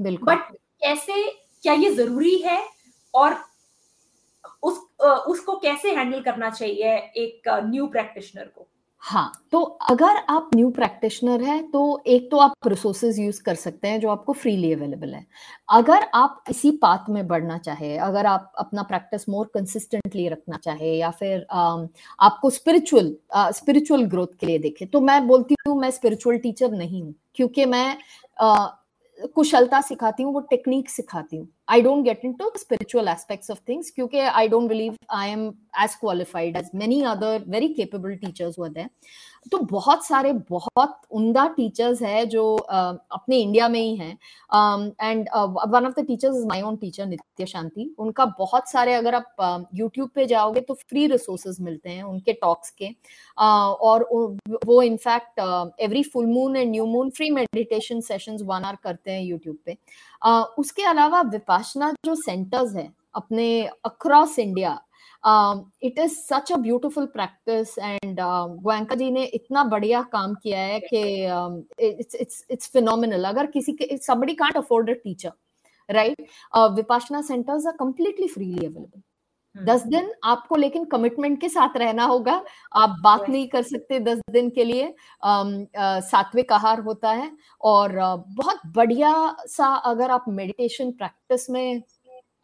बट 0.00 0.52
कैसे 0.82 1.22
क्या 1.62 1.72
ये 1.72 1.90
ज़रूरी 1.94 2.36
है 2.38 2.60
और 3.14 3.36
उस 4.62 4.78
उसको 5.28 5.56
कैसे 5.56 5.94
हैंडल 5.94 6.20
करना 6.20 6.50
चाहिए 6.50 6.96
एक 6.96 7.48
न्यू 7.64 7.86
प्रैक्टिशनर 7.86 8.44
को? 8.44 8.68
हाँ। 9.06 9.32
तो 9.52 9.60
अगर 9.90 10.16
आप 10.30 10.48
न्यू 10.54 10.70
प्रैक्टिशनर 10.70 11.42
हैं 11.42 11.62
तो 11.70 11.80
एक 12.06 12.30
तो 12.30 12.36
आप 12.38 12.66
रिसोर्सेज 12.66 13.18
यूज़ 13.20 13.40
कर 13.42 13.54
सकते 13.54 13.88
हैं 13.88 14.00
जो 14.00 14.08
आपको 14.10 14.32
फ्रीली 14.32 14.72
अवेलेबल 14.72 15.12
है। 15.14 15.24
अगर 15.70 16.06
आप 16.14 16.42
इसी 16.50 16.70
पाथ 16.82 17.08
में 17.10 17.26
बढ़ना 17.28 17.58
चाहे, 17.58 17.96
अगर 17.98 18.26
आप 18.26 18.52
अपना 18.58 18.82
प्रैक्टिस 18.82 19.28
मोर 19.28 19.50
कंसिस्टेंटली 19.54 20.26
रखना 20.28 20.56
चाहे, 20.64 20.92
या 20.92 21.10
फिर 21.10 21.46
आपको 21.50 22.50
स्पिरिचुअल 22.50 23.14
स्पिरिचुअल 23.54 24.04
ग्रोथ 24.06 24.38
के 24.40 24.46
लिए 24.46 24.58
देखे 24.58 24.86
तो 24.86 25.00
मैं 25.00 25.26
बोलती 25.26 25.56
हूँ, 25.68 25.80
मैं 25.80 25.90
स्पिरिचुअल 25.92 26.38
टीचर 26.38 26.70
नहीं 26.72 27.02
हूँ, 27.02 27.14
क्योंकि 27.34 27.64
मैं 27.66 27.96
कुशलता 29.34 29.80
सिखाती 29.80 30.22
हूँ, 30.22 30.32
वो 30.34 30.40
टेक्निक 30.40 30.90
सिखाती 30.90 31.36
हूँ। 31.36 31.48
I 31.70 31.82
don't 31.82 32.04
get 32.04 32.20
into 32.32 32.50
spiritual 32.56 33.08
aspects 33.08 33.50
of 33.50 33.58
things 33.68 33.90
क्योंकि 33.90 34.18
I 34.20 34.48
don't 34.48 34.68
believe 34.68 34.96
I 35.12 35.30
am 35.30 35.50
as 35.82 35.94
qualified 35.94 36.56
as 36.56 36.70
many 36.74 37.02
other 37.04 37.44
very 37.48 37.68
capable 37.74 38.14
teachers 38.16 38.58
हुए 38.58 38.70
हैं 38.76 38.90
तो 39.52 39.58
बहुत 39.70 40.04
सारे 40.04 40.32
बहुत 40.50 41.00
उमदा 41.10 41.46
टीचर्स 41.56 42.00
है 42.02 42.24
जो 42.26 42.44
uh, 42.54 42.96
अपने 43.12 43.36
इंडिया 43.38 43.68
में 43.68 43.80
ही 43.80 43.94
हैं। 43.96 44.12
And 45.02 45.28
one 45.68 45.86
of 45.86 46.00
the 46.00 46.04
teachers 46.06 46.36
is 46.36 46.46
my 46.46 46.62
own 46.62 46.76
teacher 46.76 47.06
Nitya 47.06 47.46
Shanti 47.46 47.94
उनका 47.98 48.24
बहुत 48.38 48.68
सारे 48.68 48.94
अगर 48.94 49.14
आप 49.14 49.68
यूट्यूब 49.74 50.08
uh, 50.08 50.14
पे 50.14 50.26
जाओगे 50.26 50.60
तो 50.60 50.74
फ्री 50.74 51.06
रिसोर्सेज 51.06 51.60
मिलते 51.60 51.90
हैं 51.90 52.02
उनके 52.02 52.32
टॉक्स 52.32 52.70
के। 52.70 52.88
uh, 52.88 52.94
और 53.38 54.08
वो 54.64 54.80
in fact 54.82 55.40
every 55.80 56.02
full 56.02 56.26
moon 56.26 56.56
and 56.56 56.70
new 56.70 56.86
moon 56.86 57.10
free 57.10 57.30
meditation 57.30 58.00
sessions 58.02 58.42
one 58.42 58.64
hour 58.64 58.76
करते 58.84 59.10
हैं 59.10 59.22
यूट्यूब 59.22 59.56
पे। 59.66 59.76
उसके 60.58 60.82
अलावा 60.84 61.20
विपाशना 61.30 61.92
जो 62.06 62.14
सेंटर्स 62.14 62.74
है 62.76 62.90
अपने 63.14 63.46
across 63.84 64.38
India 64.38 64.78
it 65.26 65.98
is 65.98 66.14
such 66.18 66.52
a 66.52 66.56
beautiful 66.56 67.06
practice 67.14 67.78
and 67.78 68.20
Goenka 68.20 68.94
ji 68.94 69.10
ने 69.10 69.24
इतना 69.24 69.64
बढ़िया 69.64 70.02
काम 70.12 70.34
किया 70.42 70.60
है 70.60 70.80
कि 70.80 71.02
इट्स 71.86 72.14
इट्स 72.14 72.44
इट्स 72.50 72.70
फिनोमिनल 72.72 73.24
अगर 73.24 73.46
किसी 73.46 73.72
के 73.72 73.98
somebody 74.06 74.36
can't 74.36 74.56
afford 74.56 74.88
a 74.90 74.96
teacher 74.96 75.32
right? 75.88 76.16
Uh, 76.52 76.68
vipassana 76.70 77.24
centers 77.24 77.66
are 77.66 77.76
completely 77.76 78.28
freely 78.28 78.66
available. 78.66 79.02
दस 79.56 79.82
दिन 79.82 80.10
आपको 80.24 80.56
लेकिन 80.56 80.84
कमिटमेंट 80.84 81.40
के 81.40 81.48
साथ 81.48 81.76
रहना 81.76 82.04
होगा। 82.04 82.32
आप 82.76 82.96
बात 83.02 83.28
नहीं 83.28 83.46
कर 83.48 83.62
सकते 83.62 84.00
दस 84.00 84.18
दिन 84.30 84.50
के 84.50 84.64
लिए। 84.64 84.94
सात्विक 85.22 86.52
आहार 86.52 86.80
होता 86.80 87.10
है 87.10 87.30
और 87.60 87.92
बहुत 88.36 88.60
बढ़िया 88.74 89.12
सा 89.48 89.66
अगर 89.90 90.10
आप 90.10 90.24
मेडिटेशन 90.28 90.90
प्रैक्टिस 90.90 91.48
में 91.50 91.82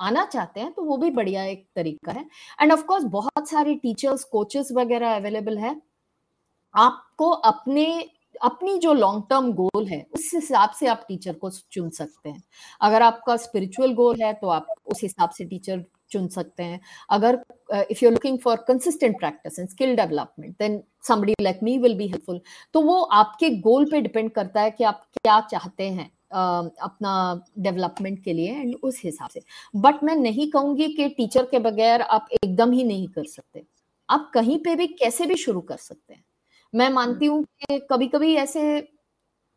आना 0.03 0.25
चाहते 0.27 0.61
हैं 0.61 0.73
तो 0.73 0.83
वो 0.85 0.97
भी 0.97 1.11
बढ़िया 1.13 1.45
एक 1.47 1.67
तरीका 1.77 2.13
है। 2.13 2.25
एंड 2.61 2.73
ऑफ़ 2.73 2.83
कोर्स 2.87 3.05
बहुत 3.13 3.49
सारे 3.51 3.75
टीचर्स 3.77 4.25
कोचेस 4.27 4.69
वगैरह 4.75 5.17
अवेलेबल 5.17 5.59
है। 5.59 5.81
आपको 6.75 7.31
अपने, 7.31 7.87
अपनी 8.43 8.79
जो 8.79 8.93
लॉन्ग 8.95 9.25
टर्म 9.31 9.53
गोल 9.55 9.87
है, 9.89 10.07
उस 10.15 10.31
हिसाब 10.35 10.71
से 10.71 10.87
आप 10.89 11.05
टीचर 11.09 11.33
को 11.35 11.51
चुन 11.73 11.91
सकते 11.93 12.31
हैं। 12.31 12.43
अगर 12.81 13.03
आपका 13.03 13.37
स्पिरिचुअल 13.39 13.95
गोल 13.95 14.23
है 14.23 14.33
तो 14.35 14.49
आप 14.51 14.67
उस 14.87 15.03
हिसाब 15.03 15.31
से 15.31 15.45
टीचर 15.45 15.85
चुन 16.11 16.27
सकते 16.29 16.63
हैं। 16.63 16.81
अगर 17.11 17.41
if 17.91 18.05
you 18.05 18.09
are 18.09 18.13
looking 18.13 18.39
for 18.39 18.57
consistent 18.69 19.19
practice 19.19 19.59
and 19.59 19.69
skill 19.69 19.95
development 19.97 20.57
then 20.59 20.83
somebody 21.09 21.35
like 21.43 21.61
me 21.63 21.77
will 21.79 21.95
be 21.99 22.09
helpful 22.09 22.41
तो 22.75 22.81
वो 22.83 23.01
आपके 23.15 23.51
गोल 23.61 23.85
पे 23.91 24.01
डिपेंड 24.01 24.31
करता 24.33 24.61
है 24.61 24.71
कि 24.71 24.85
आप 24.85 25.05
क्या 25.15 25.41
चाहते 25.51 25.89
हैं। 25.91 26.11
अपना 26.33 27.45
डेवलपमेंट 27.59 28.23
के 28.25 28.33
लिए 28.33 28.53
एंड 28.53 28.75
उस 28.83 29.01
हिसाब 29.05 29.31
से। 29.31 29.43
बट 29.77 30.03
मैं 30.05 30.17
नहीं 30.17 30.51
कहूँगी 30.51 30.89
कि 30.89 31.09
टीचर 31.09 31.45
के 31.45 31.59
बगैर 31.61 32.03
आप 32.03 32.29
एकदम 32.35 32.73
ही 32.73 32.85
नहीं 32.85 33.09
कर 33.09 33.25
सकते। 33.27 33.65
आप 34.09 34.31
कहीं 34.35 34.59
पे 34.59 34.75
भी 34.77 34.87
कैसे 34.89 35.27
भी 35.27 35.37
शुरू 35.37 35.61
कर 35.63 35.77
सकते 35.79 36.15
हैं। 36.15 36.25
मैं 36.75 36.89
मानती 36.91 37.27
हूँ 37.27 37.43
कि 37.45 37.79
कभी 37.91 38.07
कभी 38.09 38.35
ऐसे 38.37 38.63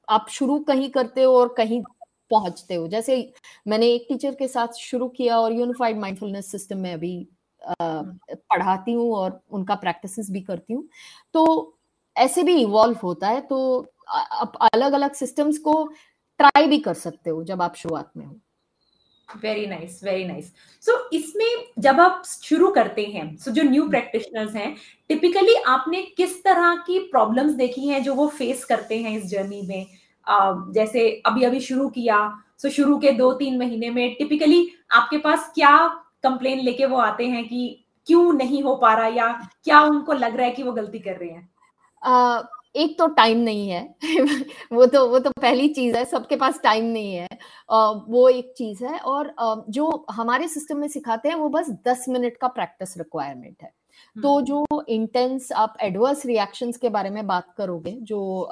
आप 0.07 0.27
शुरू 0.29 0.59
कहीं 0.59 0.89
करते 0.89 1.23
हो 1.23 1.37
और 1.37 1.53
कहीं 1.57 1.81
पहुँचते 2.31 2.75
हो। 2.75 2.87
जैसे 2.87 3.17
मैंने 3.67 3.87
एक 3.87 4.05
टीचर 4.09 4.35
के 4.35 4.47
साथ 4.47 4.73
शुरू 4.79 5.07
किया 5.09 5.39
और 5.39 5.53
यूनिफाइड 5.53 5.97
माइंडफुलनेस 5.99 6.51
सिस्टम 6.51 6.79
में 6.79 6.93
अभी 6.93 7.17
पढ़ाती 7.81 8.93
हूँ 8.93 9.11
और 9.15 9.39
उनका 9.51 9.75
प्रैक्टिस 9.75 10.29
भी 10.31 10.41
करती 10.41 10.73
हूँ। 10.73 10.87
तो 11.33 11.77
ऐसे 12.15 12.43
भी 12.43 12.55
इवॉल्व 12.61 12.97
होता 13.03 13.27
है 13.29 13.41
तो 13.41 13.57
अलग 14.73 14.93
अलग 14.93 15.13
सिस्टम्स 15.13 15.57
को 15.57 15.73
ट्राई 16.37 16.67
भी 16.67 16.79
कर 16.79 16.93
सकते 16.93 17.29
हो 17.29 17.43
जब 17.43 17.61
आप 17.61 17.75
शुरुआत 17.75 18.11
में 18.17 18.25
हो। 18.25 18.35
Very 19.35 19.67
nice 19.67 20.03
very 20.03 20.25
nice 20.25 20.53
so 20.81 21.09
इसमें 21.13 21.71
जब 21.79 21.99
आप 21.99 22.23
शुरू 22.25 22.71
करते 22.71 23.03
हैं 23.05 23.37
सो 23.37 23.51
so 23.51 23.57
जो 23.57 23.63
न्यू 23.63 23.89
प्रैक्टिशनर्स 23.89 24.55
हैं 24.55 24.75
टिपिकली 25.09 25.55
आपने 25.55 26.01
किस 26.01 26.43
तरह 26.43 26.75
की 26.75 26.99
प्रॉब्लम्स 26.99 27.51
देखी 27.51 27.87
हैं 27.87 28.03
जो 28.03 28.13
वो 28.13 28.27
फेस 28.27 28.65
करते 28.65 28.97
हैं 28.99 29.17
इस 29.17 29.25
जर्नी 29.25 29.61
में? 29.61 29.85
uh, 30.31 30.73
जैसे 30.73 31.23
अभी 31.25 31.43
अभी 31.43 31.59
शुरू 31.59 31.89
किया 31.89 32.41
सो 32.57 32.67
so 32.67 32.73
शुरू 32.73 32.97
के 32.97 33.11
दो 33.11 33.33
तीन 33.33 33.57
महीने 33.57 33.89
में 33.89 34.15
टिपिकली 34.15 34.71
आपके 34.91 35.17
पास 35.17 35.51
क्या 35.55 35.87
कंप्लेन 36.23 36.59
लेके 36.59 36.85
वो 36.85 36.97
आते 36.97 37.27
हैं 37.27 37.47
कि 37.47 37.85
क्यों 38.07 38.33
नहीं 38.33 38.63
हो 38.63 38.75
पा 38.75 38.93
रहा 38.93 39.07
या 39.07 39.49
क्या 39.63 39.81
उनको 39.81 40.13
लग 40.13 40.35
रहा 40.35 40.45
है 40.45 40.51
कि 40.51 40.63
वो 40.63 40.71
गलती 40.71 40.99
कर 40.99 41.15
रहे 41.15 41.29
हैं? 41.29 41.49
uh, 42.07 42.45
एक 42.75 42.97
तो 42.99 43.07
टाइम 43.07 43.37
नहीं 43.39 43.69
है। 43.69 43.81
वो 44.73 44.85
तो 44.85 45.07
वो 45.09 45.19
तो 45.19 45.29
पहली 45.41 45.67
चीज़ 45.69 45.95
है, 45.97 46.03
सबके 46.05 46.35
पास 46.35 46.59
टाइम 46.63 46.85
नहीं 46.85 47.13
है। 47.15 47.27
वो 48.09 48.27
एक 48.29 48.53
चीज़ 48.57 48.83
है 48.85 48.99
और 48.99 49.33
जो 49.69 50.05
हमारे 50.11 50.47
सिस्टम 50.47 50.77
में 50.77 50.87
सिखाते 50.87 51.29
हैं, 51.29 51.35
वो 51.35 51.49
बस 51.49 51.69
दस 51.87 52.05
मिनट 52.09 52.37
का 52.37 52.47
प्रैक्टिस 52.47 52.97
रिक्वायरमेंट 52.97 53.63
है। 53.63 53.71
तो 54.15 54.33
हम्म। 54.35 54.45
जो 54.45 54.83
इंटेंस 54.89 55.51
आप 55.53 55.77
एडवर्स 55.83 56.25
रिएक्शंस 56.25 56.77
के 56.77 56.89
बारे 56.89 57.09
में 57.09 57.25
बात 57.27 57.47
करोगे 57.57 57.91
जो 58.03 58.49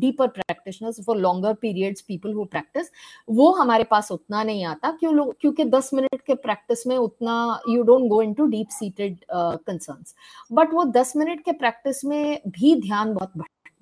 deeper 0.00 0.26
practitioners 0.28 1.00
for 1.06 1.16
longer 1.16 1.54
periods 1.62 2.00
people 2.02 2.32
who 2.34 2.44
practice 2.46 2.90
वो 3.30 3.50
हमारे 3.52 3.84
पास 3.84 4.10
उतना 4.12 4.42
नहीं 4.42 4.64
आता। 4.64 4.90
क्यों 5.00 5.14
लोग 5.14 5.34
क्योंकि 5.40 5.64
10 5.66 5.92
मिनट 5.94 6.20
के 6.26 6.34
प्रैक्टिस 6.36 6.86
में 6.86 6.96
उतना 6.96 7.60
you 7.68 7.82
don't 7.82 8.08
go 8.08 8.22
into 8.22 8.46
deep 8.48 8.68
seated 8.70 9.18
concerns 9.32 10.14
but 10.52 10.72
वो 10.74 10.84
10 10.92 11.16
मिनट 11.16 11.44
के 11.44 11.52
प्रैक्टिस 11.54 12.04
में 12.04 12.40
भी 12.48 12.74
ध्यान 12.80 13.14
बहुत 13.14 13.32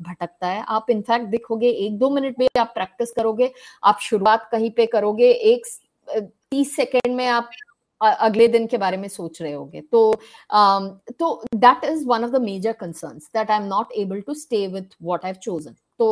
भटकता 0.01 0.47
है। 0.47 0.65
आप 0.69 0.91
इनफैक्ट 0.91 1.27
देखोगे 1.29 1.69
एक 1.87 1.99
दो 1.99 2.11
मिनट 2.11 2.39
में 2.39 2.49
आप 2.61 2.71
प्रैक्टिस 2.75 3.13
करोगे 3.13 3.51
आप 3.85 3.99
शुरुआत 4.03 4.49
कहीं 4.53 4.71
पे 4.71 4.87
करोगे 4.89 5.31
एक 5.53 5.67
तीस 6.09 6.75
सेकेंड 6.77 7.15
में 7.17 7.27
आप 7.27 7.51
अगले 8.01 8.49
दिन 8.49 8.67
के 8.67 8.79
बारे 8.79 8.97
में 8.97 9.09
सोच 9.09 9.41
रहे 9.43 9.53
होगे। 9.53 9.81
तो 9.83 10.13
तो 11.19 11.43
that 11.57 11.85
is 11.85 12.07
one 12.09 12.25
of 12.25 12.31
the 12.31 12.41
major 12.43 12.73
concerns 12.81 13.31
that 13.35 13.51
I 13.51 13.57
am 13.57 13.67
not 13.69 13.93
able 13.99 14.21
to 14.21 14.35
stay 14.37 14.67
with 14.69 14.97
what 15.03 15.25
I 15.25 15.31
have 15.31 15.41
chosen 15.43 15.75
तो 15.99 16.09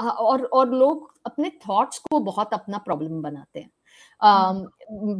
और 0.00 0.44
और 0.44 0.70
लोग 0.70 1.12
अपने 1.26 1.50
थॉट्स 1.68 1.98
को 2.00 2.18
बहुत 2.20 2.54
अपना 2.54 2.78
प्रॉब्लम 2.78 3.22
बनाते 3.22 3.60
हैं। 3.60 3.70
um, 4.22 4.66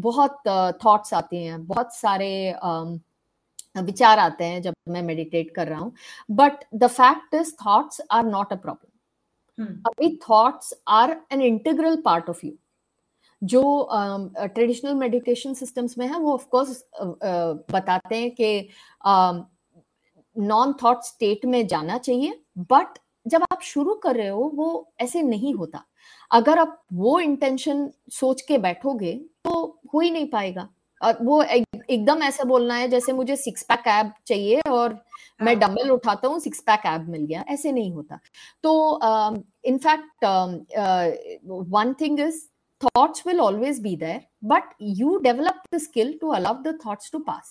बहुत 0.03 0.41
थॉट्स 0.85 1.15
आते 1.15 1.37
हैं 1.37 1.67
बहुत 1.67 1.95
सारे 1.95 2.55
um, 2.65 2.99
विचार 3.79 4.19
आते 4.19 4.45
हैं 4.45 4.61
जब 4.63 4.75
मैं 4.89 5.03
मेडिटेट 5.03 5.55
कर 5.55 5.69
रहा 5.69 5.79
हूँ। 5.81 5.93
But 6.31 6.65
the 6.75 6.87
fact 6.89 7.35
is 7.35 7.53
thoughts 7.57 8.01
are 8.11 8.25
not 8.25 8.53
a 8.53 8.57
problem 8.57 8.89
अभी 9.87 10.17
thoughts 10.23 10.75
are 10.89 11.17
an 11.33 11.41
integral 11.43 11.97
part 12.05 12.29
of 12.31 12.47
you 12.47 12.53
जो 13.43 13.89
ट्रेडिशनल 14.39 14.95
मेडिटेशन 14.95 15.55
सिस्टम्स 15.55 15.99
में 15.99 16.07
है 16.07 16.19
वो 16.19 16.33
ऑफ़ 16.35 16.47
कोर्स 16.49 16.85
बताते 17.73 18.17
हैं 18.17 18.31
कि 18.31 18.69
नॉन 20.37 20.73
थॉट 20.83 21.03
स्टेट 21.05 21.45
में 21.47 21.67
जाना 21.67 21.99
चाहिए 21.99 22.41
बट 22.73 22.99
जब 23.27 23.43
आप 23.43 23.63
शुरू 23.63 23.95
कर 23.95 24.17
रहे 24.17 24.29
हो 24.29 24.51
वो 24.55 24.93
ऐसे 25.01 25.23
नहीं 25.23 25.55
होता। 25.55 25.85
अगर 26.31 26.59
आप 26.59 26.83
वो 26.93 27.19
इंटेंशन 27.21 27.89
सोच 28.13 28.41
के 28.43 28.59
बैठोगे 28.59 29.13
तो 29.45 29.53
हो 29.95 30.01
ही 30.01 30.11
नहीं 30.11 30.27
पाएगा। 30.31 30.69
और 31.01 31.19
वो 31.23 31.43
एक, 31.43 31.65
एकदम 31.91 32.23
ऐसा 32.23 32.45
बोलना 32.45 32.75
है 32.75 32.89
जैसे 32.89 33.13
मुझे 33.13 33.37
सिक्स 33.37 33.63
पैक 33.63 33.87
एब 33.89 34.13
चाहिए 34.27 34.61
और 34.71 34.99
मैं 35.41 35.59
डम्बल 35.59 35.87
हाँ। 35.87 35.95
उठाता 35.95 36.29
हूँ 36.29 36.39
सिक्स 36.41 36.61
पैक 36.61 36.87
एब 36.87 37.09
मिल 37.09 37.25
गया। 37.27 37.45
ऐसे 37.49 37.73
नहीं 37.73 37.93
होता। 37.93 38.19
तो 38.63 39.01
in fact 39.65 40.25
one 41.71 41.95
thing 42.01 42.21
is 42.21 42.43
thoughts 42.81 43.25
will 43.25 43.41
always 43.41 43.81
be 43.81 43.95
there 43.97 44.21
but 44.43 44.75
you 44.81 45.21
develop 45.23 45.57
the 45.71 45.81
skill 45.81 46.13
to 46.21 46.33
allow 46.33 46.55
the 46.55 46.73
thoughts 46.79 47.11
to 47.11 47.21
pass. 47.21 47.49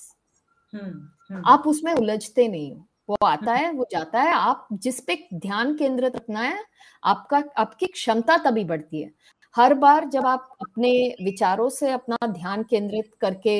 Hmm, 0.73 0.93
hmm. 1.29 1.41
आप 1.45 1.63
उसमें 1.67 1.93
उलझते 1.93 2.47
नहीं 2.47 2.71
हो। 2.71 2.85
वो 3.09 3.17
आता 3.25 3.53
है 3.53 3.71
वो 3.71 3.85
जाता 3.91 4.21
है 4.21 4.33
आप 4.33 4.67
जिस 4.73 4.99
पे 5.01 5.15
ध्यान 5.35 5.75
केंद्रित 5.77 6.15
रखना 6.15 6.39
है 6.39 6.63
आपका 7.03 7.43
आपकी 7.57 7.85
क्षमता 7.85 8.37
तभी 8.37 8.63
बढ़ती 8.63 9.01
है। 9.01 9.11
हर 9.55 9.73
बार 9.73 10.05
जब 10.09 10.25
आप 10.25 10.49
अपने 10.61 10.91
विचारों 11.23 11.69
से 11.69 11.91
अपना 11.91 12.27
ध्यान 12.27 12.63
केंद्रित 12.63 13.11
करके 13.21 13.55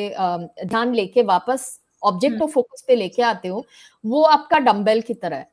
ध्यान 0.65 0.93
लेके 0.95 1.23
वापस 1.23 1.79
ऑब्जेक्ट 2.03 2.41
ऑफ़ 2.41 2.51
फोकस 2.51 2.83
पे 2.87 2.95
लेके 2.95 3.21
आते 3.21 3.47
हो 3.47 3.63
वो 4.03 4.23
आपका 4.23 4.59
डम्बेल 4.59 5.01
की 5.01 5.13
तरह 5.13 5.37
है। 5.37 5.49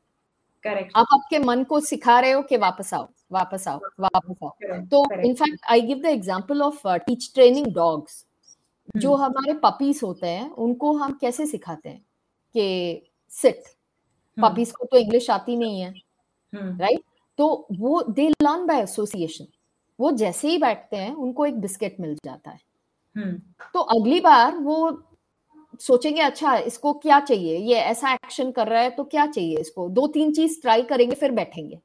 करेक्ट 0.64 0.92
आप 0.96 1.06
आपके 1.14 1.38
मन 1.38 1.64
को 1.64 1.80
सिखा 1.80 2.18
रहे 2.20 2.30
हो 2.30 2.42
कि 2.42 2.56
वापस 2.56 2.94
आओ। 2.94 3.08
वापस 3.30 3.66
आओ 3.68 3.80
वापस 4.00 4.42
आओ। 4.44 4.50
तो 4.86 5.04
in fact 5.20 5.64
I 5.70 5.80
give 5.80 5.98
the 5.98 6.06
example 6.06 6.62
of 6.62 6.86
teach 6.96 7.30
training 7.34 7.66
dogs 7.74 8.24
जो 8.96 9.14
हमारे 9.14 9.52
पपीज 9.62 10.00
होते 10.04 10.26
हैं 10.26 10.50
उनको 10.50 10.92
हम 10.92 11.12
कैसे 11.20 11.46
सिखाते 11.46 11.88
हैं 11.88 12.00
कि 12.54 13.02
सिट 13.30 13.62
पपीज 14.38 14.70
को 14.72 14.84
तो 14.84 14.96
इंग्लिश 14.96 15.30
आती 15.30 15.56
नहीं 15.56 15.80
है 15.80 15.94
राइट 16.52 16.98
hmm. 16.98 17.06
तो 17.38 17.66
वो 17.72 18.02
दे 18.02 18.28
लर्न 18.30 18.66
बाय 18.66 18.80
एसोसिएशन 18.82 19.46
वो 19.98 20.10
जैसे 20.12 20.48
ही 20.48 20.58
बैठते 20.58 20.96
हैं 20.96 21.14
उनको 21.14 21.46
एक 21.46 21.60
बिस्किट 21.60 21.96
मिल 22.00 22.14
जाता 22.24 22.50
है। 22.50 22.58
hmm. 23.16 23.40
तो 23.74 23.80
अगली 23.80 24.20
बार 24.20 24.56
वो 24.56 25.02
सोचेंगे 25.80 26.20
अच्छा 26.20 26.56
इसको 26.56 26.92
क्या 26.94 27.18
चाहिए? 27.20 27.56
ये 27.56 27.76
ऐसा 27.76 28.12
एक्शन 28.12 28.50
कर 28.50 28.68
रहा 28.68 28.80
है 28.80 28.90
तो 28.90 29.04
क्या 29.04 29.26
चाहिए 29.26 29.58
इसको? 29.58 29.88
दो 29.88 30.06
तीन 30.06 30.32
चीज़ 30.32 30.60
ट्राई 30.62 30.82
करेंगे 30.82 31.14
फिर 31.14 31.30
बैठेंगे। 31.30 31.80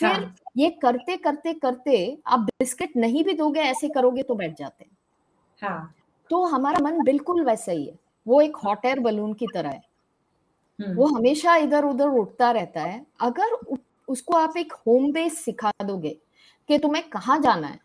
फिर 0.00 0.10
हाँ. 0.10 0.34
ये 0.56 0.68
करते 0.82 1.16
करते 1.16 1.52
करते 1.54 1.96
आप 2.26 2.40
बिस्किट 2.40 2.96
नहीं 2.96 3.24
भी 3.24 3.32
दोगे 3.34 3.60
ऐसे 3.60 3.88
करोगे 3.88 4.22
तो 4.22 4.34
बैठ 4.34 4.56
जाते 4.58 4.84
हैं 4.84 4.96
हाँ. 5.62 5.94
तो 6.30 6.44
हमारा 6.46 6.80
मन 6.82 7.02
बिल्कुल 7.04 7.44
वैसा 7.44 7.72
ही 7.72 7.84
है 7.86 7.98
वो 8.26 8.40
एक 8.40 8.56
हॉट 8.56 8.84
एयर 8.86 9.00
बलून 9.00 9.32
की 9.34 9.46
तरह 9.54 9.70
है 9.70 9.82
हम्म। 10.78 10.94
वो 10.94 11.06
हमेशा 11.06 11.56
इधर 11.56 11.84
उधर 11.84 12.08
उठता 12.18 12.50
रहता 12.50 12.82
है 12.82 13.04
अगर 13.20 13.54
उसको 14.08 14.36
आप 14.36 14.56
एक 14.56 14.72
होम 14.86 15.12
बेस 15.12 15.44
सिखा 15.44 15.70
दोगे 15.84 16.16
कि 16.68 16.78
तुम्हें 16.78 17.08
कहाँ 17.08 17.38
जाना 17.38 17.66
है 17.66 17.80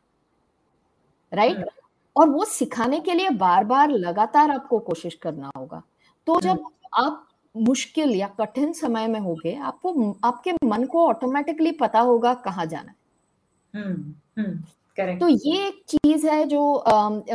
राइट 1.32 1.58
right? 1.58 1.74
और 2.16 2.30
वो 2.30 2.46
सिखाने 2.46 3.00
के 3.00 3.14
लिए 3.14 3.30
बार 3.36 3.64
बार 3.64 3.90
लगातार 3.90 4.52
आपको 4.52 4.80
कोशिश 4.80 5.16
करना 5.16 5.50
होगा 5.58 5.82
तो 6.28 6.40
जब 6.42 6.64
आप 6.94 7.28
मुश्किल 7.56 8.10
या 8.16 8.28
कठिन 8.40 8.72
समय 8.74 9.08
में 9.08 9.20
होगे 9.20 9.56
आपको 9.64 10.12
आपके 10.24 10.52
मन 10.66 10.86
को 10.86 11.08
ऑटोमेटिकली 11.08 11.72
पता 11.72 12.00
होगा 12.02 12.34
कहाँ 12.46 12.66
जाना 12.66 12.92
है। 12.92 12.96
हम्म, 13.74 14.14
हम्म, 14.38 14.58
तो 15.22 15.28
ये 15.28 15.68
एक 15.68 15.84
चीज़ 15.90 16.28
है 16.28 16.44
जो 16.46 16.84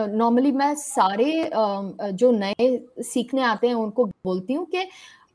नॉर्मली 0.09 0.52
मैं 0.52 0.74
सारे 0.76 1.50
जो 1.54 2.30
नए 2.33 2.68
सीखने 3.04 3.42
आते 3.42 3.68
हैं 3.68 3.74
उनको 3.74 4.04
बोलती 4.24 4.52
हूँ 4.54 4.66
कि 4.66 4.87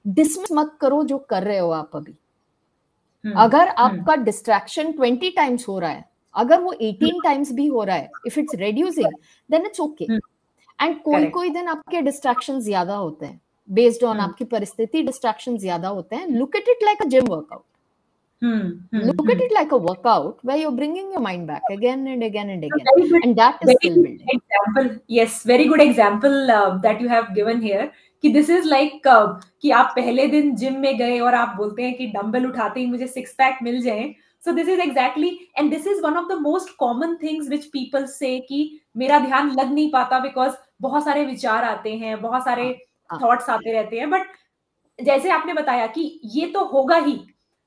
डिसमिस 0.06 0.52
मत 0.52 0.78
करो 0.82 1.04
जो 1.04 1.18
कर 1.30 1.44
रहे 1.44 1.58
हो 1.58 1.70
आप 1.72 1.96
अभी। 1.96 2.16
हम्म, 3.24 3.36
अगर 3.36 3.68
आपका 3.70 4.16
डिस्ट्रैक्शन 4.16 4.92
ट्वेंटी 4.92 5.30
टाइम्स 5.32 5.68
हो 5.68 5.80
रहा 5.80 5.90
है 5.92 6.06
अगर 6.36 6.62
वो 6.62 6.72
18 6.74 7.22
टाइम्स 7.24 7.52
भी 7.52 7.66
हो 7.68 7.84
रहा 7.84 7.96
है 7.96 8.10
if 8.28 8.40
it's 8.40 8.56
reducing 8.56 9.14
then 9.50 9.66
it's 9.66 9.80
okay 9.80 10.06
and 10.80 11.02
कोई 11.04 11.26
कोई 11.32 11.50
दिन 11.50 11.68
आपके 11.68 12.02
डिस्ट्रैक्शन 12.02 12.60
ज़्यादा 12.62 12.96
होते 12.96 13.26
हैं। 13.26 13.40
Based 13.70 14.04
on 14.04 14.18
hmm. 14.18 14.28
आपकी 14.28 14.46
परिस्थिति 14.46 15.02
डिस्ट्रैक्शन 15.04 15.58
ज़्यादा 15.58 15.88
होते 15.90 16.16
हैं 16.16 16.28
look 16.28 16.56
at 16.56 16.70
it 16.70 16.84
like 16.84 17.02
a 17.02 17.06
gym 17.08 17.28
workout 17.30 17.64
Look 18.42 19.30
at 19.30 19.42
it 19.42 19.52
like 19.52 19.72
a 19.72 19.78
workout 19.78 20.40
where 20.44 20.58
you're 20.58 20.72
bringing 20.72 21.12
your 21.12 21.22
mind 21.22 21.48
back 21.48 21.62
again 21.72 22.06
and 22.08 22.22
again 22.22 22.50
and 22.50 22.64
again, 22.64 22.86
good, 23.10 23.24
and 23.24 23.36
that 23.38 23.58
is 23.62 23.72
skill 23.76 23.96
building. 23.96 24.20
Example, 24.28 24.90
yes, 25.08 25.44
very 25.44 25.68
good 25.68 25.82
example 25.82 26.52
uh, 26.52 26.78
that 26.80 27.00
you 27.02 27.08
have 27.08 27.34
given 27.34 27.62
here. 27.62 27.92
कि 28.24 28.30
this 28.34 28.50
is 28.50 28.68
like 28.68 29.02
कि 29.62 29.72
आप 29.72 29.92
पहले 29.96 30.26
दिन 30.28 30.56
gym 30.56 30.78
में 30.82 30.98
गए 30.98 31.20
और 31.20 31.34
आप 31.36 31.54
बोलते 31.58 31.84
हैं 31.84 31.94
कि 31.98 32.08
डंबल 32.08 32.46
उठाते 32.46 32.80
ही 32.80 32.86
मुझे 32.88 33.08
सिक्स 33.08 33.34
पैक 33.34 33.58
मिल 33.64 33.82
जाए। 33.82 34.14
So 34.44 34.52
this 34.52 34.70
is 34.70 34.80
exactly 34.82 35.30
and 35.58 35.70
this 35.72 35.88
is 35.88 36.02
one 36.04 36.18
of 36.18 36.28
the 36.28 36.38
most 36.42 36.76
common 36.80 37.16
things 37.24 37.50
which 37.50 37.66
people 37.74 38.06
say 38.06 38.38
कि 38.50 38.60
मेरा 38.98 39.20
ध्यान 39.20 39.52
लग 39.60 39.74
नहीं 39.74 39.90
पाता 39.92 40.20
बिकॉज़ 40.20 40.54
बहुत 40.82 41.06
सारे 41.06 41.26
विचार 41.26 41.64
आते 41.64 41.94
हैं 41.96 42.22
बहुत 42.22 42.44
सारे 42.46 42.70
थॉट्स 43.14 43.50
हाँ। 43.50 43.58
आते 43.58 43.74
रहते 43.74 44.00
हैं 44.00 44.10
बट 44.10 44.28
जैसे 45.00 45.30
आपने 45.30 45.54
बताया 45.54 45.88
कि 45.88 46.20
ये 46.34 46.46
तो 46.48 46.64
होगा 46.66 46.98
ही। 46.98 47.20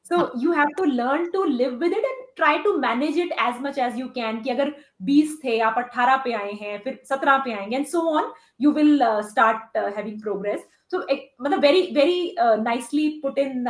So 0.07 0.31
you 0.41 0.53
have 0.53 0.69
to 0.77 0.85
learn 0.85 1.29
to 1.31 1.45
live 1.45 1.75
with 1.75 1.93
it 1.93 2.05
and 2.05 2.25
try 2.37 2.59
to 2.59 2.73
manage 2.79 3.19
it 3.19 3.33
as 3.41 3.55
much 3.63 3.79
as 3.79 3.99
you 3.99 4.07
can 4.09 4.41
कि 4.43 4.51
अगर 4.51 4.73
20 5.03 5.35
थे 5.45 5.59
आप 5.61 5.75
18 5.79 6.19
पे 6.25 6.33
आए 6.33 6.53
हैं 6.53 6.79
फिर 6.85 6.99
17 7.13 7.39
पे 7.45 7.53
आएँगे 7.53 7.77
and 7.77 7.87
so 7.87 8.01
on 8.11 8.33
you 8.61 8.73
will 8.73 8.99
start 9.29 9.77
having 9.97 10.21
progress 10.23 10.67
so 10.93 10.99
मतलब 11.43 11.61
very 11.61 11.83
very 11.95 12.35
nicely 12.41 13.09
put 13.23 13.39
in 13.39 13.65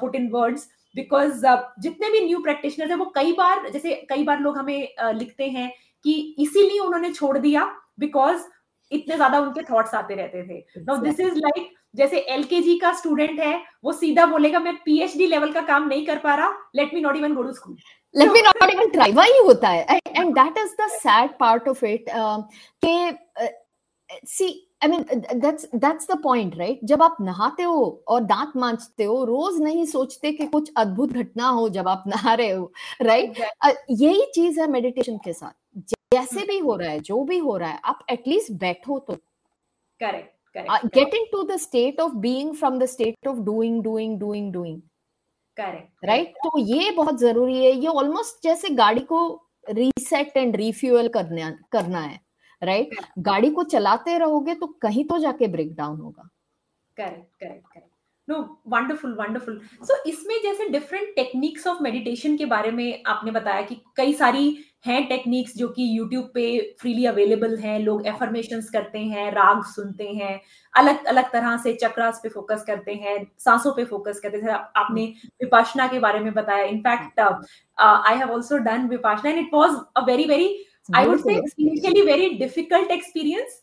put 0.00 0.14
in 0.16 0.28
words 0.30 0.68
because 0.94 1.46
जितने 1.80 2.10
भी 2.10 2.20
न्यू 2.26 2.38
प्रैक्टिशनर 2.38 2.90
है 2.90 2.96
वो 2.96 3.12
कई 3.14 3.32
बार 3.32 3.68
जैसे 3.70 3.94
कई 4.10 4.24
बार 4.24 4.40
लोग 4.40 4.58
हमें 4.58 4.88
uh, 5.04 5.14
लिखते 5.14 5.48
हैं 5.48 5.72
कि 6.04 6.12
इसीलिए 6.38 6.78
उन्होंने 6.78 7.12
छोड़ 7.12 7.36
दिया 7.38 7.64
बिकॉज़ 7.98 8.42
इतने 8.90 9.16
ज़्यादा 9.16 9.38
उनके 9.40 9.62
थॉट्स 9.70 9.94
आते 9.94 10.14
रहते 10.14 10.42
थे। 10.48 10.58
नाउ 10.80 10.96
दिस 11.02 11.20
इज़ 11.20 11.34
लाइक 11.36 11.72
जैसे 11.96 12.18
एलकेजी 12.34 12.78
का 12.78 12.92
स्टूडेंट 12.92 13.40
है 13.40 13.56
वो 13.84 13.92
सीधा 13.92 14.26
बोलेगा 14.26 14.60
मैं 14.60 14.74
पीएचडी 14.84 15.26
लेवल 15.26 15.52
का 15.52 15.60
काम 15.62 15.86
नहीं 15.88 16.06
कर 16.06 16.18
पा 16.18 16.34
रहा 16.34 16.48
let 16.76 16.94
me 16.94 17.00
not 17.00 17.16
even 17.16 17.34
go 17.34 17.42
to 17.42 17.52
school 17.52 17.76
let 18.14 18.30
me 18.32 18.42
not 18.42 18.70
even 18.72 18.90
try 18.90 19.12
वही 19.12 19.38
होता 19.38 19.68
है। 19.68 19.98
And 20.08 20.34
that 20.34 20.58
is 20.58 20.74
the 20.80 20.88
sad 20.92 21.30
part 21.40 21.68
of 21.68 21.84
it 21.84 22.04
के 22.84 23.10
see 24.28 24.48
I 24.84 24.88
mean 24.90 25.04
that's 25.34 25.68
that's 25.74 26.10
the 26.10 26.18
point 26.22 26.56
right 26.58 26.80
जब 26.84 27.02
आप 27.02 27.16
नहाते 27.20 27.62
हो 27.62 28.04
और 28.08 28.20
दांत 28.22 28.52
मांजते 28.56 29.04
हो 29.04 29.24
रोज 29.24 29.60
नहीं 29.62 29.84
सोचते 29.86 30.32
कि 30.32 30.46
कुछ 30.46 30.70
अद्भुत 30.76 31.12
घटना 31.12 31.48
हो 31.48 31.68
जब 31.68 31.88
आप 31.88 32.04
नहा 32.06 32.34
रहे 32.34 32.50
हो 32.50 32.72
राइट 33.02 33.30
right? 33.30 33.52
uh, 33.66 33.74
यही 33.90 34.26
चीज़ 34.34 34.60
है 34.60 34.66
मेडिटेशन 34.70 35.16
के 35.24 35.32
साथ। 35.32 35.52
जैसे 35.76 36.36
hmm. 36.36 36.48
भी 36.48 36.58
हो 36.58 36.76
रहा 36.76 36.90
है 36.90 37.00
जो 37.00 37.22
भी 37.24 37.38
हो 37.38 37.56
रहा 37.56 37.68
है 37.68 37.80
आप 37.84 38.06
एटलीस्ट 38.10 38.52
बैठो 38.52 38.98
तो। 38.98 39.14
Correct 40.00 40.34
get 40.94 41.14
into 41.32 41.42
the 41.42 41.56
state 41.56 42.00
of 42.00 42.12
being 42.12 42.54
from 42.54 42.78
the 42.78 42.84
state 42.84 43.28
of 43.28 43.38
doing 43.38 43.82
doing 43.82 44.18
doing 44.20 44.52
doing 44.52 44.80
correct 45.56 46.04
right 46.04 46.34
तो 46.44 46.58
ये 46.58 46.90
बहुत 46.90 47.18
ज़रूरी 47.18 47.64
है 47.64 47.72
ये 47.72 47.86
ऑलमोस्ट 47.86 48.42
जैसे 48.42 48.68
गाड़ी 48.68 49.00
को 49.00 49.20
रीसेट 49.70 50.36
एंड 50.36 50.56
रिफ्यूअल 50.56 51.08
करना 51.08 51.50
करना 51.72 52.00
है 52.00 52.20
राइट 52.62 52.94
right? 52.94 53.08
गाड़ी 53.18 53.50
को 53.50 53.62
चलाते 53.64 54.18
रहोगे 54.18 54.54
तो 54.54 54.66
कहीं 54.66 55.04
तो 55.04 55.18
जाके 55.18 55.46
ब्रेक 55.46 55.74
डाउन 55.74 56.00
होगा। 56.00 56.28
Correct 56.96 57.40
correct 57.40 57.66
correct 57.66 57.88
no 58.28 58.36
wonderful 58.66 59.14
wonderful 59.14 59.60
so 59.82 60.02
इसमें 60.08 60.36
जैसे 60.42 60.68
डिफरेंट 60.68 61.14
टेक्निक्स 61.16 61.66
ऑफ़ 61.66 61.82
मेडिटेशन 61.82 62.36
के 62.36 62.44
बारे 62.44 62.70
में 62.70 63.02
आपने 63.06 63.30
बताया 63.30 63.62
कि 63.62 63.80
कई 63.96 64.12
सारी 64.12 64.56
हैं 64.84 65.06
टेक्निक्स 65.08 65.56
जो 65.56 65.68
कि 65.68 65.86
यूट्यूब 65.98 66.24
पे 66.34 66.46
फ्रीली 66.80 67.04
अवेलेबल 67.06 67.56
हैं 67.56 67.78
लोग 67.80 68.06
एफर्मेशन 68.06 68.60
करते 68.72 68.98
हैं 68.98 69.30
राग 69.32 69.62
सुनते 69.64 70.08
हैं 70.08 70.40
अलग 70.74 71.04
अलग 71.04 71.30
तरह 71.32 71.56
से 71.56 71.72
चक्रास 71.74 72.20
पे 72.22 72.28
फोकस 72.28 72.64
करते 72.66 72.94
हैं 72.94 73.16
सांसों 73.38 73.72
पे 73.72 73.84
फोकस 73.84 74.20
करते 74.20 74.38
हैं। 74.38 74.58
आपने 74.76 75.06
विपाशना 75.42 75.86
के 75.86 75.98
बारे 75.98 76.20
में 76.20 76.32
बताया 76.34 76.64
in fact 76.64 77.20
I 77.20 78.16
have 78.16 78.32
also 78.32 78.58
done 78.64 78.88
Vipassana 78.88 79.30
and 79.30 79.38
it 79.38 79.54
was 79.54 79.76
a 79.96 80.04
very 80.06 80.24
very 80.24 80.48
I 80.88 81.06
would 81.06 81.20
say 81.20 81.34
initially 81.34 82.02
very 82.02 82.28
difficult 82.38 82.90
experience 82.90 83.60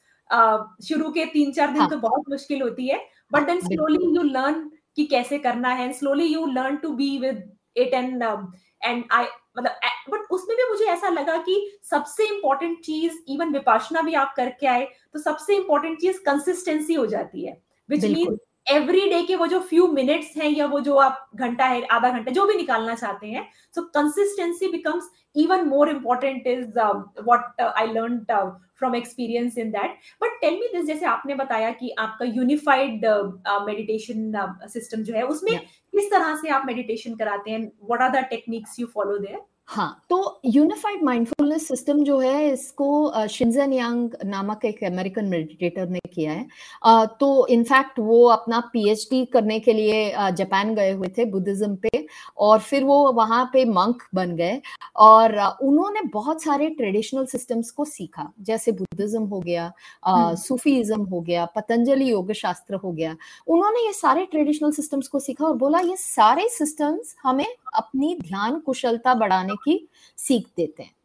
शुरू 0.87 1.09
के 1.11 1.25
तीन 1.25 1.51
चार 1.51 1.71
दिन 1.71 1.81
हाँ. 1.81 1.89
तो 1.89 1.97
बहुत 1.97 2.29
मुश्किल 2.29 2.61
होती 2.61 2.87
है 2.87 2.99
but 3.33 3.45
then 3.45 3.59
slowly 3.61 4.15
you 4.15 4.23
learn 4.23 4.69
कि 4.97 5.05
कैसे 5.05 5.37
करना 5.39 5.69
है 5.73 5.91
slowly 5.93 6.25
you 6.25 6.45
learn 6.45 6.75
to 6.77 6.89
be 6.95 7.17
with 7.17 7.43
it 7.77 7.93
and 7.93 8.23
and 8.83 9.03
I 9.11 9.25
मतलब 9.57 10.11
बट 10.11 10.31
उसमें 10.31 10.55
भी 10.57 10.69
मुझे 10.69 10.85
ऐसा 10.85 11.09
लगा 11.09 11.37
कि 11.37 11.55
सबसे 11.89 12.27
इंपॉर्टेंट 12.27 12.79
चीज़ 12.79 13.17
इवन 13.27 13.51
विपाशना 13.53 14.01
भी 14.01 14.13
आप 14.13 14.33
करके 14.37 14.67
आए 14.67 14.87
तो 15.13 15.19
सबसे 15.19 15.55
इंपॉर्टेंट 15.55 15.99
चीज़ 16.01 16.21
कंसिस्टेंसी 16.25 16.93
हो 16.93 17.05
जाती 17.05 17.45
है 17.45 17.61
विच 17.89 18.05
मीन 18.05 18.37
एवरी 18.67 19.07
डे 19.09 19.21
के 19.23 19.35
वो 19.35 19.47
जो 19.47 19.59
फ्यू 19.59 19.87
मिनट्स 19.91 20.35
हैं 20.37 20.49
या 20.49 20.65
वो 20.65 20.79
जो 20.79 20.95
आप 20.99 21.29
घंटा 21.35 21.65
है 21.65 21.81
आधा 21.91 22.09
घंटा 22.09 22.31
जो 22.31 22.45
भी 22.47 22.55
निकालना 22.57 22.95
चाहते 22.95 23.27
हैं 23.27 23.47
so 23.75 23.81
consistency 23.95 24.71
becomes 24.71 25.09
even 25.35 25.69
more 25.69 25.87
important 25.87 26.45
is 26.45 26.75
um, 26.77 27.09
what 27.23 27.41
uh, 27.57 27.71
I 27.73 27.85
learned 27.85 28.29
uh, 28.29 28.51
from 28.75 28.95
experience 28.95 29.57
in 29.57 29.71
that. 29.71 29.95
But 30.19 30.29
tell 30.41 30.51
me 30.53 30.67
this, 30.73 30.85
जैसे 30.87 31.05
आपने 31.05 31.35
बताया 31.35 31.71
कि 31.71 31.93
आपका 31.99 32.25
यूनिफाइड 32.27 33.05
मेडिटेशन 33.65 34.31
सिस्टम 34.69 35.03
जो 35.03 35.13
है 35.13 35.23
उसमें 35.25 35.51
yeah. 35.51 35.61
किस 35.93 36.11
तरह 36.11 36.35
से 36.41 36.49
आप 36.49 36.65
मेडिटेशन 36.65 37.15
कराते 37.15 37.51
हैं 37.51 37.61
what 37.83 38.01
are 38.01 38.09
the 38.11 38.25
techniques 38.29 38.79
you 38.79 38.87
follow 38.93 39.17
there 39.17 39.39
हाँ 39.71 40.01
तो 40.09 40.17
यूनिफाइड 40.45 41.03
माइंडफुलनेस 41.03 41.67
सिस्टम 41.67 42.03
जो 42.03 42.17
है 42.19 42.51
इसको 42.51 43.27
शिंजन 43.27 43.73
यांग 43.73 44.15
नामक 44.25 44.65
एक 44.65 44.83
अमेरिकन 44.83 45.25
मेडिटेटर 45.25 45.87
ने 45.89 45.99
किया 46.13 46.31
है। 46.31 47.07
तो 47.19 47.47
इनफैक्ट 47.47 47.99
वो 47.99 48.25
अपना 48.29 48.59
पीएचडी 48.73 49.23
करने 49.33 49.59
के 49.59 49.73
लिए 49.73 50.11
जापान 50.33 50.73
गए 50.75 50.91
हुए 50.91 51.07
थे 51.17 51.25
बुद्धिज्म 51.27 51.75
पे 51.83 52.05
और 52.37 52.59
फिर 52.59 52.83
वो 52.83 53.11
वहाँ 53.13 53.43
पे 53.53 53.63
मंक 53.67 54.03
बन 54.15 54.35
गए 54.35 54.61
और 54.97 55.37
उन्होंने 55.61 56.01
बहुत 56.13 56.43
सारे 56.43 56.69
ट्रेडिशनल 56.71 57.25
सिस्टम्स 57.27 57.71
को 57.71 57.85
सीखा। 57.85 58.29
जैसे 58.41 58.71
बुद्धिज्म 58.73 59.23
हो 59.23 59.39
गया 59.39 59.71
सूफीज्म 60.37 61.01
हो 61.03 61.21
गया 61.21 61.45
पतंजलि 61.55 62.11
योग 62.11 62.31
शास्त्र 62.33 62.75
हो 62.75 62.91
गया। 62.91 63.15
उन्होंने 63.47 63.85
ये 63.85 63.93
सारे 63.93 64.25
ट्रेडिशनल 64.31 64.71
सिस्टम्स 64.71 65.07
को 65.07 65.19
सीखा 65.21 65.45
और 65.45 65.55
बोला 65.57 65.79
ये 65.79 65.95
सारे 65.97 66.47
सिस्टम्स 66.51 67.15
हमें 67.23 67.47
अपनी 67.75 68.15
ध्यान 68.21 68.59
कुशलता 68.59 69.13
बढ़ाने 69.15 69.53
की 69.63 69.87
सीख 70.17 70.47
देते 70.57 70.83
हैं। 70.83 70.95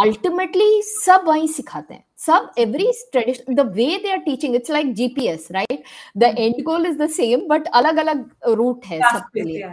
अल्टीमेटली 0.00 0.64
hmm. 0.64 1.04
सब 1.04 1.24
वही 1.26 1.48
सिखाते 1.48 1.94
हैं। 1.94 2.04
सब 2.18 2.50
every 2.58 2.90
tradition 3.12 3.54
the 3.54 3.60
way 3.74 3.86
they 4.02 4.10
are 4.12 4.18
teaching 4.18 4.54
it's 4.54 4.70
like 4.70 4.92
GPS 4.94 5.48
right 5.52 5.82
the 6.16 6.22
end 6.38 6.62
goal 6.64 6.86
is 6.86 6.98
the 6.98 7.08
same 7.10 7.46
but 7.48 7.66
अलग 7.74 7.96
अलग 7.96 8.30
रूट 8.48 8.84
है 8.86 9.00
सबके 9.12 9.42
लिए। 9.42 9.64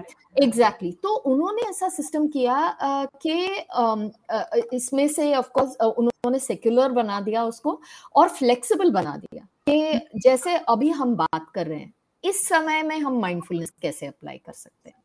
Exactly 0.43 0.89
exactly. 0.89 1.01
तो 1.03 1.15
उन्होंने 1.31 1.69
ऐसा 1.69 1.89
सिस्टम 1.89 2.27
किया 2.27 2.77
कि 3.25 4.75
इसमें 4.75 5.07
से 5.07 5.35
ऑफ़ 5.35 5.49
कोर्स 5.49 5.75
उन्होंने 5.81 6.39
सेक्युलर 6.39 6.91
बना 6.91 7.21
दिया 7.21 7.43
उसको 7.43 7.79
और 8.15 8.29
फ्लेक्सिबल 8.29 8.91
बना 8.91 9.15
दिया 9.17 9.47
कि 9.69 10.19
जैसे 10.19 10.55
अभी 10.69 10.89
हम 10.89 11.15
बात 11.15 11.49
कर 11.55 11.67
रहे 11.67 11.79
हैं 11.79 11.93
इस 12.23 12.47
समय 12.47 12.83
में 12.83 12.97
हम 12.99 13.19
माइंडफुलनेस 13.19 13.73
कैसे 13.81 14.05
अप्लाई 14.05 14.37
कर 14.37 14.53
सकते 14.53 14.89
हैं? 14.89 14.98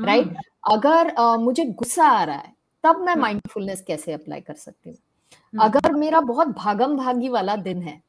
Right 0.00 0.24
right? 0.24 0.36
Hmm. 0.36 0.50
अगर 0.68 1.14
uh, 1.14 1.38
मुझे 1.38 1.64
गुस्सा 1.64 2.06
आ 2.06 2.24
रहा 2.24 2.36
है 2.36 2.52
तब 2.84 3.00
मैं 3.00 3.14
माइंडफुलनेस 3.16 3.78
हम्म। 3.78 3.86
कैसे 3.86 4.12
अप्लाई 4.12 4.40
कर 4.40 4.54
सकती 4.54 4.90
हूँ 4.90 4.98
हम्म। 5.32 5.62
अगर 5.62 5.92
मेरा 5.94 6.20
बहुत 6.22 6.48
भागम 6.56 6.96
भागी 6.96 7.28
वाला 7.28 7.56
दिन 7.58 7.82
है 7.82 8.00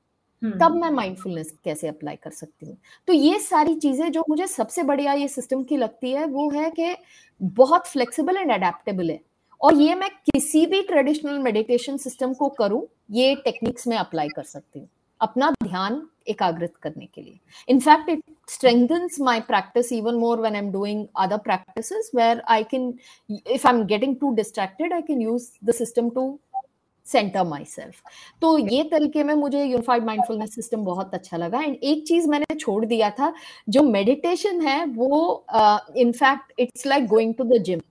हम्म। 0.41 0.59
तब 0.59 0.75
मैं 0.75 0.89
माइंडफुलनेस 0.91 1.53
कैसे 1.63 1.87
अप्लाई 1.87 2.15
कर 2.15 2.31
सकती 2.31 2.65
हूँ 2.65 2.77
तो 3.07 3.13
ये 3.13 3.39
सारी 3.39 3.75
चीज़ें 3.75 4.11
जो 4.11 4.23
मुझे 4.29 4.47
सबसे 4.47 4.83
बढ़िया 4.83 5.13
ये 5.13 5.27
सिस्टम 5.27 5.63
की 5.63 5.77
लगती 5.77 6.11
है 6.11 6.25
वो 6.27 6.49
है 6.51 6.69
कि 6.69 6.95
बहुत 7.41 7.87
फ्लेक्सिबल 7.87 8.37
एंड 8.37 8.51
अडेप्टेबल 8.51 9.09
है 9.09 9.19
और 9.61 9.75
ये 9.75 9.95
मैं 9.95 10.09
किसी 10.25 10.65
भी 10.65 10.81
ट्रेडिशनल 10.81 11.39
मेडिटेशन 11.39 11.97
सिस्टम 11.97 12.33
को 12.33 12.49
करूँ 12.49 12.85
ये 13.11 13.35
टेक्निक्स 13.35 13.87
में 13.87 13.97
अप्लाई 13.97 14.27
कर 14.27 14.43
सकती 14.43 14.79
हूँ 14.79 14.87
अपना 15.21 15.51
ध्यान 15.63 16.01
एकाग्रित 16.29 16.75
करने 16.83 17.05
के 17.05 17.21
लिए। 17.21 17.39
In fact 17.69 18.09
it 18.09 18.23
strengthens 18.51 19.17
my 19.25 19.39
practice 19.49 19.89
even 19.97 20.17
more 20.21 20.37
when 20.45 20.55
i'm 20.59 20.71
doing 20.71 21.01
other 21.23 21.37
practices 21.43 22.09
where 22.17 22.39
i 22.55 22.61
can 22.71 22.87
if 23.57 23.67
i'm 23.69 23.79
getting 23.91 24.15
too 24.23 24.31
distracted 24.39 24.95
i 24.97 25.01
can 25.09 25.21
use 25.25 25.45
the 25.69 25.81
system 25.81 26.15
to 26.17 26.31
centre 27.05 27.43
myself 27.65 28.01
तो 28.41 28.57
ये 28.57 28.83
तरीके 28.91 29.23
में 29.23 29.33
मुझे 29.35 29.63
यूनिफाइड 29.63 30.03
माइंडफुलनेस 30.05 30.53
सिस्टम 30.55 30.83
बहुत 30.85 31.13
अच्छा 31.13 31.37
लगा। 31.37 31.61
And 31.61 31.75
एक 31.83 32.05
चीज़ 32.07 32.27
मैंने 32.29 32.55
छोड़ 32.55 32.85
दिया 32.85 33.09
था 33.19 33.33
जो 33.69 33.83
मेडिटेशन 33.83 34.61
है 34.61 34.85
वो 34.85 35.45
in fact 35.97 36.53
it's 36.59 36.85
like 36.87 37.07
going 37.07 37.33
to 37.35 37.43
the 37.43 37.61
gym 37.63 37.81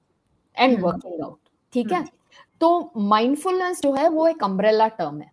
and 0.57 0.81
working 0.83 1.23
out 1.23 1.39
ठीक 1.73 1.93
है? 1.93 2.05
तो 2.61 2.93
माइंडफुलनेस 2.97 3.81
जो 3.83 3.93
है 3.95 4.09
वो 4.09 4.27
एक 4.29 4.45
अम्ब्रेला 4.45 4.89
टर्म 4.89 5.21
है। 5.21 5.31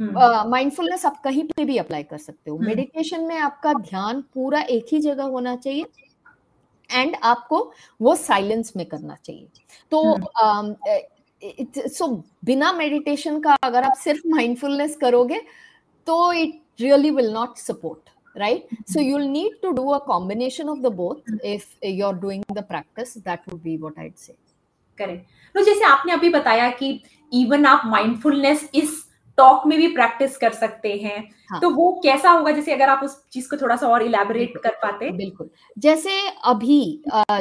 माइंडफुलनेस 0.00 1.04
हम्म। 1.04 1.10
uh, 1.10 1.16
आप 1.16 1.22
कहीं 1.22 1.44
पे 1.44 1.64
भी 1.64 1.76
अप्लाई 1.76 2.02
कर 2.02 2.18
सकते 2.18 2.50
हो। 2.50 2.58
मेडिटेशन 2.58 3.16
हम्म। 3.16 3.28
में 3.28 3.38
आपका 3.38 3.72
ध्यान 3.72 4.20
पूरा 4.34 4.60
एक 4.60 4.86
ही 4.92 5.00
जगह 5.00 5.24
होना 5.24 5.56
चाहिए 5.56 5.86
एंड 6.90 7.16
आपको 7.22 7.72
वो 8.02 8.14
साइलेंस 8.14 8.72
में 8.76 8.86
करना 8.86 9.16
चाहिए। 9.24 9.48
तो 9.90 10.16
सो 11.88 12.06
हम्म। 12.06 12.22
बिना 12.44 12.72
मेडिटेशन 12.72 13.40
का 13.40 13.56
अगर 13.62 13.84
आप 13.84 13.96
सिर्फ़ 14.04 14.28
माइंडफुलनेस 14.28 14.96
करोगे 14.96 15.40
तो 16.06 16.32
it 16.32 16.60
really 16.80 17.10
will 17.10 17.32
not 17.32 17.56
support 17.58 18.10
right? 18.36 18.64
so 18.86 19.00
you'll 19.00 19.28
need 19.28 19.54
to 19.62 19.74
do 19.74 19.92
a 19.92 20.00
combination 20.00 20.68
of 20.68 20.82
the 20.82 20.90
both 20.90 21.22
if 21.42 21.76
you're 21.82 22.14
doing 22.14 22.44
the 22.54 22.62
practice 22.62 23.14
that 23.24 23.40
would 23.46 23.62
be 23.62 23.76
what 23.76 23.98
i'd 23.98 24.18
say. 24.18 24.34
Correct 24.98 25.54
तो 25.54 25.64
जैसे 25.64 25.84
आपने 25.84 26.12
अभी 26.12 26.28
बताया 26.28 26.70
कि 26.70 27.02
इवन 27.32 27.66
आप 27.66 27.82
माइंडफुलनेस 27.86 28.70
इस 28.74 29.07
टॉक 29.38 29.66
में 29.66 29.76
भी 29.78 29.88
प्रैक्टिस 29.90 30.36
कर 30.36 30.52
सकते 30.54 30.92
हैं 30.96 31.18
हाँ. 31.50 31.60
तो 31.60 31.70
वो 31.70 31.90
कैसा 32.02 32.30
होगा 32.30 32.50
जैसे 32.50 32.72
अगर 32.72 32.88
आप 32.88 33.04
उस 33.04 33.16
चीज़ 33.32 33.48
को 33.50 33.56
थोड़ा 33.56 33.76
सा 33.76 33.88
और 33.88 34.02
इलेबोरेट 34.02 34.56
कर 34.62 34.78
पाते 34.82 35.10
बिल्कुल 35.14 35.50
जैसे 35.78 36.18
अभी 36.46 36.80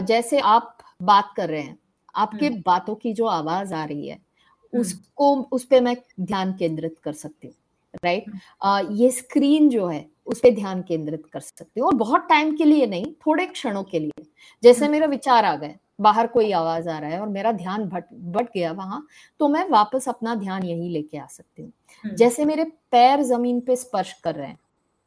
जैसे 0.04 0.39
आप 0.48 0.78
बात 1.04 1.34
कर 1.38 1.50
रहे 1.50 1.62
हैं 1.62 1.78
आपके 2.16 2.45
हम्म। 2.45 2.62
बातों 2.66 2.95
की 2.95 3.14
जो 3.14 3.26
आवाज़ 3.28 3.74
आ 3.74 3.84
रही 3.86 4.08
है 4.08 4.16
हम्म। 4.16 4.82
उसको 4.82 5.36
उस 5.52 5.66
पर 5.66 5.82
मैं 5.82 5.95
ध्यान 6.22 6.54
केंद्रित 6.54 6.95
कर 7.04 7.14
सकती 7.16 7.48
हूँ 7.48 7.56
राइट 8.04 8.26
हम्म। 8.28 8.95
ये 8.95 9.10
स्क्रीन 9.12 9.70
जो 9.70 9.88
है 9.88 10.06
उस 10.28 10.39
पर 10.39 10.56
ध्यान 10.56 10.82
केंद्रित 10.82 11.26
कर 11.34 11.39
सकती 11.39 11.80
हूँ 11.80 11.88
और 11.88 11.95
बहुत 11.95 12.26
टाइम 12.30 12.56
के 12.58 12.66
लिए 12.66 12.86
नहीं 12.88 13.06
थोड़े 13.26 13.45
क्षणों 13.48 13.84
के 13.84 14.00
लिए 14.00 14.26
जैसे 14.64 14.88
मेरा 14.88 15.08
विचार 15.08 15.45
आ 15.45 15.56
गए 15.56 15.76
बाहर 16.00 16.28
कोई 16.28 16.52
आवाज़ 16.52 16.89
आ 16.89 16.98
रहा 17.00 17.10
है 17.10 17.20
और 17.22 17.28
मेरा 17.30 17.52
ध्यान 17.52 17.86
भट 17.86 18.14
भट 18.14 18.50
गया 18.54 18.72
वहाँ 18.72 19.06
तो 19.39 19.48
मैं 19.48 19.68
वापस 19.70 20.08
अपना 20.10 20.36
ध्यान 20.36 20.64
यही 20.64 20.89
लेके 20.89 21.18
आ 21.18 21.26
सकती 21.28 21.62
हूँ। 21.62 21.72
हम्म। 22.04 22.16
जैसे 22.16 22.45
मेरे 22.45 22.64
पैर 22.91 23.24
ज़मीन 23.24 23.60
पे 23.60 23.76
स्पर्श 23.76 24.14
कर 24.24 24.36
रहे 24.36 24.48
हैं 24.48 24.58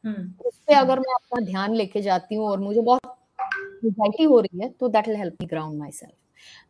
हम्म। 0.03 0.47
उस 0.47 0.57
पे 0.67 0.73
अगर 0.73 0.99
मैं 0.99 1.13
अपना 1.15 1.45
ध्यान 1.45 1.73
लेके 1.73 2.01
जाती 2.01 2.35
हूँ 2.35 2.47
और 2.47 2.59
मुझे 2.59 2.81
बहुत 2.81 3.17
एंजाइटी 3.85 4.23
हो 4.23 4.39
रही 4.39 4.59
है 4.59 4.69
तो 4.69 4.87
that 4.87 5.07
will 5.07 5.17
help 5.17 5.37
me 5.41 5.47
ground 5.47 5.79
myself 5.91 6.13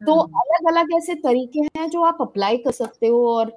तो 0.01 0.19
अलग 0.19 0.67
अलग 0.67 0.93
ऐसे 0.97 1.15
तरीके 1.15 1.59
हैं 1.77 1.89
जो 1.89 2.03
आप 2.03 2.17
अप्लाई 2.21 2.57
कर 2.57 2.71
सकते 2.71 3.07
हो 3.07 3.25
और 3.35 3.55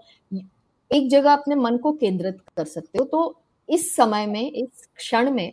एक 0.90 1.08
जगह 1.10 1.32
अपने 1.32 1.54
मन 1.54 1.76
को 1.76 1.92
केंद्रित 1.92 2.40
कर 2.56 2.64
सकते 2.64 2.98
हो। 2.98 3.04
तो 3.04 3.40
इस 3.68 3.94
समय 3.96 4.26
में 4.26 4.50
इस 4.52 4.88
क्षण 4.96 5.30
में 5.30 5.52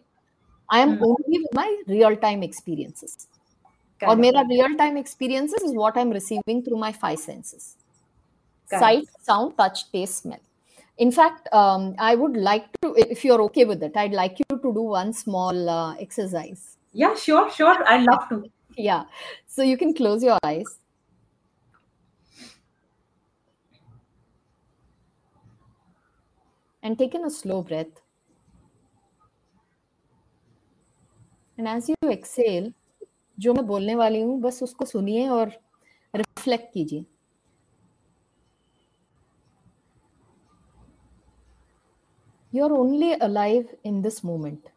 I 0.69 0.81
am 0.81 0.97
only 1.03 1.43
my 1.55 1.75
real 1.89 2.15
time 2.15 2.43
experiences 2.43 3.27
और 4.08 4.16
मेरा 4.16 4.40
real 4.50 4.74
time 4.78 4.98
experiences 4.98 5.64
is 5.64 5.76
what 5.76 5.98
I 5.98 6.04
am 6.04 6.12
receiving 6.12 6.62
through 6.66 6.76
my 6.78 6.92
five 7.02 7.16
senses 7.18 7.76
sight 8.68 9.04
sound 9.26 9.52
touch 9.60 9.86
taste 9.92 10.22
smell 10.22 10.44
in 11.04 11.10
fact 11.14 11.48
um, 11.56 11.82
i 12.04 12.12
would 12.20 12.36
like 12.44 12.68
to 12.84 12.90
if 13.14 13.24
you're 13.26 13.42
okay 13.46 13.64
with 13.70 13.82
it 13.88 13.96
i'd 14.02 14.14
like 14.18 14.38
you 14.42 14.46
to 14.62 14.70
do 14.76 14.84
one 14.92 15.10
small 15.18 15.58
uh, 15.72 15.90
exercise 16.04 16.62
yeah 17.00 17.18
sure 17.24 17.42
sure 17.56 17.74
i'd 17.94 18.06
love 18.06 18.22
to 18.30 18.38
yeah 18.86 19.26
so 19.56 19.66
you 19.70 19.74
can 19.82 19.92
close 19.98 20.24
your 20.28 20.38
eyes 20.50 20.70
and 26.86 26.96
take 26.96 27.16
in 27.16 27.24
a 27.24 27.30
slow 27.30 27.62
breath. 27.62 28.00
And 31.58 31.66
as 31.66 31.88
you 31.88 31.96
exhale, 32.08 32.72
जो 33.41 33.53
मैं 33.53 33.65
बोलने 33.67 33.95
वाली 33.95 34.21
हूँ, 34.21 34.39
बस 34.41 34.63
उसको 34.63 34.85
सुनिए 34.85 35.27
और 35.27 35.51
reflect 36.13 36.73
कीजिए। 36.73 37.05
You 42.53 42.65
are 42.65 42.71
only 42.71 43.11
alive 43.13 43.77
in 43.85 44.01
this 44.01 44.23
moment 44.25 44.69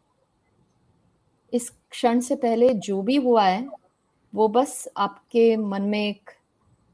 इस 1.53 1.69
क्षण 1.89 2.19
से 2.19 2.35
पहले 2.35 2.73
जो 2.73 3.01
भी 3.01 3.15
हुआ 3.15 3.43
है, 3.43 3.67
वो 4.33 4.47
बस 4.47 4.87
आपके 4.97 5.55
मन 5.57 5.81
में 5.81 5.99
एक 5.99 6.29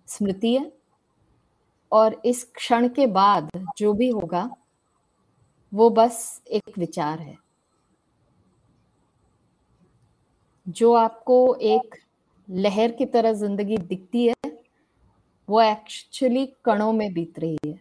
स्मृति 0.07 0.53
है 0.55 0.71
और 1.91 2.21
इस 2.25 2.43
क्षण 2.55 2.87
के 2.89 3.07
बाद 3.07 3.49
जो 3.77 3.93
भी 3.93 4.09
होगा, 4.09 4.49
वो 5.71 5.89
बस 5.89 6.41
एक 6.47 6.77
विचार 6.77 7.19
है। 7.19 7.37
जो 10.71 10.93
आपको 10.93 11.37
एक 11.67 11.95
लहर 12.49 12.91
की 12.91 13.05
तरह 13.05 13.33
ज़िंदगी 13.33 13.77
दिखती 13.77 14.25
है 14.27 14.51
वो 15.49 15.61
एक्चुअली 15.61 16.45
कणों 16.65 16.91
में 16.93 17.11
बीत 17.13 17.39
रही 17.39 17.57
है। 17.65 17.79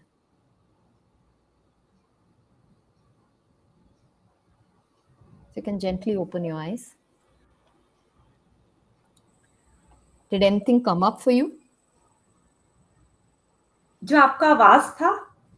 Can 5.57 5.79
gently 5.79 6.15
open 6.17 6.45
your 6.45 6.61
eyes 6.61 6.85
did 10.33 10.43
anything 10.43 10.81
come 10.85 11.07
up 11.07 11.19
for 11.21 11.35
you 11.35 11.51
जो 14.03 14.21
आपका 14.21 14.49
आवाज़ 14.49 14.91
था 14.93 15.11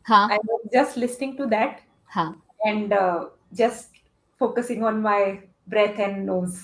हाँ। 0.06 0.28
जस्ट 0.74 0.98
लिस्टिंग 0.98 1.36
टू 1.38 1.44
दैट 1.46 1.80
हाँ। 2.10 2.30
And 2.66 2.94
just 3.54 4.00
focusing 4.40 4.84
on 4.84 5.00
my 5.00 5.32
breath 5.68 6.00
and 6.00 6.24
nose 6.24 6.56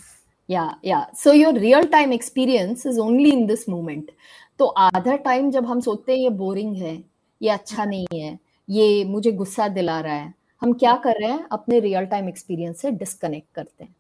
yeah 0.51 0.79
yeah 0.85 1.07
so 1.15 1.33
your 1.33 1.59
real 1.59 1.87
time 1.87 2.13
experience 2.13 2.87
is 2.87 3.01
only 3.01 3.31
in 3.31 3.47
this 3.47 3.69
moment 3.69 4.11
तो 4.59 4.67
आधा 4.67 5.17
time 5.17 5.51
जब 5.51 5.67
हम 5.67 5.81
सोचते 5.81 6.13
हैं 6.13 6.19
ये 6.19 6.31
बोरिंग 6.31 6.77
है 6.77 7.05
ये 7.43 7.51
अच्छा 7.51 7.85
नहीं 7.85 8.21
है 8.21 8.39
ये 8.69 9.05
मुझे 9.05 9.33
गुस्सा 9.33 9.69
दिला 9.69 10.01
रहा 10.01 10.15
है 10.15 10.35
हम 10.63 10.73
क्या 10.73 10.95
कर 10.97 11.15
रहे 11.21 11.31
हैं? 11.31 11.47
अपने 11.53 11.81
रियल 11.81 12.07
टाइम 12.07 12.29
एक्सपीरियंस 12.29 12.81
से 12.81 12.91
डिस्कनेक्ट 12.91 13.47
करते 13.55 13.85
हैं। 13.85 13.95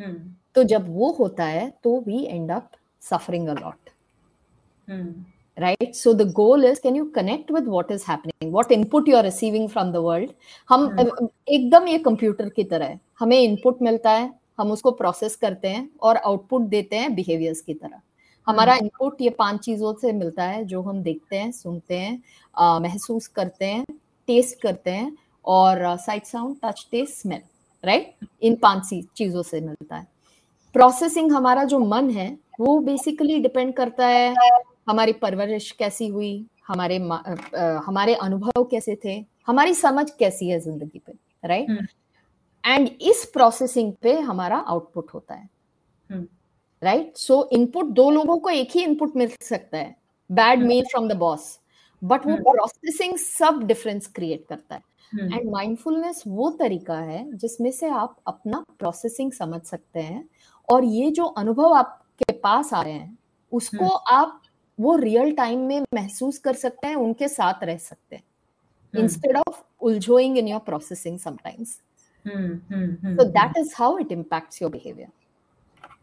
hmm. 0.00 0.32
तो 0.54 0.64
जब 0.64 0.86
वो 0.88 1.10
होता 1.18 1.44
है 1.44 1.72
तो 1.84 2.00
we 2.00 2.24
end 2.24 2.50
up 2.50 2.70
suffering 3.02 3.48
a lot 3.48 3.90
right 5.58 5.94
so 5.94 6.12
the 6.14 6.30
goal 6.32 6.64
is 6.64 6.80
can 6.82 6.96
you 6.96 7.04
connect 7.04 7.52
with 7.52 7.68
what 7.68 7.92
is 7.92 8.04
happening 8.08 8.52
what 8.54 8.72
input 8.72 9.08
you 9.08 9.16
are 9.16 9.24
receiving 9.24 9.68
from 9.68 9.92
the 9.92 9.96
world 9.96 10.30
हम 10.68 10.86
hmm. 10.88 11.28
एकदम 11.48 11.88
ये 11.88 11.98
कंप्यूटर 11.98 12.48
की 12.48 12.64
तरह 12.64 12.86
है। 12.86 13.00
हमें 13.18 13.40
इनपुट 13.40 13.82
मिलता 13.82 14.10
है 14.10 14.43
हम 14.58 14.70
उसको 14.72 14.90
प्रोसेस 14.92 15.36
करते 15.36 15.68
हैं 15.68 15.88
और 16.02 16.16
आउटपुट 16.16 16.62
देते 16.68 16.96
हैं 16.96 17.14
बिहेवियर्स 17.14 17.60
की 17.60 17.74
तरह। 17.74 18.00
हमारा 18.46 18.74
इनपुट 18.76 19.20
ये 19.20 19.30
पाँच 19.32 19.60
चीज़ों 19.64 19.92
से 20.00 20.12
मिलता 20.12 20.44
है 20.44 20.64
जो 20.64 20.80
हम 20.82 21.02
देखते 21.02 21.36
हैं 21.36 21.50
सुनते 21.52 21.98
हैं 21.98 22.22
अ, 22.54 22.78
महसूस 22.80 23.26
करते 23.28 23.64
हैं 23.66 23.84
टेस्ट 24.28 24.60
करते 24.62 24.90
हैं 24.90 25.16
और 25.44 25.96
sight 25.98 26.24
sound 26.26 26.56
touch 26.64 26.86
taste 26.90 27.14
smell 27.14 27.40
right 27.84 28.26
इन 28.42 28.54
पाँच 28.56 28.88
चीज़ों 29.16 29.42
से 29.42 29.60
मिलता 29.60 29.96
है। 29.96 30.06
प्रोसेसिंग 30.74 31.32
हमारा 31.32 31.64
जो 31.64 31.78
मन 31.78 32.10
है 32.10 32.28
वो 32.60 32.78
बेसिकली 32.80 33.38
डिपेंड 33.40 33.74
करता 33.76 34.06
है 34.06 34.32
हमारी 34.88 35.12
परवरिश 35.20 35.70
कैसी 35.72 36.06
हुई 36.08 36.32
हमारे 36.68 36.98
अ, 36.98 37.82
हमारे 37.86 38.14
अनुभव 38.16 38.64
कैसे 38.64 38.98
थे 39.04 39.22
हमारी 39.46 39.74
समझ 39.74 40.10
कैसी 40.18 40.48
है 40.48 40.58
ज़िंदगी 40.60 40.98
पे 40.98 41.12
राइट 41.44 41.70
हम्म। 41.70 41.86
एंड 42.66 42.88
इस 43.00 43.24
प्रोसेसिंग 43.24 43.92
पे 44.02 44.18
हमारा 44.20 44.56
आउटपुट 44.56 45.10
होता 45.14 45.34
है 45.34 45.48
हम्म। 46.10 46.26
राइट 46.82 47.16
सो 47.16 47.48
इनपुट 47.52 47.86
दो 47.86 48.10
लोगों 48.10 48.38
को 48.38 48.50
एक 48.50 48.70
ही 48.70 48.82
इनपुट 48.84 49.16
मिल 49.16 49.30
सकता 49.42 49.78
है 49.78 49.96
bad 50.30 50.58
hmm. 50.58 50.68
Mail 50.68 50.84
from 50.84 51.08
the 51.08 51.12
boss 51.12 51.58
but 52.02 52.26
वो 52.26 52.32
हम्म। 52.32 52.42
प्रोसेसिंग 52.42 53.16
सब 53.18 53.62
डिफरेंस 53.62 54.06
क्रिएट 54.06 54.46
करता 54.48 54.74
है. 54.74 54.82
एंड 55.12 55.50
माइंडफुलनेस 55.50 56.22
वो 56.26 56.50
तरीका 56.50 56.98
है 56.98 57.36
जिसमें 57.36 57.70
से 57.70 57.88
आप 57.88 58.16
अपना 58.26 58.64
प्रोसेसिंग 58.78 59.32
समझ 59.32 59.60
सकते 59.62 60.00
हैं 60.00 60.28
और 60.68 60.84
ये 60.84 61.10
जो 61.10 61.24
अनुभव 61.24 61.74
आपके 61.74 62.32
पास 62.32 62.72
आ 62.74 62.82
रहे 62.82 62.92
हैं 62.92 63.18
उसको 63.52 63.88
आप 63.88 64.40
वो 64.78 64.96
रियल 64.96 65.32
टाइम 65.32 65.58
में 65.58 65.80
महसूस 65.94 66.38
कर 66.38 66.54
सकते 66.54 66.86
हैं 66.86 66.96
उनके 66.96 67.28
साथ 67.28 67.64
रह 67.64 67.76
सकते 67.76 68.16
हैं. 68.16 68.24
Instead 68.94 69.36
of 69.36 69.62
उलझोइंग 69.80 70.38
in 70.38 70.48
your 70.48 70.60
processing 70.60 71.18
sometimes. 71.18 71.80
So 72.24 73.24
that 73.30 73.52
is 73.56 73.72
how 73.74 73.96
it 73.98 74.10
impacts 74.10 74.60
your 74.60 74.70
behavior. 74.70 75.10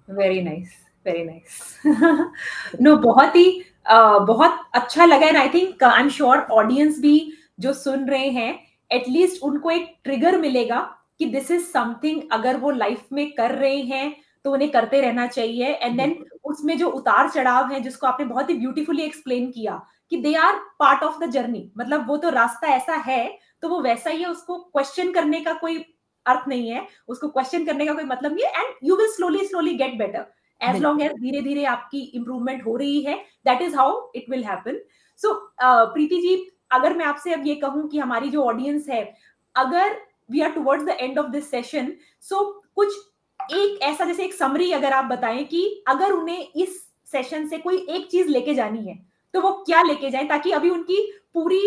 Very 0.09 0.41
nice 0.41 0.69
very 1.05 1.23
nice 1.23 2.77
no 2.81 2.95
बहुत 2.97 3.35
ही 3.35 3.45
uh, 3.85 4.25
बहुत 4.27 4.59
अच्छा 4.75 5.05
लगा 5.05 5.27
and 5.27 5.37
I 5.37 5.49
think 5.49 5.83
I 5.83 6.01
am 6.01 6.09
sure 6.09 6.37
audience 6.51 6.99
भी 6.99 7.15
जो 7.59 7.73
सुन 7.73 8.05
रहे 8.05 8.29
हैं 8.29 8.51
एटलीस्ट 8.91 9.43
उनको 9.43 9.71
एक 9.71 9.93
ट्रिगर 10.03 10.37
मिलेगा 10.37 10.79
कि 11.19 11.25
दिस 11.27 11.51
इज़ 11.51 11.63
समथिंग 11.63 12.21
अगर 12.31 12.57
वो 12.57 12.71
लाइफ 12.71 13.07
में 13.13 13.31
कर 13.31 13.55
रहे 13.55 13.81
हैं 13.83 14.15
तो 14.45 14.51
उन्हें 14.53 14.69
करते 14.71 15.01
रहना 15.01 15.27
चाहिए 15.27 15.73
एंड 15.73 15.97
देन 15.97 16.15
उसमें 16.45 16.77
जो 16.77 16.89
उतार 16.89 17.29
चढ़ाव 17.29 17.71
है 17.71 17.79
जिसको 17.79 18.07
आपने 18.07 18.25
बहुत 18.25 18.49
ही 18.49 18.57
ब्यूटीफुली 18.57 19.03
एक्सप्लेन 19.03 19.49
किया 19.51 19.81
कि 20.11 20.17
they 20.17 20.33
are 20.35 20.59
part 20.79 21.03
of 21.03 21.23
the 21.23 21.29
journey 21.31 21.69
मतलब 21.77 22.07
वो 22.07 22.17
तो 22.17 22.29
रास्ता 22.29 22.67
ऐसा 22.67 22.95
है 23.05 23.23
तो 23.61 23.69
वो 23.69 23.81
वैसा 23.81 24.09
ही 24.09 24.21
है 24.21 24.29
उसको 24.29 24.57
क्वेश्चन 24.57 25.11
करने 25.11 25.41
का 25.41 25.53
कोई 25.53 25.77
अर्थ 26.25 26.47
नहीं 26.47 26.69
है। 26.69 26.85
उसको 27.07 27.27
क्वेश्चन 27.27 27.65
करने 27.65 27.85
का 27.85 27.93
कोई 27.93 28.03
मतलब 28.03 28.33
नहीं 28.33 28.45
है 28.45 28.61
and 28.61 28.75
you 28.83 28.95
will 28.95 29.11
slowly 29.11 29.45
slowly 29.47 29.73
get 29.73 29.97
better 29.97 30.25
as 30.61 30.81
long 30.81 31.01
as 31.01 31.11
धीरे 31.21 31.41
धीरे 31.41 31.63
आपकी 31.65 31.99
इंप्रूवमेंट 32.15 32.65
हो 32.65 32.75
रही 32.75 33.01
है 33.01 33.17
that 33.45 33.61
is 33.61 33.75
how 33.75 34.11
it 34.15 34.29
will 34.29 34.43
happen 34.43 34.79
so 35.19 35.33
Preeti 35.63 36.21
ji 36.21 36.35
अगर 36.71 36.93
मैं 36.97 37.05
आपसे 37.05 37.33
अब 37.33 37.47
ये 37.47 37.55
कहूँ 37.55 37.87
कि 37.89 37.99
हमारी 37.99 38.29
जो 38.29 38.43
ऑडियंस 38.43 38.89
है 38.89 39.03
अगर 39.55 39.97
we 40.31 40.41
are 40.41 40.51
towards 40.51 40.85
the 40.85 40.97
end 40.99 41.19
of 41.19 41.27
this 41.27 41.49
session 41.51 41.91
so 42.23 42.43
कुछ 42.75 42.93
एक 43.39 43.81
ऐसा 43.81 44.05
जैसे 44.05 44.23
एक 44.23 44.33
समरी 44.33 44.71
अगर 44.71 44.93
आप 44.93 45.05
बताएँ 45.05 45.43
कि 45.43 45.63
अगर 45.87 46.11
उन्हें 46.11 46.47
इस 46.55 46.81
सेशन 47.07 47.47
से 47.47 47.57
कोई 47.57 47.77
एक 47.89 48.07
चीज़ 48.11 48.27
लेके 48.27 48.53
जानी 48.53 48.85
है 48.87 48.97
तो 49.33 49.41
वो 49.41 49.51
क्या 49.65 49.81
लेके 49.81 50.09
जाएँ 50.09 50.27
ताकि 50.27 50.51
अभी 50.51 50.69
उनकी 50.69 51.01
पूरी 51.33 51.61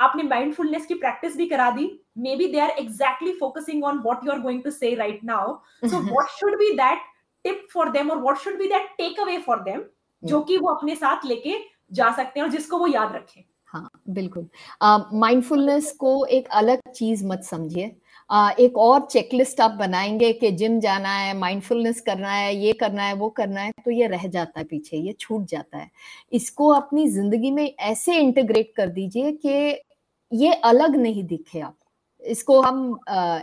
आपने 0.00 0.22
माइंडफुलनेस 0.24 0.86
की 0.86 0.94
प्रैक्टिस 0.94 1.36
भी 1.36 1.46
करा 1.46 1.70
दी. 1.70 1.90
Maybe 2.36 2.46
they 2.46 2.60
are 2.60 2.70
exactly 2.70 3.32
focusing 3.34 3.84
on 3.84 3.98
what 4.04 4.26
you 4.26 4.32
are 4.32 4.40
going 4.40 4.62
to 4.62 4.70
say 4.70 4.94
right 4.94 5.24
now 5.24 5.56
so 5.84 6.00
what 6.10 6.28
should 6.30 6.58
be 6.58 6.72
that 6.76 6.98
tip 7.44 7.66
for 7.74 7.90
them 7.90 8.10
और 8.10 8.22
what 8.22 8.38
should 8.38 8.58
be 8.58 8.68
that 8.68 8.88
takeaway 9.20 9.38
for 9.38 9.60
them 9.62 9.82
जो 10.22 10.40
कि 10.42 10.56
वो 10.56 10.68
अपने 10.68 10.94
साथ 10.96 11.26
लेके 11.26 11.54
जा 11.92 12.10
सकते 12.16 12.40
हैं 12.40 12.46
और 12.46 12.52
जिसको 12.52 12.78
वो 12.78 12.86
याद 12.86 13.14
रखें। 13.14 13.42
हाँ 13.68 13.90
बिल्कुल। 14.08 14.46
माइंडफुलनेस 15.14 15.90
uh, 15.90 15.96
को 15.96 16.24
एक 16.26 16.48
अलग 16.50 16.80
चीज़ 16.94 17.24
मत 17.26 17.42
समझिए। 17.44 17.90
uh, 18.30 18.58
एक 18.60 18.78
और 18.78 19.06
चेकलिस्ट 19.06 19.60
आप 19.60 19.70
बनाएँगे 19.70 20.32
कि 20.32 20.50
जिम 20.52 20.78
जाना 20.80 21.12
है 21.14 21.36
माइंडफुलनेस 21.38 22.00
करना 22.00 22.30
है 22.30 22.54
ये 22.56 22.72
करना 22.72 23.02
है 23.02 23.14
वो 23.14 23.28
करना 23.30 23.60
है 23.60 23.72
तो 23.84 23.90
ये 23.90 24.06
रह 24.06 24.26
जाता 24.28 24.60
है 24.60 24.64
पीछे 24.64 24.96
ये 24.96 25.12
छूट 25.20 25.44
जाता 25.46 25.78
है। 25.78 25.90
इसको 26.32 26.68
अपनी 26.68 27.08
ज़िंदगी 27.08 27.50
में 27.50 27.64
ऐसे 27.66 28.16
इंटीग्रेट 28.16 28.72
कर 28.76 28.88
दीजिए 28.88 29.32
कि 29.46 29.70
ये 30.32 30.52
अलग 30.54 30.96
नहीं 30.96 31.24
दिखे 31.24 31.60
आप। 31.60 31.76
इसको 32.22 32.60
हम 32.62 32.98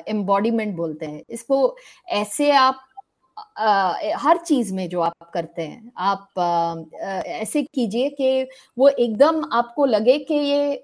एम्बॉडीमेंट 0.08 0.72
uh, 0.72 0.78
बोलते 0.78 1.06
हैं। 1.06 1.22
इसको 1.30 1.76
ऐसे 2.08 2.52
आप 2.52 2.80
uh, 3.38 3.94
हर 4.16 4.38
चीज़ 4.38 4.74
में 4.74 4.88
जो 4.90 5.02
आप 5.02 5.30
करते 5.34 5.62
हैं 5.62 5.92
आप 5.98 6.28
uh, 6.40 6.94
ऐसे 7.26 7.64
कीजिए 7.64 8.10
कि 8.10 8.48
वो 8.78 8.90
एकदम 8.90 9.44
आपको 9.54 9.86
लगे 9.86 10.18
कि 10.20 10.34
ये 10.34 10.84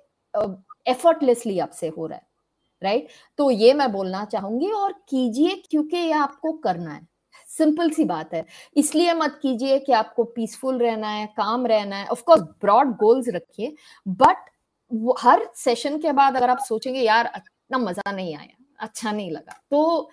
एफर्टलेसली 0.88 1.60
आपसे 1.60 1.88
हो 1.88 2.06
रहा 2.06 2.18
है 2.18 2.26
राइट 2.82 3.08
तो 3.38 3.50
ये 3.52 3.74
मैं 3.74 3.92
बोलना 3.92 4.24
चाहूँगी 4.26 4.72
और 4.72 4.94
कीजिए 5.10 5.64
क्योंकि 5.72 5.98
ये 5.98 6.12
आपको 6.12 6.52
करना 6.54 6.92
है। 6.92 7.08
सिंपल 7.48 7.90
सी 7.90 8.04
बात 8.04 8.34
है। 8.34 8.46
इसलिए 8.78 9.14
मत 9.14 9.40
कीजिए 9.42 9.78
कि 9.80 9.92
आपको 9.94 10.24
पीसफुल 10.24 10.78
रहना 10.80 11.10
है 11.10 11.26
काम 11.38 11.66
रहना 11.68 11.96
है। 11.96 12.08
ऑफ़ 12.08 12.24
कोर्स 12.24 12.42
ब्रॉड 12.62 12.96
गोल्स 12.98 13.30
रखिए 13.30 13.76
बट 14.08 14.50
हर 15.20 15.48
सेशन 15.56 15.98
के 16.00 16.12
बाद 16.14 16.36
अगर 16.38 16.50
आप 16.50 16.60
सोचेंगे 16.68 17.00
यार 17.02 17.32
इतना 17.38 17.78
मज़ा 17.80 18.12
नहीं 18.12 18.36
आया 18.36 18.58
अच्छा 18.80 19.12
नहीं 19.12 19.32
लगा 19.32 19.60
तो 19.72 20.10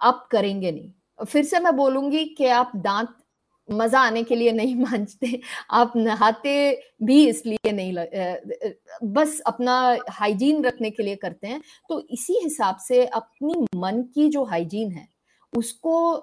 आप 0.00 0.26
करेंगे 0.32 0.70
नहीं। 0.72 1.24
फिर 1.26 1.44
से 1.44 1.58
मैं 1.60 1.76
बोलूँगी 1.76 2.24
कि 2.36 2.46
आप 2.48 2.72
दांत 2.76 3.16
मज़ा 3.68 4.00
आने 4.00 4.22
के 4.24 4.36
लिए 4.36 4.52
नहीं 4.52 4.74
मांझते। 4.84 5.40
आप 5.70 5.92
नहाते 5.96 6.54
भी 7.02 7.26
इसलिए 7.28 7.72
नहीं 7.72 7.92
लग, 7.92 8.10
बस 9.04 9.40
अपना 9.46 9.74
हाइजीन 10.10 10.64
रखने 10.64 10.90
के 10.90 11.02
लिए 11.02 11.16
करते 11.16 11.46
हैं। 11.48 11.60
तो 11.88 12.00
इसी 12.10 12.38
हिसाब 12.42 12.76
से 12.78 13.04
अपनी 13.06 13.66
मन 13.76 14.02
की 14.14 14.28
जो 14.30 14.44
हाइजीन 14.44 14.92
है 14.92 15.06
उसको 15.52 16.22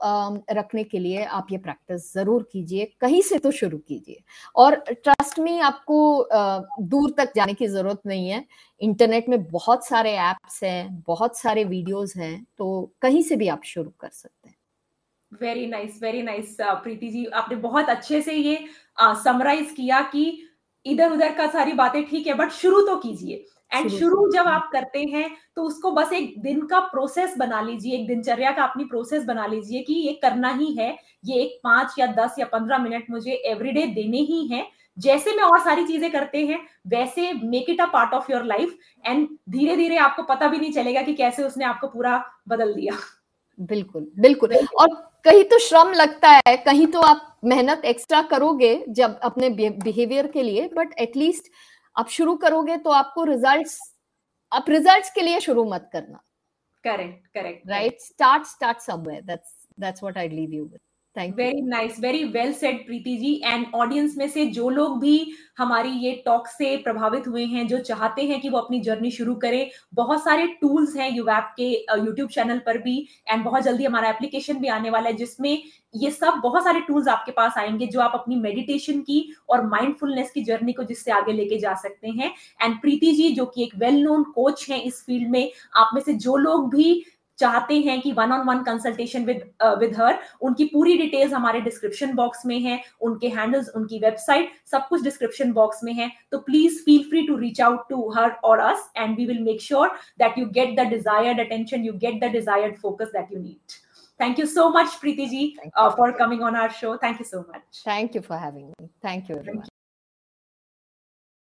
रखने 0.52 0.84
के 0.84 1.00
लिए 1.00 1.24
आप 1.24 1.48
ये 1.52 1.58
प्रैक्टिस 1.60 2.14
ज़रूर 2.14 2.48
कीजिए, 2.52 2.86
कहीं 3.02 3.22
से 3.22 3.38
तो 3.40 3.52
शुरू 3.52 3.78
कीजिए। 3.80 4.22
और 4.56 4.76
ट्रस्ट 4.88 5.40
में 5.40 5.60
आपको 5.62 6.28
दूर 6.84 7.14
तक 7.18 7.32
जाने 7.36 7.54
की 7.54 7.68
ज़रूरत 7.68 8.02
नहीं 8.06 8.30
है। 8.30 8.44
इंटरनेट 8.82 9.30
में 9.30 9.44
बहुत 9.46 9.86
सारे 9.88 10.12
एप्स 10.20 10.64
हैं, 10.64 11.04
बहुत 11.08 11.38
सारे 11.38 11.64
वीडियोस 11.66 12.16
हैं 12.18 12.46
तो 12.58 12.92
कहीं 13.02 13.22
से 13.24 13.36
भी 13.36 13.48
आप 13.48 13.64
शुरू 13.66 13.92
कर 14.00 14.10
सकते 14.10 14.50
हैं। 14.50 14.56
Very 15.32 15.66
nice 15.68 16.00
very 16.04 16.22
nice 16.24 16.56
Preeti 16.62 17.10
ji, 17.10 17.26
आपने 17.26 17.56
बहुत 17.58 17.90
अच्छे 17.90 18.22
से 18.22 18.34
ये 18.34 18.58
समराइज 18.98 19.72
किया 19.72 20.02
कि 20.04 20.42
इधर 20.86 21.12
उधर 21.12 21.34
का 21.36 21.48
सारी 21.52 21.74
बातें 21.74 22.04
ठीक 22.06 22.28
है 22.28 22.34
बट 22.34 22.52
शुरू 22.54 22.82
तो 22.82 22.96
कीजिए। 22.98 23.46
एंड 23.72 23.90
शुरू 23.90 24.30
जब 24.32 24.48
आप 24.48 24.70
करते 24.74 25.00
हैं 25.06 25.30
तो 25.56 25.64
उसको 25.64 25.92
बस 25.92 26.14
एक 26.14 26.34
दिन 26.42 26.62
का 26.68 26.80
प्रोसेस 26.88 27.36
बना 27.38 27.62
लीजिए 27.62 27.96
एक 27.96 28.08
दिनचर्या 28.08 28.52
का 28.52 28.64
अपनी 28.64 28.84
प्रोसेस 28.86 29.24
बना 29.26 29.46
लीजिए 29.46 29.82
कि 29.82 29.94
ये 29.96 30.14
करना 30.24 30.54
ही 30.54 30.72
है 30.74 30.90
ये 31.26 31.42
एक 31.42 31.60
पाँच 31.64 31.96
या 32.00 32.08
दस 32.16 32.36
या 32.40 32.46
पंद्रह 32.48 32.78
मिनट 32.78 33.10
मुझे 33.10 33.42
एवरीडे 33.46 33.86
देने 33.88 34.18
ही 34.24 34.46
है। 34.48 34.66
जैसे 34.98 35.36
में 35.36 35.44
और 35.44 35.60
सारी 35.60 35.86
चीज़ें 35.88 36.10
करते 36.12 36.46
हैं 36.46 36.60
वैसे 36.88 37.32
make 37.44 37.70
it 37.70 37.82
a 37.82 37.86
part 37.86 38.14
of 38.14 38.32
your 38.32 38.44
life 38.46 38.78
and 39.06 39.28
धीरे 39.50 39.76
धीरे 39.76 39.98
आपको 40.00 40.24
पता 40.26 40.48
भी 40.48 40.58
नहीं 40.58 40.72
चलेगा 40.74 41.02
कि 41.02 41.14
कैसे 41.14 41.44
उसने 41.44 41.66
आपको 41.66 41.88
पूरा 41.88 42.24
बदल 42.48 42.74
दिया। 42.74 42.94
बिल्कुल 43.60 44.08
बिल्कुल। 44.18 44.56
और 44.76 44.88
कहीं 45.26 45.44
तो 45.44 45.60
श्रम 45.60 45.92
लगता 45.94 46.30
है 46.40 46.56
कहीं 46.58 46.86
तो 46.88 47.00
आप 47.02 47.26
मेहनत 47.46 47.82
एक्स्ट्रा 47.86 48.22
करोगे 48.30 48.74
जब 48.90 49.20
अपने 49.24 49.50
बिहेवियर 49.50 50.28
के 50.28 50.44
लिए 50.44 50.70
बट 50.74 50.94
एटलीस्ट 51.00 51.52
आप 52.00 52.10
शुरू 52.10 52.36
करोगे 52.38 52.78
तो 52.78 52.90
आपको 52.92 53.24
रिजल्ट्स 53.26 53.80
आप 54.52 54.70
रिजल्ट्स 54.70 55.10
के 55.16 55.22
लिए 55.22 55.40
शुरू 55.40 55.64
मत 55.72 55.90
करना। 55.94 56.22
Correct 56.84 57.28
correct 57.34 57.70
right 57.70 58.00
start 58.02 58.46
start 58.48 58.80
somewhere 58.82 59.22
that's 59.24 59.56
that's 59.80 60.04
what 60.04 60.18
I 60.18 60.30
leave 60.30 60.54
you 60.54 60.64
with 60.66 60.80
very 61.16 61.62
nice 61.62 62.00
very 62.00 62.24
well 62.24 62.52
said 62.54 62.86
Preeti 62.86 63.16
ji 63.18 63.34
and 63.46 63.66
audience 63.76 64.16
में 64.18 64.28
से 64.30 64.46
जो 64.48 64.70
लोग 64.70 65.00
भी 65.00 65.32
हमारी 65.58 65.90
ये 66.00 66.12
टॉक 66.26 66.48
से 66.48 66.76
प्रभावित 66.78 67.28
हुए 67.28 67.46
हैं, 67.46 67.68
जो 67.68 67.78
चाहते 67.80 68.24
हैं 68.24 68.40
कि 68.42 68.50
वो 68.50 68.58
अपनी 68.58 68.80
जर्नी 68.80 69.12
शुरू 69.12 69.36
करें, 69.36 69.70
बहुत 69.94 70.24
सारे 70.24 70.46
टूल्स 70.62 70.96
हैं 70.98 71.12
यूवैप 71.12 71.54
के 71.58 71.70
यूट्यूब 72.06 72.30
चैनल 72.30 72.60
पर 72.66 72.78
भी 72.78 72.98
एंड 73.28 73.44
बहुत 73.44 73.64
जल्दी 73.64 73.86
हमारा 73.86 74.10
एप्लीकेशन 74.10 74.60
भी 74.60 74.68
आने 74.68 74.90
वाला 74.90 75.10
है, 75.10 75.16
जिसमें 75.16 75.62
ये 75.96 76.12
सब 76.12 76.40
बहुत 76.44 76.64
सारे 76.64 76.80
टूल्स 76.80 77.08
आपके 77.08 77.32
पास 77.32 77.58
आएँगे, 77.58 77.88
जो 77.88 78.00
आप 78.00 78.12
अपनी 78.16 78.36
मेडिटेशन 78.38 79.02
की 79.02 79.34
और 79.50 79.66
माइंडफुलनेस 79.68 80.32
की 80.32 80.44
जर्नी 80.44 80.74
को 80.74 80.84
जिससे 80.84 81.12
आगे 81.12 81.34
लेके 81.34 81.60
जा 81.60 81.74
सकते 81.76 82.10
हैं। 82.10 82.34
एंड 82.62 82.80
प्रीति 82.82 83.12
जी 83.12 83.30
जो 83.32 83.46
कि 83.46 83.64
एक 83.64 83.76
वेल 83.78 84.02
नोन 84.04 84.24
कोच 84.36 84.70
हैं 84.70 84.82
इस 84.84 85.04
फ़ील्ड 85.06 85.30
में, 85.30 85.52
आप 85.76 85.92
में 85.94 86.02
से 86.02 86.14
जो 86.16 86.36
लोग 86.38 86.70
भी 86.76 87.04
चाहते 87.40 87.80
हैं 87.82 88.00
कि 88.02 88.12
one 88.12 88.32
on 88.32 88.46
one 88.48 88.64
consultation 88.64 89.26
with 89.26 89.44
with 89.80 89.96
her 90.00 90.20
उनकी 90.50 90.66
पूरी 90.74 90.98
डिटेल्स 90.98 91.34
हमारे 91.34 91.62
डिस्क्रिप्शन 91.62 92.14
बॉक्स 92.16 92.46
में 92.46 92.60
है 92.60 92.80
उनके 93.10 93.30
हैंडल्स 93.38 93.70
उनकी 93.76 94.00
वेबसाइट 94.00 94.52
सब 94.72 94.88
कुछ 94.90 95.04
डिस्क्रिप्शन 95.04 95.52
बॉक्स 95.54 95.84
में 95.84 95.94
है। 95.94 96.12
तो 96.32 96.38
please 96.50 96.82
feel 96.86 97.04
free 97.10 97.28
to 97.28 97.36
reach 97.38 97.62
out 97.62 97.90
to 97.90 98.10
her 98.18 98.32
और 98.44 98.60
us 98.70 98.90
and 98.98 99.18
we 99.18 99.26
will 99.26 99.44
make 99.44 99.62
sure 99.62 99.90
that 100.20 100.38
you 100.38 100.46
get 100.60 100.80
the 100.80 100.88
desired 100.90 101.40
attention 101.40 101.86
you 101.86 101.94
get 102.06 102.24
the 102.24 102.32
desired 102.32 102.76
focus 102.82 103.12
that 103.14 103.34
you 103.34 103.42
need 103.42 103.80
thank 104.20 104.40
you 104.40 104.46
so 104.46 104.70
much 104.70 104.96
preeti 105.02 105.30
ji 105.34 105.44
uh, 105.76 105.90
for 105.92 106.12
coming 106.22 106.44
on 106.44 106.62
our 106.64 106.78
show. 106.82 106.98
Thank 106.98 107.26
you 107.26 107.30
so 107.32 107.44
much. 107.48 107.84
Thank 107.86 108.16
you 108.16 108.28
for 108.30 108.46
having 108.46 108.70
me. 108.70 108.94
Thank 109.02 109.30
you 109.30 109.36
everyone. 109.36 109.60
thank 109.60 109.66
you. 109.66 109.69